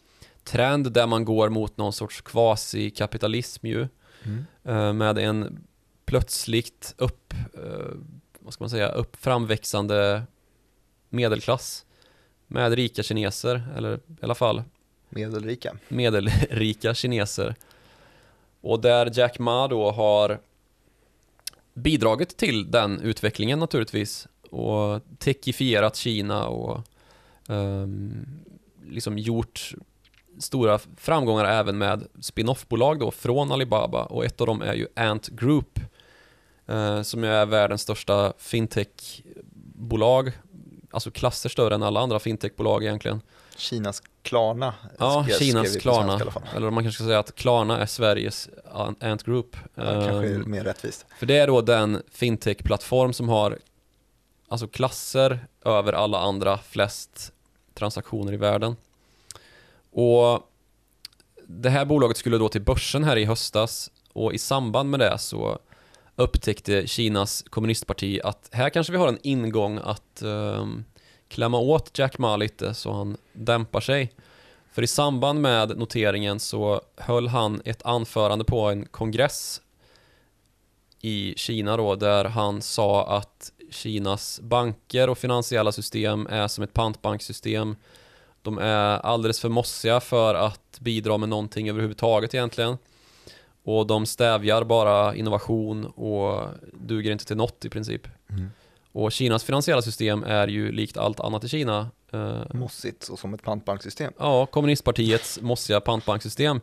trend 0.44 0.92
där 0.92 1.08
man 1.08 1.26
går 1.26 1.50
mot 1.50 1.78
någon 1.78 1.94
sorts 1.94 2.22
quasi-kapitalism 2.22 3.68
ju 3.68 3.88
Mm. 4.24 4.98
med 4.98 5.18
en 5.18 5.64
plötsligt 6.06 6.94
upp, 6.98 7.34
eh, 7.54 7.96
vad 8.40 8.54
ska 8.54 8.64
man 8.64 8.70
säga, 8.70 8.90
upp 8.90 9.16
framväxande 9.16 10.24
medelklass 11.10 11.86
med 12.48 12.74
rika 12.74 13.04
kineser, 13.04 13.68
eller 13.78 13.96
i 13.96 14.00
alla 14.22 14.36
fall 14.36 14.64
Medelrika. 15.10 15.78
medelrika 15.88 16.94
kineser. 16.94 17.56
Och 18.62 18.82
där 18.82 19.12
Jack 19.14 19.40
Ma 19.40 19.68
då 19.68 19.92
har 19.92 20.40
bidragit 21.74 22.38
till 22.38 22.72
den 22.72 23.02
utvecklingen 23.02 23.60
naturligtvis 23.60 24.28
och 24.50 25.02
techifierat 25.18 25.96
Kina 25.96 26.48
och 26.48 26.82
ehm, 27.50 28.26
liksom 28.90 29.18
gjort 29.18 29.74
stora 30.40 30.80
framgångar 30.98 31.46
även 31.46 31.78
med 31.78 32.08
spin-off-bolag 32.22 33.00
då 33.00 33.12
från 33.12 33.52
Alibaba 33.52 34.04
och 34.04 34.26
ett 34.26 34.42
av 34.42 34.48
dem 34.48 34.62
är 34.62 34.74
ju 34.74 34.88
Ant 34.96 35.28
Group 35.28 35.80
eh, 36.68 37.02
som 37.02 37.24
är 37.24 37.46
världens 37.46 37.82
största 37.82 38.34
fintech-bolag 38.38 40.32
alltså 40.92 41.12
klasser 41.12 41.50
större 41.50 41.76
än 41.76 41.84
alla 41.84 42.00
andra 42.00 42.20
fintech-bolag 42.20 42.84
egentligen. 42.84 43.22
Kinas 43.56 44.04
Klarna. 44.22 44.74
Ja, 45.00 45.26
Kinas 45.40 45.78
Klarna. 45.78 46.20
svenska. 46.20 46.42
Eller 46.56 46.70
man 46.70 46.84
kanske 46.84 47.04
ska 47.04 47.08
säga 47.08 47.20
att 47.20 47.36
Klarna 47.36 47.80
är 47.80 47.86
Sveriges 47.86 48.50
Ant 49.02 49.24
Group. 49.24 49.56
Ja, 49.76 49.84
kanske 49.84 50.12
är 50.12 50.36
Ehm, 50.36 50.52
mer 50.52 50.64
rättvist. 50.64 51.06
För 51.20 51.26
det 51.26 51.38
är 51.38 51.48
då 51.48 51.62
den 51.62 52.02
fintech-plattform 52.12 53.14
som 53.14 53.30
har 53.30 53.58
alltså 54.48 54.68
klasser 54.68 55.40
över 55.66 55.94
alla 55.94 56.20
andra 56.20 56.58
flest 56.58 57.34
transaktioner 57.74 58.34
i 58.34 58.38
världen. 58.38 58.76
Och 59.92 60.50
det 61.48 61.70
här 61.70 61.86
bolaget 61.86 62.18
skulle 62.18 62.38
då 62.38 62.50
till 62.50 62.62
börsen 62.62 63.04
här 63.04 63.18
i 63.18 63.26
höstas 63.26 63.92
och 64.14 64.34
i 64.34 64.38
samband 64.38 64.89
med 64.89 65.00
det 65.00 65.18
så 65.18 65.60
upptäckte 66.16 66.88
Kinas 66.88 67.44
kommunistparti 67.50 68.20
att 68.24 68.50
här 68.52 68.70
kanske 68.70 68.92
vi 68.92 68.98
har 68.98 69.08
en 69.08 69.20
ingång 69.24 69.80
att 69.84 70.22
um, 70.24 70.86
klämma 71.28 71.58
åt 71.58 72.00
Jack 72.00 72.18
Ma 72.18 72.38
lite 72.38 72.74
så 72.74 72.92
han 72.92 73.18
dämpar 73.34 73.82
sig. 73.82 74.14
För 74.72 74.82
i 74.82 74.88
samband 74.88 75.42
med 75.42 75.78
noteringen 75.78 76.39
så 76.39 76.82
höll 76.98 77.28
han 77.28 77.62
ett 77.66 77.86
anförande 77.86 78.46
på 78.46 78.70
en 78.70 78.86
kongress 78.86 79.62
i 81.02 81.34
Kina 81.38 81.78
då, 81.78 81.96
där 81.96 82.26
han 82.26 82.62
sa 82.62 83.18
att 83.18 83.52
Kinas 83.72 84.39
banker 84.44 85.10
och 85.10 85.18
finansiella 85.18 85.72
system 85.72 86.28
är 86.30 86.48
som 86.48 86.64
ett 86.64 86.74
pantbanksystem. 86.74 87.76
De 88.42 88.58
är 88.58 89.00
alldeles 89.00 89.39
för 89.39 89.50
mossiga 89.50 90.00
för 90.00 90.36
att 90.36 90.80
bidra 90.80 91.18
med 91.18 91.30
någonting 91.30 91.70
överhuvudtaget 91.70 92.34
egentligen. 92.34 92.78
Och 93.64 93.88
de 93.88 94.06
stävjar 94.06 94.64
bara 94.64 95.16
innovation 95.16 95.86
och 95.86 96.48
duger 96.74 97.12
inte 97.12 97.26
till 97.26 97.38
något 97.38 97.66
i 97.66 97.70
princip. 97.70 98.08
Mm. 98.30 98.50
Och 98.92 99.12
Kinas 99.12 99.44
finansiella 99.44 99.82
system 99.82 100.24
är 100.24 100.48
ju 100.48 100.72
likt 100.72 100.98
allt 100.98 101.20
annat 101.20 101.44
i 101.44 101.50
Kina. 101.50 101.92
eh, 102.12 102.42
Mossigt 102.54 103.08
och 103.08 103.20
som 103.20 103.34
ett 103.34 103.44
pantbanksystem. 103.44 104.14
Ja, 104.20 104.46
kommunistpartiets 104.46 105.42
mossiga 105.42 105.80
pantbanksystem. 105.80 106.62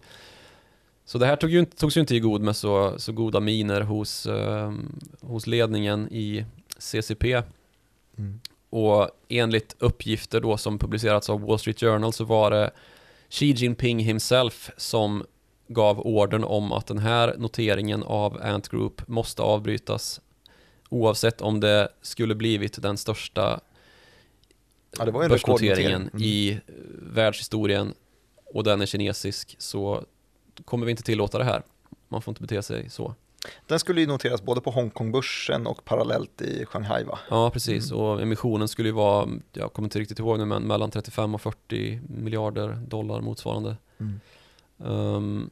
Så 1.04 1.18
det 1.18 1.26
här 1.26 1.36
tog 1.36 1.50
ju 1.50 1.58
inte, 1.58 1.76
togs 1.76 1.96
ju 1.96 2.00
inte 2.00 2.14
i 2.16 2.20
god 2.20 2.40
med 2.40 2.56
så, 2.56 2.98
så 2.98 3.12
goda 3.12 3.40
miner 3.40 3.80
hos, 3.80 4.26
eh, 4.26 4.72
hos 5.20 5.46
ledningen 5.46 6.08
i 6.10 6.44
CCP. 6.78 7.42
Mm. 8.18 8.40
Och 8.70 9.10
enligt 9.28 9.76
uppgifter 9.78 10.40
då 10.40 10.56
som 10.56 10.78
publicerats 10.78 11.30
av 11.30 11.40
Wall 11.40 11.58
Street 11.58 11.80
Journal 11.80 12.12
så 12.12 12.24
var 12.24 12.50
det 12.50 12.70
Xi 13.28 13.46
Jinping 13.46 13.98
himself 13.98 14.70
som 14.76 15.24
gav 15.68 16.06
orden 16.06 16.44
om 16.44 16.72
att 16.72 16.86
den 16.86 16.98
här 16.98 17.34
noteringen 17.38 18.02
av 18.02 18.42
Ant 18.42 18.68
Group 18.68 19.08
måste 19.08 19.42
avbrytas 19.42 20.20
oavsett 20.88 21.40
om 21.40 21.60
det 21.60 21.88
skulle 22.02 22.34
blivit 22.34 22.82
den 22.82 22.96
största 22.96 23.60
Ja, 24.98 25.04
börsnoteringen. 25.04 26.02
Mm. 26.02 26.22
i 26.22 26.50
eh, 26.50 26.58
världshistorien 27.02 27.94
och 28.44 28.64
den 28.64 28.80
är 28.80 28.86
kinesisk 28.86 29.56
så 29.58 30.04
kommer 30.64 30.86
vi 30.86 30.90
inte 30.90 31.02
tillåta 31.02 31.38
det 31.38 31.44
här. 31.44 31.62
Man 32.08 32.22
får 32.22 32.32
inte 32.32 32.42
bete 32.42 32.62
sig 32.62 32.90
så. 32.90 33.14
Den 33.66 33.78
skulle 33.78 34.00
ju 34.00 34.06
noteras 34.06 34.42
både 34.42 34.60
på 34.60 34.70
Hongkongbörsen 34.70 35.66
och 35.66 35.84
parallellt 35.84 36.42
i 36.42 36.66
Shanghai 36.66 37.04
va? 37.04 37.18
Ja, 37.30 37.50
precis. 37.50 37.90
Mm. 37.90 38.02
Och 38.02 38.22
emissionen 38.22 38.68
skulle 38.68 38.88
ju 38.88 38.92
vara, 38.94 39.28
jag 39.52 39.72
kommer 39.72 39.86
inte 39.86 39.98
riktigt 39.98 40.18
ihåg 40.18 40.38
nu, 40.38 40.44
men 40.44 40.62
mellan 40.62 40.90
35 40.90 41.34
och 41.34 41.40
40 41.40 42.00
miljarder 42.08 42.68
dollar 42.86 43.20
motsvarande. 43.20 43.76
Um, 44.78 45.50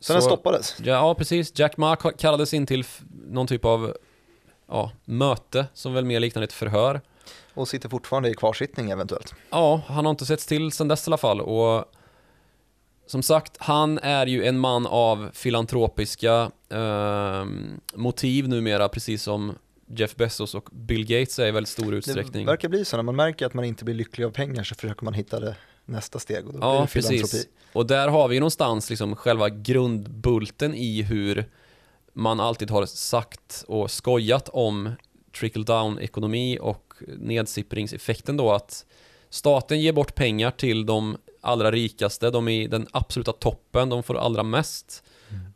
Så, 0.00 0.12
den 0.12 0.22
stoppades. 0.22 0.76
Ja, 0.78 0.84
ja, 0.84 1.14
precis. 1.14 1.58
Jack 1.58 1.76
Ma 1.76 1.94
ka- 1.94 2.16
kallades 2.18 2.54
in 2.54 2.66
till 2.66 2.84
någon 3.30 3.46
typ 3.46 3.64
av 3.64 3.96
ja, 4.68 4.90
möte 5.04 5.66
som 5.74 5.94
väl 5.94 6.04
mer 6.04 6.20
liknar 6.20 6.42
ett 6.42 6.52
förhör. 6.52 7.00
Och 7.54 7.68
sitter 7.68 7.88
fortfarande 7.88 8.30
i 8.30 8.34
kvarsittning 8.34 8.90
eventuellt. 8.90 9.34
Ja, 9.50 9.82
han 9.86 10.04
har 10.04 10.10
inte 10.10 10.26
setts 10.26 10.46
till 10.46 10.72
sen 10.72 10.88
dess 10.88 11.06
i 11.06 11.10
alla 11.10 11.16
fall 11.16 11.40
och 11.40 11.84
som 13.12 13.22
sagt, 13.22 13.56
han 13.58 13.98
är 13.98 14.26
ju 14.26 14.44
en 14.44 14.58
man 14.58 14.86
av 14.86 15.30
filantropiska 15.32 16.50
ehm, 16.70 17.80
motiv 17.94 18.48
numera, 18.48 18.88
precis 18.88 19.22
som 19.22 19.52
Jeff 19.86 20.16
Bezos 20.16 20.54
och 20.54 20.68
Bill 20.72 21.06
Gates 21.06 21.38
är 21.38 21.46
i 21.46 21.50
väldigt 21.50 21.68
stor 21.70 21.94
utsträckning. 21.94 22.46
Det 22.46 22.52
verkar 22.52 22.68
bli 22.68 22.84
så, 22.84 22.96
när 22.96 23.02
man 23.02 23.16
märker 23.16 23.46
att 23.46 23.54
man 23.54 23.64
inte 23.64 23.84
blir 23.84 23.94
lycklig 23.94 24.24
av 24.24 24.30
pengar 24.30 24.62
så 24.64 24.74
försöker 24.74 25.04
man 25.04 25.14
hitta 25.14 25.40
det 25.40 25.56
nästa 25.84 26.18
steg 26.18 26.46
och 26.46 26.52
då 26.52 26.58
Ja, 26.62 26.72
blir 26.72 26.80
det 26.82 26.86
filantropi. 26.86 27.20
precis. 27.22 27.46
Och 27.72 27.86
där 27.86 28.08
har 28.08 28.28
vi 28.28 28.40
någonstans 28.40 28.90
liksom 28.90 29.16
själva 29.16 29.48
grundbulten 29.48 30.74
i 30.74 31.02
hur 31.02 31.44
man 32.12 32.40
alltid 32.40 32.70
har 32.70 32.86
sagt 32.86 33.64
och 33.68 33.90
skojat 33.90 34.48
om 34.52 34.90
trickle-down-ekonomi 35.38 36.58
och 36.60 36.94
nedsippringseffekten 37.18 38.36
då 38.36 38.52
att 38.52 38.84
staten 39.30 39.80
ger 39.80 39.92
bort 39.92 40.14
pengar 40.14 40.50
till 40.50 40.86
de 40.86 41.16
allra 41.42 41.70
rikaste, 41.70 42.30
de 42.30 42.48
i 42.48 42.66
den 42.66 42.86
absoluta 42.90 43.32
toppen, 43.32 43.88
de 43.88 44.02
får 44.02 44.18
allra 44.18 44.42
mest. 44.42 45.02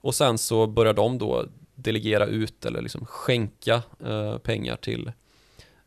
Och 0.01 0.15
sen 0.15 0.39
så 0.39 0.67
börjar 0.67 0.95
de 0.95 1.19
då 1.19 1.47
delegera 1.75 2.27
ut 2.27 2.65
eller 2.65 2.83
liksom 2.83 3.07
skänka 3.07 3.83
eh, 4.05 4.39
pengar 4.39 4.77
till 4.77 5.13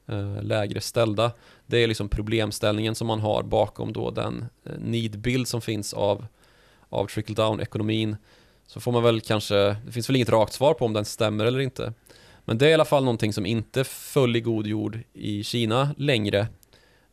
eh, 0.08 0.44
lägre 0.44 0.82
ställda. 0.82 1.32
Det 1.66 1.78
är 1.78 1.88
liksom 1.88 2.10
problemställningen 2.10 2.96
som 2.96 3.08
man 3.08 3.20
har 3.20 3.44
bakom 3.44 3.94
då 3.94 4.12
den 4.12 4.46
eh, 4.64 4.72
nidbild 4.80 5.48
som 5.48 5.62
finns 5.62 5.94
av, 5.94 6.26
av 6.90 7.08
trickle-down-ekonomin. 7.08 8.18
Så 8.68 8.80
får 8.80 8.92
man 8.92 9.04
väl 9.04 9.22
kanske, 9.22 9.56
det 9.86 9.92
finns 9.92 10.10
väl 10.10 10.16
inget 10.16 10.30
rakt 10.30 10.54
svar 10.54 10.74
på 10.74 10.86
om 10.86 10.94
den 10.94 11.06
stämmer 11.06 11.46
eller 11.46 11.60
inte. 11.60 11.94
Men 12.46 12.58
det 12.58 12.66
är 12.66 12.70
i 12.70 12.74
alla 12.74 12.86
fall 12.86 13.04
någonting 13.04 13.34
som 13.34 13.46
inte 13.46 13.84
föll 13.84 14.36
i 14.36 14.42
god 14.42 14.68
jord 14.68 15.00
i 15.14 15.44
Kina 15.44 15.96
längre. 15.98 16.48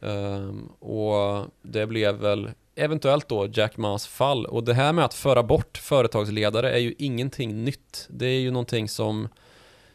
Ehm, 0.00 0.66
och 0.66 1.46
det 1.62 1.86
blev 1.86 2.14
väl 2.14 2.50
eventuellt 2.76 3.28
då 3.28 3.48
Jack 3.52 3.76
Ma's 3.76 4.08
fall. 4.08 4.46
Och 4.46 4.64
det 4.64 4.74
här 4.74 4.92
med 4.92 5.04
att 5.04 5.14
föra 5.14 5.42
bort 5.42 5.78
företagsledare 5.78 6.72
är 6.72 6.78
ju 6.78 6.94
ingenting 6.98 7.64
nytt. 7.64 8.06
Det 8.10 8.26
är 8.26 8.40
ju 8.40 8.50
någonting 8.50 8.88
som 8.88 9.28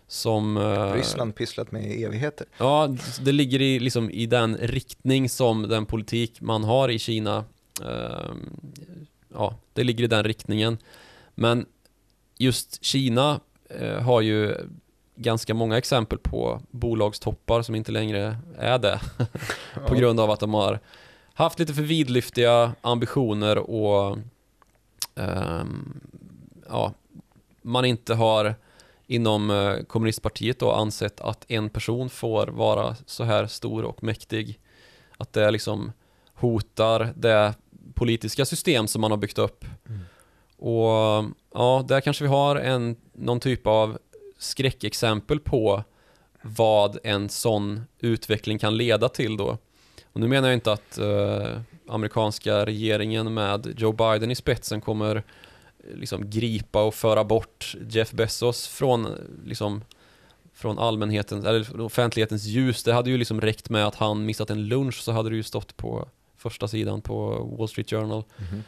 som... 0.07 0.57
eh, 0.57 0.93
Ryssland 0.93 1.35
pysslat 1.35 1.71
med 1.71 1.83
i 1.83 2.03
evigheter. 2.03 2.47
Ja, 2.57 2.95
det 3.21 3.31
ligger 3.31 3.61
i, 3.61 3.79
liksom, 3.79 4.09
i 4.09 4.25
den 4.25 4.57
riktning 4.57 5.29
som 5.29 5.61
den 5.67 5.85
politik 5.85 6.41
man 6.41 6.63
har 6.63 6.89
i 6.89 6.99
Kina 6.99 7.45
ehm, 7.81 8.49
Ja, 9.33 9.55
det 9.73 9.83
ligger 9.83 10.03
i 10.03 10.07
den 10.07 10.23
riktningen 10.23 10.77
Men 11.35 11.65
just 12.37 12.83
Kina 12.83 13.39
eh, 13.69 13.99
har 13.99 14.21
ju 14.21 14.55
ganska 15.15 15.53
många 15.53 15.77
exempel 15.77 16.17
på 16.17 16.61
bolagstoppar 16.71 17.61
som 17.61 17.75
inte 17.75 17.91
längre 17.91 18.37
är 18.57 18.79
det 18.79 19.01
På 19.87 19.95
grund 19.95 20.19
av 20.19 20.31
att 20.31 20.39
de 20.39 20.53
har 20.53 20.79
haft 21.33 21.59
lite 21.59 21.73
för 21.73 21.81
vidlyftiga 21.81 22.75
ambitioner 22.81 23.57
och 23.57 24.17
ehm, 25.15 25.99
ja, 26.69 26.93
man 27.61 27.85
inte 27.85 28.13
har 28.13 28.55
inom 29.07 29.49
eh, 29.49 29.83
kommunistpartiet 29.83 30.59
då 30.59 30.71
ansett 30.71 31.21
att 31.21 31.45
en 31.47 31.69
person 31.69 32.09
får 32.09 32.47
vara 32.47 32.95
så 33.05 33.23
här 33.23 33.47
stor 33.47 33.83
och 33.83 34.03
mäktig. 34.03 34.59
Att 35.17 35.33
det 35.33 35.51
liksom 35.51 35.91
hotar 36.33 37.13
det 37.15 37.53
politiska 37.93 38.45
system 38.45 38.87
som 38.87 39.01
man 39.01 39.11
har 39.11 39.17
byggt 39.17 39.37
upp. 39.37 39.65
Mm. 39.89 40.01
Och 40.57 41.25
ja, 41.53 41.85
där 41.87 42.01
kanske 42.01 42.23
vi 42.23 42.29
har 42.29 42.55
en, 42.55 42.95
någon 43.13 43.39
typ 43.39 43.67
av 43.67 43.97
skräckexempel 44.37 45.39
på 45.39 45.83
vad 46.41 46.97
en 47.03 47.29
sån 47.29 47.81
utveckling 47.99 48.59
kan 48.59 48.77
leda 48.77 49.09
till 49.09 49.37
då. 49.37 49.57
Och 50.13 50.19
nu 50.19 50.27
menar 50.27 50.47
jag 50.47 50.55
inte 50.55 50.71
att 50.71 50.97
eh, 50.97 51.59
amerikanska 51.87 52.65
regeringen 52.65 53.33
med 53.33 53.73
Joe 53.77 53.91
Biden 53.91 54.31
i 54.31 54.35
spetsen 54.35 54.81
kommer 54.81 55.15
eh, 55.15 55.23
liksom 55.95 56.29
gripa 56.29 56.83
och 56.83 56.95
föra 56.95 57.23
bort 57.23 57.75
Jeff 57.89 58.11
Bezos 58.11 58.67
från 58.67 59.05
eh, 59.05 59.11
liksom 59.45 59.83
från 60.53 60.79
allmänhetens, 60.79 61.45
eller 61.45 61.81
offentlighetens 61.81 62.43
ljus. 62.43 62.83
Det 62.83 62.93
hade 62.93 63.09
ju 63.09 63.17
liksom 63.17 63.41
räckt 63.41 63.69
med 63.69 63.87
att 63.87 63.95
han 63.95 64.25
missat 64.25 64.49
en 64.49 64.67
lunch 64.67 65.01
så 65.01 65.11
hade 65.11 65.29
det 65.29 65.35
ju 65.35 65.43
stått 65.43 65.77
på 65.77 66.07
första 66.37 66.67
sidan 66.67 67.01
på 67.01 67.29
Wall 67.57 67.67
Street 67.67 67.89
Journal. 67.89 68.23
Mhm. 68.37 68.63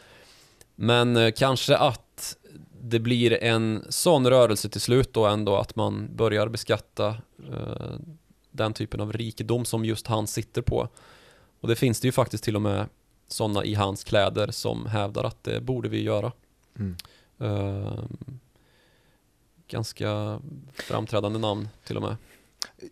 Men 0.76 1.18
eh, 1.18 1.32
kanske 1.32 1.78
att 1.78 2.38
det 2.82 3.00
blir 3.00 3.44
en 3.44 3.86
sån 3.90 4.30
rörelse 4.30 4.70
till 4.70 4.82
slut 4.82 5.14
då 5.14 5.26
ändå 5.26 5.56
att 5.56 5.76
man 5.76 6.16
börjar 6.16 6.48
beskatta 6.48 7.08
eh, 7.52 7.96
den 8.52 8.74
typen 8.74 9.02
av 9.02 9.14
rikedom 9.14 9.66
som 9.66 9.86
just 9.86 10.08
han 10.08 10.28
sitter 10.28 10.62
på. 10.62 10.90
Och 11.64 11.70
det 11.70 11.76
finns 11.76 12.00
det 12.00 12.08
ju 12.08 12.12
faktiskt 12.12 12.44
till 12.44 12.56
och 12.56 12.62
med 12.62 12.90
sådana 13.28 13.66
i 13.66 13.74
hans 13.74 14.04
kläder 14.04 14.52
som 14.52 14.86
hävdar 14.86 15.24
att 15.24 15.44
det 15.44 15.62
borde 15.62 15.90
vi 15.90 16.04
göra. 16.04 16.32
Mm. 16.80 16.96
Eh, 17.40 18.04
ganska 19.68 20.40
framträdande 20.74 21.40
namn 21.40 21.70
till 21.84 21.98
och 21.98 22.04
med. 22.04 22.16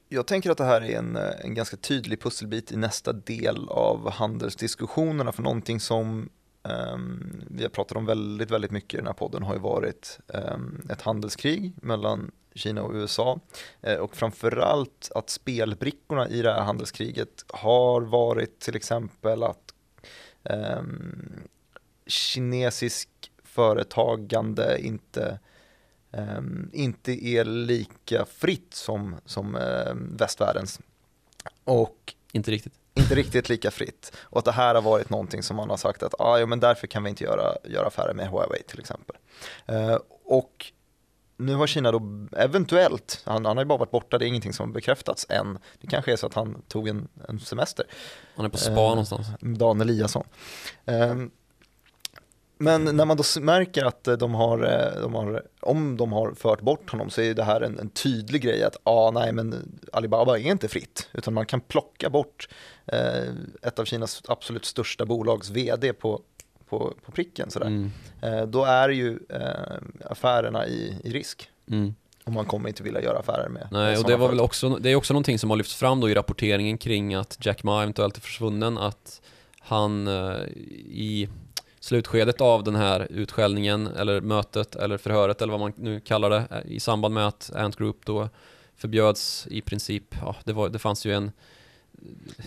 Jag 0.09 0.27
tänker 0.27 0.49
att 0.49 0.57
det 0.57 0.63
här 0.63 0.81
är 0.81 0.97
en, 0.97 1.15
eh, 1.15 1.45
en 1.45 1.53
ganska 1.53 1.77
tydlig 1.77 2.21
pusselbit 2.21 2.71
i 2.71 2.77
nästa 2.77 3.13
del 3.13 3.69
av 3.69 4.11
handelsdiskussionerna 4.11 5.31
för 5.31 5.43
någonting 5.43 5.79
som 5.79 6.29
ehm, 6.63 7.43
vi 7.47 7.63
har 7.63 7.69
pratat 7.69 7.97
om 7.97 8.05
väldigt, 8.05 8.51
väldigt 8.51 8.71
mycket 8.71 8.93
i 8.93 8.97
den 8.97 9.07
här 9.07 9.13
podden 9.13 9.43
har 9.43 9.53
ju 9.53 9.59
varit 9.59 10.19
ehm, 10.33 10.87
ett 10.89 11.01
handelskrig 11.01 11.73
mellan 11.81 12.31
Kina 12.55 12.83
och 12.83 12.93
USA 12.93 13.39
eh, 13.81 13.95
och 13.95 14.15
framförallt 14.15 15.11
att 15.15 15.29
spelbrickorna 15.29 16.29
i 16.29 16.41
det 16.41 16.53
här 16.53 16.61
handelskriget 16.61 17.45
har 17.47 18.01
varit 18.01 18.59
till 18.59 18.75
exempel 18.75 19.43
att 19.43 19.73
ehm, 20.43 21.43
kinesisk 22.05 23.09
företagande 23.43 24.79
inte 24.81 25.39
ehm, 26.11 26.69
inte 26.73 27.27
är 27.27 27.45
lika 27.45 28.25
fritt 28.25 28.73
som, 28.73 29.15
som 29.25 29.55
ehm, 29.55 30.17
västvärldens. 30.17 30.79
Och 31.63 32.13
Inte 32.31 32.51
riktigt. 32.51 32.73
inte 32.93 33.15
riktigt 33.15 33.49
lika 33.49 33.71
fritt. 33.71 34.11
Och 34.19 34.39
att 34.39 34.45
det 34.45 34.51
här 34.51 34.75
har 34.75 34.81
varit 34.81 35.09
någonting 35.09 35.43
som 35.43 35.55
man 35.55 35.69
har 35.69 35.77
sagt 35.77 36.03
att 36.03 36.13
ah, 36.19 36.39
ja, 36.39 36.45
men 36.45 36.59
därför 36.59 36.87
kan 36.87 37.03
vi 37.03 37.09
inte 37.09 37.23
göra, 37.23 37.55
göra 37.63 37.87
affärer 37.87 38.13
med 38.13 38.27
Huawei 38.27 38.63
till 38.63 38.79
exempel. 38.79 39.15
Eh, 39.65 39.97
och 40.23 40.71
nu 41.45 41.55
har 41.55 41.67
Kina 41.67 41.91
då 41.91 42.01
eventuellt, 42.37 43.21
han, 43.25 43.45
han 43.45 43.57
har 43.57 43.63
ju 43.63 43.67
bara 43.67 43.77
varit 43.77 43.91
borta, 43.91 44.17
det 44.17 44.25
är 44.25 44.27
ingenting 44.27 44.53
som 44.53 44.69
har 44.69 44.73
bekräftats 44.73 45.25
än. 45.29 45.57
Det 45.81 45.87
kanske 45.87 46.11
är 46.11 46.15
så 46.15 46.27
att 46.27 46.33
han 46.33 46.61
tog 46.67 46.87
en, 46.87 47.07
en 47.27 47.39
semester. 47.39 47.85
Han 48.35 48.45
är 48.45 48.49
på 48.49 48.57
spa 48.57 48.71
Eh, 48.71 48.75
någonstans. 48.75 49.27
Dan 49.39 49.81
Eliasson. 49.81 50.23
Ehm, 50.85 51.31
Men 52.57 52.83
när 52.83 53.05
man 53.05 53.17
då 53.17 53.23
märker 53.41 53.85
att 53.85 54.07
eh, 54.07 54.13
de 54.13 54.33
har, 54.33 54.63
eh, 54.63 55.01
de 55.01 55.13
har, 55.13 55.43
om 55.59 55.97
de 55.97 56.11
har 56.11 56.33
fört 56.33 56.61
bort 56.61 56.91
honom 56.91 57.09
så 57.09 57.21
är 57.21 57.33
det 57.33 57.43
här 57.43 57.61
en, 57.61 57.79
en 57.79 57.89
tydlig 57.89 58.41
grej 58.41 58.63
att 58.63 58.77
ah, 58.83 59.11
nej 59.11 59.33
men 59.33 59.79
Alibaba 59.93 60.37
är 60.37 60.51
inte 60.51 60.67
fritt 60.67 61.09
utan 61.13 61.33
man 61.33 61.45
kan 61.45 61.61
plocka 61.61 62.09
bort 62.09 62.49
eh, 62.85 63.23
ett 63.61 63.79
av 63.79 63.85
Kinas 63.85 64.21
absolut 64.27 64.65
största 64.65 65.05
bolags 65.05 65.49
vd 65.49 65.93
på, 65.93 66.21
på, 66.71 66.93
på 67.05 67.11
pricken 67.11 67.51
sådär. 67.51 67.67
Mm. 67.67 67.91
Eh, 68.21 68.41
då 68.41 68.65
är 68.65 68.89
ju 68.89 69.19
eh, 69.29 70.09
affärerna 70.09 70.67
i, 70.67 70.97
i 71.03 71.09
risk 71.11 71.47
Mm. 71.71 71.95
och 72.23 72.31
man 72.31 72.45
kommer 72.45 72.69
inte 72.69 72.83
vilja 72.83 73.01
göra 73.01 73.19
affärer 73.19 73.49
med 73.49 73.67
Nej, 73.71 73.97
och 73.97 74.03
det 74.03 74.15
var 74.17 74.27
väl 74.29 74.39
också, 74.39 74.69
det 74.69 74.89
är 74.89 74.95
också 74.95 75.13
någonting 75.13 75.39
som 75.39 75.49
har 75.49 75.57
lyfts 75.57 75.75
fram 75.75 75.99
då 75.99 76.09
i 76.09 76.13
rapporteringen 76.13 76.77
kring 76.77 77.13
att 77.13 77.37
Jack 77.41 77.63
Ma 77.63 77.81
eventuellt 77.83 78.17
är 78.17 78.21
försvunnen, 78.21 78.77
att 78.77 79.21
han 79.59 80.07
eh, 80.07 80.41
i 80.85 81.29
slutskedet 81.79 82.41
av 82.41 82.63
den 82.63 82.75
här 82.75 83.07
utskällningen, 83.09 83.87
eller 83.87 84.21
mötet, 84.21 84.75
eller 84.75 84.97
förhöret, 84.97 85.41
eller 85.41 85.51
vad 85.51 85.59
man 85.59 85.73
nu 85.75 85.99
kallar 85.99 86.29
det, 86.29 86.43
eh, 86.51 86.71
i 86.71 86.79
samband 86.79 87.13
med 87.13 87.27
att 87.27 87.51
Ant 87.55 87.75
Group 87.75 88.05
då 88.05 88.29
förbjöds 88.75 89.47
i 89.51 89.61
princip, 89.61 90.15
ja, 90.21 90.35
det, 90.43 90.53
var, 90.53 90.69
det 90.69 90.79
fanns 90.79 91.05
ju 91.05 91.13
en, 91.13 91.31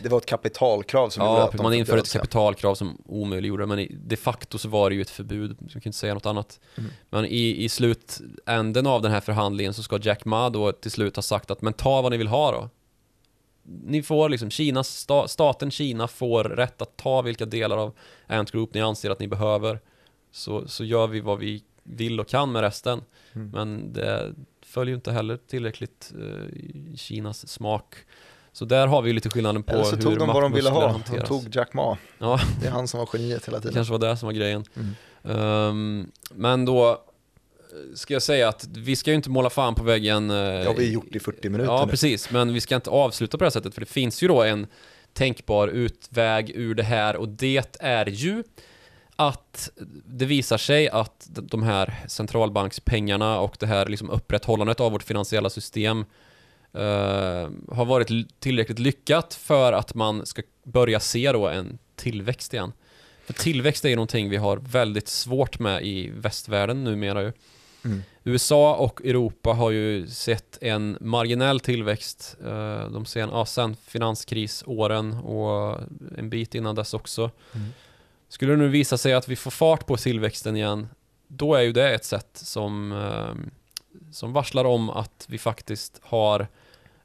Det 0.02 0.08
var 0.08 0.18
ett 0.18 0.26
kapitalkrav 0.26 1.08
som 1.08 1.26
gjorde 1.26 1.38
ja, 1.38 1.44
att 1.44 1.52
de 1.52 1.62
man 1.62 1.74
införde 1.74 2.00
ett 2.00 2.12
kapitalkrav 2.12 2.74
som 2.74 3.02
omöjliggjorde 3.06 3.66
men 3.66 3.88
de 3.90 4.16
facto 4.16 4.58
så 4.58 4.68
var 4.68 4.90
det 4.90 4.96
ju 4.96 5.02
ett 5.02 5.10
förbud, 5.10 5.56
man 5.60 5.68
kan 5.68 5.82
inte 5.84 5.98
säga 5.98 6.14
något 6.14 6.26
annat. 6.26 6.60
Mm. 6.74 6.90
Men 7.10 7.24
i, 7.24 7.64
i 7.64 7.68
slutänden 7.68 8.86
av 8.86 9.02
den 9.02 9.12
här 9.12 9.20
förhandlingen 9.20 9.74
så 9.74 9.82
ska 9.82 9.98
Jack 10.02 10.24
Ma 10.24 10.50
då 10.50 10.72
till 10.72 10.90
slut 10.90 11.16
ha 11.16 11.22
sagt 11.22 11.50
att 11.50 11.62
men 11.62 11.72
ta 11.72 12.02
vad 12.02 12.12
ni 12.12 12.18
vill 12.18 12.28
ha 12.28 12.52
då. 12.52 12.70
Ni 13.62 14.02
får 14.02 14.28
liksom, 14.28 14.50
Kinas, 14.50 14.88
sta, 14.96 15.28
staten 15.28 15.70
Kina 15.70 16.08
får 16.08 16.44
rätt 16.44 16.82
att 16.82 16.96
ta 16.96 17.22
vilka 17.22 17.46
delar 17.46 17.76
av 17.76 17.92
Ant 18.26 18.50
Group 18.50 18.74
ni 18.74 18.80
anser 18.80 19.10
att 19.10 19.20
ni 19.20 19.28
behöver. 19.28 19.80
Så, 20.32 20.68
så 20.68 20.84
gör 20.84 21.06
vi 21.06 21.20
vad 21.20 21.38
vi 21.38 21.62
vill 21.82 22.20
och 22.20 22.28
kan 22.28 22.52
med 22.52 22.62
resten. 22.62 23.02
Mm. 23.32 23.50
Men 23.50 23.92
det 23.92 24.34
följer 24.62 24.90
ju 24.90 24.94
inte 24.94 25.12
heller 25.12 25.36
tillräckligt 25.36 26.12
eh, 26.20 26.96
Kinas 26.96 27.48
smak. 27.48 27.94
Så 28.56 28.64
där 28.64 28.86
har 28.86 29.02
vi 29.02 29.08
ju 29.10 29.14
lite 29.14 29.30
skillnaden 29.30 29.62
på 29.62 29.72
Eller 29.72 29.84
så 29.84 29.96
hur 29.96 30.02
tog 30.02 30.18
de 30.18 30.28
vad 30.28 30.42
de 30.42 30.52
ville 30.52 30.70
ha, 30.70 30.80
de 30.80 30.90
hanteras. 30.92 31.28
tog 31.28 31.56
Jack 31.56 31.72
Ma. 31.74 31.96
Ja. 32.18 32.40
Det 32.60 32.66
är 32.66 32.70
han 32.70 32.88
som 32.88 32.98
var 33.00 33.08
geniet 33.12 33.48
hela 33.48 33.56
Det 33.58 33.62
tiden. 33.62 33.74
kanske 33.74 33.92
var 33.92 33.98
det 33.98 34.16
som 34.16 34.26
var 34.26 34.32
grejen. 34.32 34.64
Mm. 34.76 35.38
Ehm, 35.38 36.10
men 36.34 36.64
då 36.64 36.90
eh, 36.90 36.96
ska 37.94 38.12
jag 38.12 38.22
säga 38.22 38.48
att 38.48 38.66
vi 38.76 38.96
ska 38.96 39.10
ju 39.10 39.16
inte 39.16 39.30
måla 39.30 39.50
fan 39.50 39.74
på 39.74 39.82
väggen. 39.84 40.30
eh, 40.30 40.36
Det 40.36 40.64
har 40.66 40.74
vi 40.74 40.92
gjort 40.92 41.16
i 41.16 41.20
40 41.20 41.48
minuter 41.48 41.72
Ja, 41.72 41.84
nu. 41.84 41.90
precis. 41.90 42.30
Men 42.30 42.52
vi 42.54 42.60
ska 42.60 42.74
inte 42.74 42.90
avsluta 42.90 43.38
på 43.38 43.44
det 43.44 43.46
här 43.46 43.50
sättet, 43.50 43.74
för 43.74 43.80
det 43.80 43.86
finns 43.86 44.22
ju 44.22 44.28
då 44.28 44.42
en 44.42 44.66
tänkbar 45.12 45.68
utväg 45.68 46.50
ur 46.54 46.74
det 46.74 46.82
här 46.82 47.16
och 47.16 47.28
det 47.28 47.76
är 47.80 48.06
ju 48.08 48.44
att 49.16 49.70
det 50.06 50.24
visar 50.24 50.58
sig 50.58 50.88
att 50.88 51.28
de 51.30 51.62
här 51.62 51.94
centralbankspengarna 52.08 53.40
och 53.40 53.56
det 53.60 53.66
här 53.66 53.86
liksom 53.86 54.10
upprätthållandet 54.10 54.80
av 54.80 54.92
vårt 54.92 55.02
finansiella 55.02 55.50
system 55.50 56.04
har 57.68 57.84
varit 57.84 58.40
tillräckligt 58.40 58.78
lyckat 58.78 59.34
för 59.34 59.72
att 59.72 59.94
man 59.94 60.26
ska 60.26 60.42
börja 60.62 61.00
se 61.00 61.32
då 61.32 61.48
en 61.48 61.78
tillväxt 61.96 62.54
igen. 62.54 62.72
För 63.26 63.32
tillväxt 63.32 63.84
är 63.84 63.88
ju 63.88 63.96
någonting 63.96 64.30
vi 64.30 64.36
har 64.36 64.56
väldigt 64.56 65.08
svårt 65.08 65.58
med 65.58 65.86
i 65.86 66.10
västvärlden 66.14 66.84
numera 66.84 67.22
ju. 67.22 67.32
Mm. 67.84 68.02
USA 68.24 68.74
och 68.74 69.04
Europa 69.04 69.52
har 69.52 69.70
ju 69.70 70.06
sett 70.06 70.58
en 70.62 70.98
marginell 71.00 71.60
tillväxt 71.60 72.36
eh, 72.44 72.90
de 72.90 73.04
sen, 73.06 73.28
ja, 73.32 73.46
sen 73.46 73.76
finanskrisåren 73.76 75.14
och 75.14 75.80
en 76.18 76.30
bit 76.30 76.54
innan 76.54 76.74
dess 76.74 76.94
också. 76.94 77.30
Mm. 77.54 77.68
Skulle 78.28 78.52
det 78.52 78.56
nu 78.56 78.68
visa 78.68 78.98
sig 78.98 79.14
att 79.14 79.28
vi 79.28 79.36
får 79.36 79.50
fart 79.50 79.86
på 79.86 79.96
tillväxten 79.96 80.56
igen, 80.56 80.88
då 81.28 81.54
är 81.54 81.62
ju 81.62 81.72
det 81.72 81.94
ett 81.94 82.04
sätt 82.04 82.30
som, 82.32 82.92
eh, 82.92 83.34
som 84.12 84.32
varslar 84.32 84.64
om 84.64 84.90
att 84.90 85.26
vi 85.28 85.38
faktiskt 85.38 86.00
har 86.02 86.48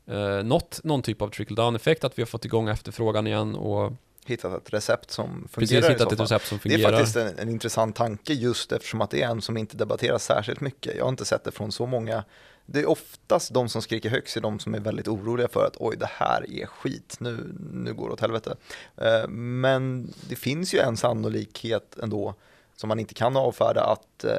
eh, 0.09 0.43
nått 0.43 0.79
någon 0.83 1.01
typ 1.01 1.21
av 1.21 1.29
trickle-down-effekt, 1.29 2.03
att 2.03 2.17
vi 2.17 2.21
har 2.21 2.27
fått 2.27 2.45
igång 2.45 2.69
efterfrågan 2.69 3.27
igen 3.27 3.55
och 3.55 3.93
Hittat 4.25 4.67
ett 4.67 4.73
recept 4.73 5.11
som 5.11 5.47
precis 5.53 5.69
fungerar 5.69 5.89
i 5.89 5.93
hittat 5.93 6.11
ett 6.13 6.19
recept 6.19 6.45
som 6.45 6.59
Det 6.63 6.69
är 6.69 6.71
fungerar. 6.71 6.91
faktiskt 6.91 7.15
en, 7.15 7.39
en 7.39 7.49
intressant 7.49 7.95
tanke 7.95 8.33
just 8.33 8.71
eftersom 8.71 9.01
att 9.01 9.09
det 9.09 9.21
är 9.21 9.27
en 9.27 9.41
som 9.41 9.57
inte 9.57 9.77
debatteras 9.77 10.23
särskilt 10.23 10.61
mycket. 10.61 10.95
Jag 10.95 11.03
har 11.03 11.09
inte 11.09 11.25
sett 11.25 11.43
det 11.43 11.51
från 11.51 11.71
så 11.71 11.85
många 11.85 12.23
det 12.71 12.79
är 12.79 12.89
oftast 12.89 13.53
de 13.53 13.69
som 13.69 13.81
skriker 13.81 14.09
högst 14.09 14.37
är 14.37 14.41
de 14.41 14.59
som 14.59 14.75
är 14.75 14.79
väldigt 14.79 15.07
oroliga 15.07 15.47
för 15.47 15.65
att 15.65 15.75
oj, 15.79 15.95
det 15.97 16.09
här 16.11 16.51
är 16.51 16.65
skit, 16.65 17.15
nu, 17.19 17.53
nu 17.73 17.93
går 17.93 18.07
det 18.07 18.13
åt 18.13 18.21
helvete. 18.21 18.55
Eh, 18.97 19.27
men 19.29 20.13
det 20.29 20.35
finns 20.35 20.73
ju 20.73 20.79
en 20.79 20.97
sannolikhet 20.97 21.97
ändå 22.03 22.35
som 22.79 22.87
man 22.87 22.99
inte 22.99 23.13
kan 23.13 23.37
avfärda 23.37 23.83
att 23.83 24.23
eh, 24.23 24.33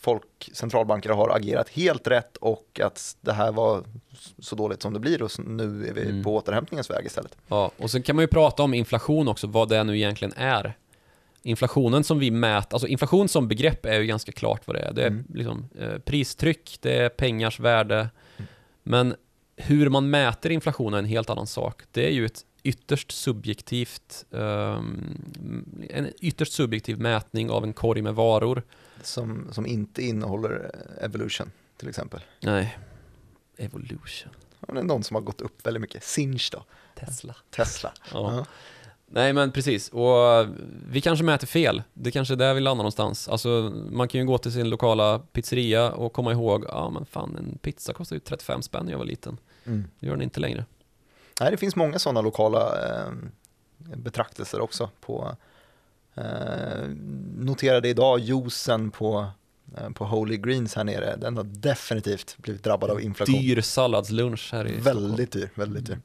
folk, 0.00 0.50
centralbanker 0.52 1.10
har 1.10 1.36
agerat 1.36 1.68
helt 1.68 2.06
rätt 2.06 2.36
och 2.36 2.80
att 2.82 3.16
det 3.20 3.32
här 3.32 3.52
var 3.52 3.84
så 4.38 4.56
dåligt 4.56 4.82
som 4.82 4.92
det 4.92 5.00
blir 5.00 5.22
och 5.22 5.30
nu 5.38 5.88
är 5.88 5.92
vi 5.92 6.02
mm. 6.02 6.24
på 6.24 6.36
återhämtningens 6.36 6.90
väg 6.90 7.06
istället. 7.06 7.36
Ja, 7.48 7.70
och 7.76 7.90
sen 7.90 8.02
kan 8.02 8.16
man 8.16 8.22
ju 8.22 8.26
prata 8.26 8.62
om 8.62 8.74
inflation 8.74 9.28
också, 9.28 9.46
vad 9.46 9.68
det 9.68 9.84
nu 9.84 9.96
egentligen 9.96 10.34
är. 10.36 10.76
Inflationen 11.42 12.04
som 12.04 12.18
vi 12.18 12.30
mäter, 12.30 12.74
alltså 12.74 12.88
inflation 12.88 13.28
som 13.28 13.48
begrepp 13.48 13.86
är 13.86 14.00
ju 14.00 14.06
ganska 14.06 14.32
klart 14.32 14.66
vad 14.66 14.76
det 14.76 14.80
är. 14.80 14.92
Det 14.92 15.02
är 15.02 15.06
mm. 15.06 15.24
liksom, 15.34 15.68
eh, 15.78 15.98
pristryck, 15.98 16.78
det 16.80 16.96
är 16.96 17.08
pengars 17.08 17.60
värde. 17.60 17.96
Mm. 17.96 18.48
Men 18.82 19.14
hur 19.56 19.88
man 19.88 20.10
mäter 20.10 20.52
inflation 20.52 20.94
är 20.94 20.98
en 20.98 21.04
helt 21.04 21.30
annan 21.30 21.46
sak. 21.46 21.82
Det 21.90 22.06
är 22.06 22.12
ju 22.12 22.26
ett 22.26 22.44
ytterst 22.62 23.12
subjektivt, 23.12 24.24
um, 24.30 25.32
en 25.90 26.12
ytterst 26.20 26.52
subjektiv 26.52 27.00
mätning 27.00 27.50
av 27.50 27.64
en 27.64 27.72
korg 27.72 28.02
med 28.02 28.14
varor. 28.14 28.62
Som, 29.02 29.48
som 29.52 29.66
inte 29.66 30.02
innehåller 30.02 30.70
evolution 31.00 31.50
till 31.76 31.88
exempel. 31.88 32.20
Nej, 32.40 32.78
evolution. 33.56 34.32
det 34.60 34.78
är 34.78 34.82
någon 34.82 35.04
som 35.04 35.14
har 35.14 35.22
gått 35.22 35.40
upp 35.40 35.66
väldigt 35.66 35.80
mycket. 35.80 36.04
Sinch 36.04 36.48
då? 36.52 36.64
Tesla. 36.94 37.36
Tesla. 37.50 37.92
Ja. 38.12 38.34
ja. 38.34 38.46
Nej 39.14 39.32
men 39.32 39.52
precis, 39.52 39.88
och 39.88 40.46
vi 40.90 41.00
kanske 41.00 41.24
mäter 41.24 41.46
fel. 41.46 41.82
Det 41.94 42.10
kanske 42.10 42.34
är 42.34 42.36
där 42.36 42.54
vi 42.54 42.60
landar 42.60 42.82
någonstans. 42.82 43.28
Alltså 43.28 43.72
man 43.90 44.08
kan 44.08 44.20
ju 44.20 44.26
gå 44.26 44.38
till 44.38 44.52
sin 44.52 44.68
lokala 44.68 45.18
pizzeria 45.18 45.92
och 45.92 46.12
komma 46.12 46.32
ihåg, 46.32 46.64
ja 46.68 46.90
men 46.90 47.06
fan 47.06 47.36
en 47.36 47.58
pizza 47.58 47.92
kostade 47.92 48.16
ju 48.16 48.20
35 48.20 48.62
spänn 48.62 48.84
när 48.84 48.92
jag 48.92 48.98
var 48.98 49.04
liten. 49.04 49.38
Mm. 49.64 49.84
Det 49.98 50.06
gör 50.06 50.14
den 50.14 50.22
inte 50.22 50.40
längre. 50.40 50.64
Nej, 51.42 51.50
det 51.50 51.56
finns 51.56 51.76
många 51.76 51.98
sådana 51.98 52.20
lokala 52.20 52.88
eh, 52.88 53.12
betraktelser 53.96 54.60
också 54.60 54.90
på 55.00 55.36
eh, 56.14 56.88
noterade 57.36 57.88
idag 57.88 58.18
juicen 58.18 58.90
på, 58.90 59.26
eh, 59.76 59.90
på 59.90 60.04
Holy 60.04 60.36
Greens 60.36 60.74
här 60.74 60.84
nere, 60.84 61.16
den 61.16 61.36
har 61.36 61.44
definitivt 61.44 62.36
blivit 62.38 62.64
drabbad 62.64 62.90
av 62.90 63.00
inflation. 63.00 63.34
Dyr 63.34 63.60
salladslunch 63.60 64.52
här 64.52 64.68
i 64.68 64.80
Väldigt 64.80 65.32
dyr, 65.32 65.50
väldigt 65.54 65.86
dyr. 65.86 65.98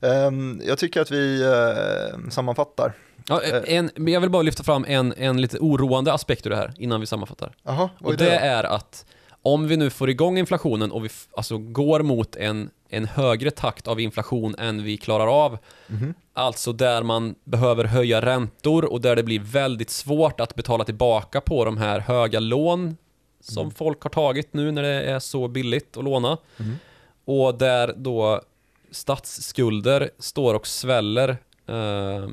Um, 0.00 0.62
jag 0.64 0.78
tycker 0.78 1.00
att 1.00 1.10
vi 1.10 1.44
uh, 1.44 2.30
sammanfattar. 2.30 2.92
Ja, 3.28 3.42
eh, 3.42 3.76
en, 3.76 3.90
jag 3.96 4.20
vill 4.20 4.30
bara 4.30 4.42
lyfta 4.42 4.62
fram 4.62 4.84
en, 4.88 5.12
en 5.12 5.40
lite 5.40 5.58
oroande 5.58 6.12
aspekt 6.12 6.46
ur 6.46 6.50
det 6.50 6.56
här 6.56 6.74
innan 6.76 7.00
vi 7.00 7.06
sammanfattar. 7.06 7.54
Aha, 7.64 7.90
och 8.00 8.16
det, 8.16 8.24
det 8.24 8.36
är 8.36 8.64
att 8.64 9.06
om 9.42 9.68
vi 9.68 9.76
nu 9.76 9.90
får 9.90 10.10
igång 10.10 10.38
inflationen 10.38 10.92
och 10.92 11.04
vi 11.04 11.08
alltså 11.36 11.58
går 11.58 12.02
mot 12.02 12.36
en, 12.36 12.70
en 12.88 13.04
högre 13.04 13.50
takt 13.50 13.88
av 13.88 14.00
inflation 14.00 14.54
än 14.58 14.82
vi 14.82 14.96
klarar 14.96 15.44
av, 15.44 15.58
mm. 15.88 16.14
alltså 16.32 16.72
där 16.72 17.02
man 17.02 17.34
behöver 17.44 17.84
höja 17.84 18.20
räntor 18.20 18.84
och 18.84 19.00
där 19.00 19.16
det 19.16 19.22
blir 19.22 19.40
väldigt 19.40 19.90
svårt 19.90 20.40
att 20.40 20.54
betala 20.54 20.84
tillbaka 20.84 21.40
på 21.40 21.64
de 21.64 21.76
här 21.76 22.00
höga 22.00 22.40
lån 22.40 22.96
som 23.40 23.62
mm. 23.62 23.74
folk 23.74 24.02
har 24.02 24.10
tagit 24.10 24.52
nu 24.52 24.72
när 24.72 24.82
det 24.82 25.02
är 25.02 25.18
så 25.18 25.48
billigt 25.48 25.96
att 25.96 26.04
låna. 26.04 26.38
Mm. 26.58 26.76
Och 27.24 27.58
där 27.58 27.94
då 27.96 28.42
statsskulder 28.90 30.10
står 30.18 30.54
och 30.54 30.66
sväller, 30.66 31.28
eh, 31.66 32.28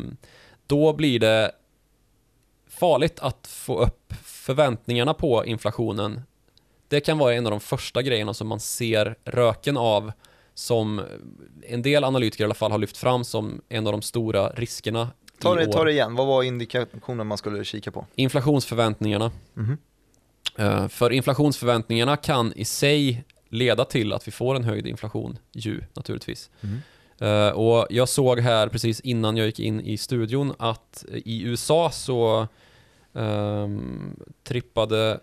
då 0.68 0.94
blir 0.94 1.20
det 1.20 1.52
farligt 2.68 3.20
att 3.20 3.48
få 3.48 3.80
upp 3.80 4.14
förväntningarna 4.24 5.14
på 5.14 5.46
inflationen 5.46 6.22
det 6.90 7.00
kan 7.00 7.18
vara 7.18 7.34
en 7.34 7.46
av 7.46 7.52
de 7.52 7.60
första 7.60 8.02
grejerna 8.02 8.34
som 8.34 8.48
man 8.48 8.60
ser 8.60 9.16
röken 9.26 9.78
av 9.78 10.12
som 10.54 11.02
en 11.68 11.82
del 11.82 12.04
analytiker 12.04 12.44
i 12.44 12.46
alla 12.46 12.54
fall 12.54 12.72
har 12.72 12.78
lyft 12.78 12.98
fram 12.98 13.24
som 13.24 13.62
en 13.70 13.88
av 13.88 13.94
de 13.94 14.02
stora 14.02 14.50
riskerna 14.50 15.08
Ta 15.42 15.56
det, 15.56 15.66
ta 15.66 15.84
det 15.84 15.92
igen, 15.92 16.16
vad 16.16 16.28
var 16.28 16.44
indikationen 16.44 17.28
man 17.28 17.38
skulle 17.38 17.64
kika 17.64 17.92
på? 17.92 18.06
Inflationsförväntningarna. 18.16 19.32
Mm 19.58 19.70
-hmm. 19.70 19.78
För 20.88 21.12
inflationsförväntningarna 21.12 22.18
kan 22.18 22.54
i 22.56 22.66
sig 22.66 23.24
leda 23.50 23.86
till 23.86 24.14
att 24.14 24.28
vi 24.28 24.32
får 24.32 24.56
en 24.56 24.64
höjd 24.64 24.88
inflation, 24.88 25.38
ju 25.52 25.82
naturligtvis. 25.94 26.50
Mm. 26.62 27.56
Och 27.56 27.88
jag 27.90 28.10
såg 28.10 28.40
här 28.40 28.68
precis 28.68 29.00
innan 29.00 29.38
jag 29.38 29.46
gick 29.46 29.60
in 29.60 29.82
i 29.82 29.98
studion 29.98 30.54
att 30.60 31.06
i 31.12 31.44
USA 31.44 31.92
så 31.92 32.48
um, 33.14 34.16
trippade 34.44 35.20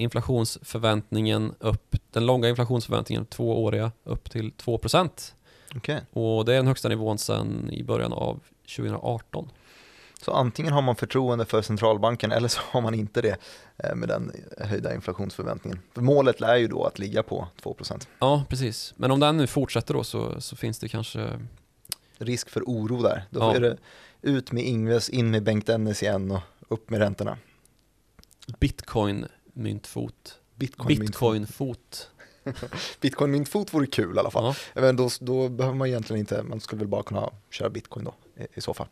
inflationsförväntningen 0.00 1.54
upp, 1.58 1.96
den 2.10 2.26
långa 2.26 2.48
inflationsförväntningen, 2.48 3.26
tvååriga, 3.26 3.92
upp 4.04 4.30
till 4.30 4.52
2%. 4.52 5.32
Okay. 5.76 6.00
Och 6.10 6.44
det 6.44 6.52
är 6.52 6.56
den 6.56 6.66
högsta 6.66 6.88
nivån 6.88 7.18
sedan 7.18 7.70
i 7.72 7.84
början 7.84 8.12
av 8.12 8.40
2018. 8.76 9.48
Så 10.22 10.32
antingen 10.32 10.72
har 10.72 10.82
man 10.82 10.96
förtroende 10.96 11.44
för 11.44 11.62
centralbanken 11.62 12.32
eller 12.32 12.48
så 12.48 12.60
har 12.64 12.80
man 12.80 12.94
inte 12.94 13.22
det 13.22 13.36
eh, 13.76 13.94
med 13.94 14.08
den 14.08 14.32
höjda 14.58 14.94
inflationsförväntningen. 14.94 15.78
För 15.94 16.02
målet 16.02 16.40
är 16.40 16.56
ju 16.56 16.68
då 16.68 16.84
att 16.84 16.98
ligga 16.98 17.22
på 17.22 17.48
2%. 17.62 18.06
Ja, 18.18 18.44
precis. 18.48 18.94
Men 18.96 19.10
om 19.10 19.20
den 19.20 19.36
nu 19.36 19.46
fortsätter 19.46 19.94
då 19.94 20.04
så, 20.04 20.40
så 20.40 20.56
finns 20.56 20.78
det 20.78 20.88
kanske... 20.88 21.40
Risk 22.18 22.50
för 22.50 22.60
oro 22.60 23.02
där. 23.02 23.24
Då 23.30 23.40
ja. 23.40 23.54
är 23.54 23.60
det 23.60 23.76
ut 24.22 24.52
med 24.52 24.64
Ingves, 24.64 25.08
in 25.10 25.30
med 25.30 25.42
Bengt 25.42 25.66
Dennis 25.66 26.02
igen 26.02 26.30
och 26.30 26.40
upp 26.68 26.90
med 26.90 27.00
räntorna. 27.00 27.38
Bitcoin 28.58 29.26
myntfot. 29.52 30.40
Bitcoin, 30.54 30.98
Bitcoin-fot. 30.98 32.10
bitcoin 33.00 33.30
myntfot 33.30 33.74
vore 33.74 33.86
kul 33.86 34.16
i 34.16 34.18
alla 34.18 34.30
fall. 34.30 34.54
Ja. 34.74 34.80
Men 34.80 34.96
då, 34.96 35.08
då 35.20 35.48
behöver 35.48 35.76
man 35.76 35.88
egentligen 35.88 36.20
inte, 36.20 36.42
man 36.42 36.60
skulle 36.60 36.78
väl 36.78 36.88
bara 36.88 37.02
kunna 37.02 37.30
köra 37.50 37.70
bitcoin 37.70 38.04
då 38.04 38.14
i, 38.42 38.46
i 38.54 38.60
så 38.60 38.74
fall. 38.74 38.86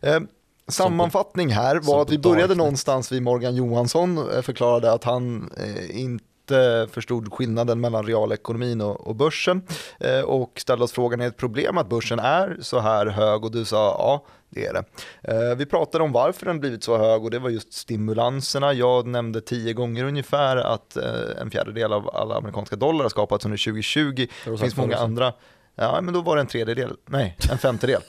Eh, 0.00 0.20
sammanfattning 0.68 1.48
här 1.48 1.76
var 1.76 2.02
att 2.02 2.10
vi 2.10 2.18
började 2.18 2.54
någonstans 2.54 3.12
vid 3.12 3.22
Morgan 3.22 3.56
Johansson 3.56 4.30
eh, 4.30 4.42
förklarade 4.42 4.92
att 4.92 5.04
han 5.04 5.52
eh, 5.56 6.00
inte 6.00 6.24
inte 6.48 6.92
förstod 6.92 7.32
skillnaden 7.32 7.80
mellan 7.80 8.06
realekonomin 8.06 8.80
och, 8.80 9.06
och 9.06 9.16
börsen 9.16 9.62
eh, 10.00 10.20
och 10.20 10.52
ställde 10.60 10.84
oss 10.84 10.92
frågan, 10.92 11.20
är 11.20 11.24
det 11.24 11.28
ett 11.28 11.36
problem 11.36 11.78
att 11.78 11.88
börsen 11.88 12.18
är 12.18 12.58
så 12.60 12.78
här 12.78 13.06
hög? 13.06 13.44
Och 13.44 13.50
du 13.50 13.64
sa 13.64 13.76
ja, 13.76 14.26
det 14.50 14.66
är 14.66 14.72
det. 14.72 14.84
Eh, 15.22 15.56
vi 15.56 15.66
pratade 15.66 16.04
om 16.04 16.12
varför 16.12 16.46
den 16.46 16.60
blivit 16.60 16.84
så 16.84 16.98
hög 16.98 17.24
och 17.24 17.30
det 17.30 17.38
var 17.38 17.50
just 17.50 17.72
stimulanserna. 17.72 18.72
Jag 18.72 19.06
nämnde 19.06 19.40
tio 19.40 19.72
gånger 19.72 20.04
ungefär 20.04 20.56
att 20.56 20.96
eh, 20.96 21.40
en 21.40 21.50
fjärdedel 21.50 21.92
av 21.92 22.10
alla 22.16 22.34
amerikanska 22.34 22.76
dollar 22.76 23.04
har 23.04 23.10
skapats 23.10 23.44
under 23.44 23.58
2020. 23.58 24.26
Det 24.44 24.58
finns 24.58 24.76
många 24.76 24.96
andra. 24.96 25.32
Ja, 25.74 26.00
men 26.00 26.14
då 26.14 26.20
var 26.20 26.36
det 26.36 26.40
en 26.40 26.46
tredjedel, 26.46 26.96
nej, 27.06 27.36
en 27.50 27.58
femtedel. 27.58 28.02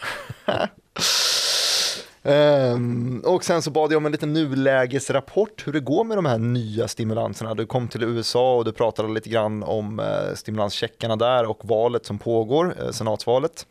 Um, 2.24 3.22
och 3.26 3.44
sen 3.44 3.62
så 3.62 3.72
bad 3.72 3.92
jag 3.92 3.98
om 3.98 4.06
en 4.06 4.12
liten 4.12 4.34
nulägesrapport 4.34 5.68
hur 5.68 5.74
det 5.74 5.80
går 5.80 6.04
med 6.04 6.18
de 6.18 6.26
här 6.26 6.38
nya 6.38 6.88
stimulanserna. 6.88 7.56
Du 7.56 7.66
kom 7.66 7.88
till 7.88 8.04
USA 8.04 8.56
och 8.56 8.66
du 8.66 8.72
pratade 8.72 9.14
lite 9.14 9.30
grann 9.30 9.64
om 9.64 10.00
uh, 10.00 10.36
stimulanscheckarna 10.36 11.16
där 11.16 11.46
och 11.46 11.60
valet 11.64 12.06
som 12.06 12.20
pågår, 12.20 12.76
uh, 12.84 12.92
senatsvalet. 12.92 13.66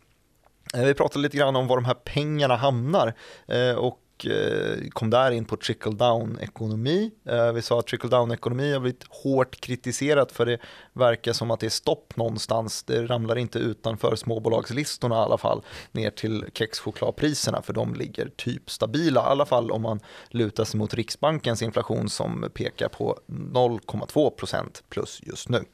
Eh, 0.74 0.84
vi 0.84 0.94
pratade 0.94 1.22
lite 1.22 1.36
grann 1.36 1.56
om 1.56 1.66
var 1.66 1.76
de 1.76 1.84
här 1.84 1.94
pengarna 1.94 2.56
hamnar 2.56 3.14
eh, 3.46 3.74
och 3.74 4.26
eh, 4.26 4.88
kom 4.90 5.10
där 5.10 5.30
in 5.30 5.44
på 5.44 5.56
trickle 5.56 5.92
down 5.92 6.38
ekonomi. 6.40 7.10
Vi 7.54 7.62
sa 7.62 7.78
att 7.78 7.86
trickle 7.86 8.10
down 8.10 8.32
ekonomi 8.32 8.72
har 8.72 8.80
blivit 8.80 9.04
hårt 9.08 9.60
kritiserat 9.60 10.32
för 10.32 10.46
det 10.46 10.58
verkar 10.92 11.32
som 11.32 11.50
att 11.50 11.60
det 11.60 11.66
är 11.66 11.70
stopp 11.70 12.16
någonstans. 12.16 12.82
Det 12.82 13.06
ramlar 13.06 13.38
inte 13.38 13.58
utanför 13.58 14.16
småbolagslistorna 14.16 15.14
i 15.14 15.18
alla 15.18 15.38
fall 15.38 15.62
ner 15.92 16.10
till 16.10 16.44
kexchokladpriserna 16.52 17.62
för 17.62 17.72
de 17.72 17.94
ligger 17.94 18.30
typ 18.36 18.70
stabila, 18.70 19.20
i 19.20 19.26
alla 19.26 19.46
fall 19.46 19.70
om 19.70 19.82
man 19.82 20.00
lutar 20.30 20.64
sig 20.64 20.78
mot 20.78 20.94
Riksbankens 20.94 21.62
inflation 21.62 22.08
som 22.08 22.50
pekar 22.54 22.88
på 22.88 23.18
0,2% 23.26 24.82
plus 24.88 25.20
just 25.22 25.48
nu. 25.48 25.64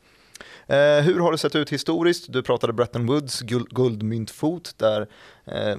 Eh, 0.67 1.05
hur 1.05 1.21
har 1.21 1.33
det 1.33 1.39
sett 1.39 1.55
ut 1.55 1.73
historiskt? 1.73 2.33
Du 2.33 2.43
pratade 2.43 2.73
Bretton 2.73 3.07
Woods 3.07 3.41
guld, 3.41 3.69
guldmyntfot 3.69 4.75
där 4.79 5.01
eh, 5.45 5.77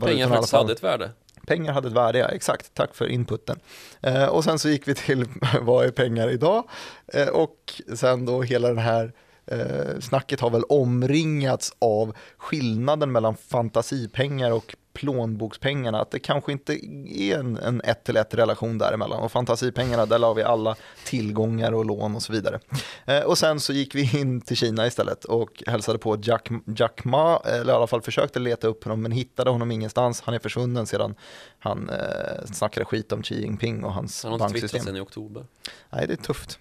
pengar 0.00 0.28
faktiskt 0.28 0.52
hade 0.52 0.72
ett 0.72 0.84
värde 0.84 1.10
pengar 1.48 1.72
hade 1.72 1.88
ett 1.88 1.94
värde, 1.94 2.18
ja, 2.18 2.28
exakt, 2.28 2.74
tack 2.74 2.94
för 2.94 3.06
inputen. 3.06 3.60
Eh, 4.00 4.24
och 4.24 4.44
sen 4.44 4.58
så 4.58 4.68
gick 4.68 4.88
vi 4.88 4.94
till 4.94 5.24
vad 5.60 5.86
är 5.86 5.90
pengar 5.90 6.30
idag? 6.30 6.64
Eh, 7.12 7.28
och 7.28 7.82
sen 7.94 8.26
då 8.26 8.42
hela 8.42 8.68
den 8.68 8.78
här 8.78 9.12
eh, 9.46 10.00
snacket 10.00 10.40
har 10.40 10.50
väl 10.50 10.62
omringats 10.62 11.72
av 11.78 12.16
skillnaden 12.38 13.12
mellan 13.12 13.36
fantasipengar 13.36 14.50
och 14.50 14.76
plånbokspengarna, 14.98 16.00
att 16.00 16.10
det 16.10 16.18
kanske 16.18 16.52
inte 16.52 16.72
är 17.18 17.38
en, 17.38 17.56
en 17.56 17.80
ett 17.84 18.04
till 18.04 18.16
ett 18.16 18.34
relation 18.34 18.78
däremellan. 18.78 19.20
Och 19.20 19.32
fantasipengarna, 19.32 20.06
där 20.06 20.18
la 20.18 20.32
vi 20.32 20.42
alla 20.42 20.76
tillgångar 21.04 21.72
och 21.72 21.84
lån 21.84 22.16
och 22.16 22.22
så 22.22 22.32
vidare. 22.32 22.60
Eh, 23.06 23.20
och 23.20 23.38
sen 23.38 23.60
så 23.60 23.72
gick 23.72 23.94
vi 23.94 24.18
in 24.18 24.40
till 24.40 24.56
Kina 24.56 24.86
istället 24.86 25.24
och 25.24 25.62
hälsade 25.66 25.98
på 25.98 26.18
Jack, 26.22 26.48
Jack 26.76 27.04
Ma, 27.04 27.36
eller 27.36 27.72
i 27.72 27.76
alla 27.76 27.86
fall 27.86 28.02
försökte 28.02 28.38
leta 28.38 28.66
upp 28.66 28.84
honom, 28.84 29.02
men 29.02 29.12
hittade 29.12 29.50
honom 29.50 29.70
ingenstans. 29.70 30.22
Han 30.24 30.34
är 30.34 30.38
försvunnen 30.38 30.86
sedan 30.86 31.14
han 31.58 31.90
eh, 31.90 32.44
snackade 32.52 32.84
skit 32.84 33.12
om 33.12 33.22
Xi 33.22 33.40
Jinping 33.40 33.84
och 33.84 33.92
hans 33.92 34.22
Han 34.22 34.32
har 34.32 34.38
banksystem. 34.38 34.68
twittrat 34.68 34.84
sen 34.84 34.96
i 34.96 35.00
oktober. 35.00 35.44
Nej, 35.90 36.06
det 36.06 36.12
är 36.12 36.16
tufft. 36.16 36.58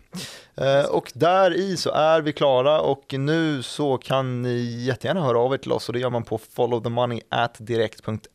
Eh, 0.56 0.86
och 0.86 1.12
där 1.16 1.54
i 1.54 1.78
så 1.78 1.90
är 1.90 2.22
vi 2.22 2.34
klara 2.34 2.82
och 2.82 3.14
nu 3.14 3.64
så 3.64 3.98
kan 3.98 4.42
ni 4.42 4.86
jättegärna 4.86 5.22
höra 5.22 5.40
av 5.40 5.54
er 5.54 5.58
till 5.58 5.72
oss 5.72 5.90
och 5.90 5.94
det 5.94 6.00
gör 6.00 6.10
man 6.10 6.24
på 6.24 6.38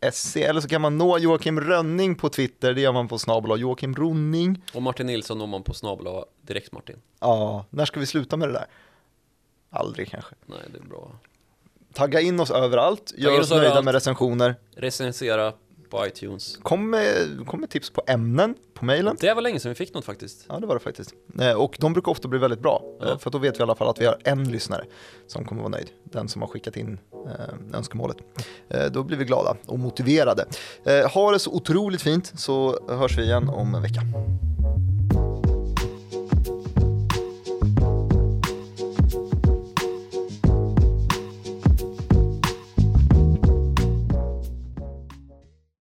followthemoney@direkt.se 0.00 0.42
eller 0.42 0.60
så 0.60 0.68
kan 0.68 0.80
man 0.80 0.98
nå 0.98 1.18
Joakim 1.18 1.60
Rönning 1.60 2.14
på 2.14 2.28
Twitter, 2.28 2.74
det 2.74 2.80
gör 2.80 2.92
man 2.92 3.08
på 3.08 3.18
snabel 3.18 3.60
Joakim 3.60 3.94
Ronning. 3.94 4.62
Och 4.74 4.82
Martin 4.82 5.06
Nilsson 5.06 5.38
når 5.38 5.46
man 5.46 5.62
på 5.62 5.74
snabel 5.74 6.06
direkt 6.42 6.72
Martin. 6.72 6.96
Ja, 7.20 7.64
när 7.70 7.84
ska 7.84 8.00
vi 8.00 8.06
sluta 8.06 8.36
med 8.36 8.48
det 8.48 8.52
där? 8.52 8.66
Aldrig 9.70 10.10
kanske. 10.10 10.34
Nej, 10.46 10.58
det 10.72 10.78
är 10.78 10.82
bra. 10.82 11.10
Tagga 11.94 12.20
in 12.20 12.40
oss 12.40 12.50
överallt, 12.50 13.12
gör 13.16 13.32
oss 13.32 13.40
oss 13.40 13.50
nöjda 13.50 13.64
överallt. 13.66 13.84
med 13.84 13.94
recensioner. 13.94 14.54
Recensera 14.76 15.52
på 15.92 16.06
iTunes. 16.06 16.56
Kom 16.62 16.90
med, 16.90 17.46
kom 17.46 17.60
med 17.60 17.70
tips 17.70 17.90
på 17.90 18.02
ämnen 18.06 18.54
på 18.74 18.84
mejlen. 18.84 19.16
Det 19.20 19.34
var 19.34 19.42
länge 19.42 19.60
sedan 19.60 19.68
vi 19.68 19.74
fick 19.74 19.94
något 19.94 20.04
faktiskt. 20.04 20.44
Ja, 20.48 20.60
det 20.60 20.66
var 20.66 20.74
det 20.74 20.80
faktiskt. 20.80 21.14
Eh, 21.40 21.52
Och 21.52 21.76
de 21.80 21.92
brukar 21.92 22.12
ofta 22.12 22.28
bli 22.28 22.38
väldigt 22.38 22.60
bra, 22.60 22.82
Ja. 23.00 23.06
eh, 23.10 23.18
för 23.18 23.30
då 23.30 23.38
vet 23.38 23.56
vi 23.56 23.58
i 23.58 23.62
alla 23.62 23.74
fall 23.74 23.88
att 23.88 24.00
vi 24.00 24.06
har 24.06 24.18
en 24.24 24.44
lyssnare 24.50 24.84
som 25.26 25.44
kommer 25.44 25.62
vara 25.62 25.70
nöjd. 25.70 25.90
Den 26.04 26.28
som 26.28 26.42
har 26.42 26.48
skickat 26.48 26.76
in 26.76 26.98
eh, 27.26 27.76
önskemålet. 27.78 28.16
Eh, 28.68 28.86
Då 28.86 29.02
blir 29.02 29.16
vi 29.16 29.24
glada 29.24 29.56
och 29.66 29.78
motiverade. 29.78 30.44
Eh, 30.84 31.10
Ha 31.10 31.32
det 31.32 31.38
så 31.38 31.50
otroligt 31.52 32.02
fint 32.02 32.32
så 32.36 32.78
hörs 32.88 33.18
vi 33.18 33.22
igen 33.22 33.48
om 33.48 33.74
en 33.74 33.82
vecka. 33.82 34.00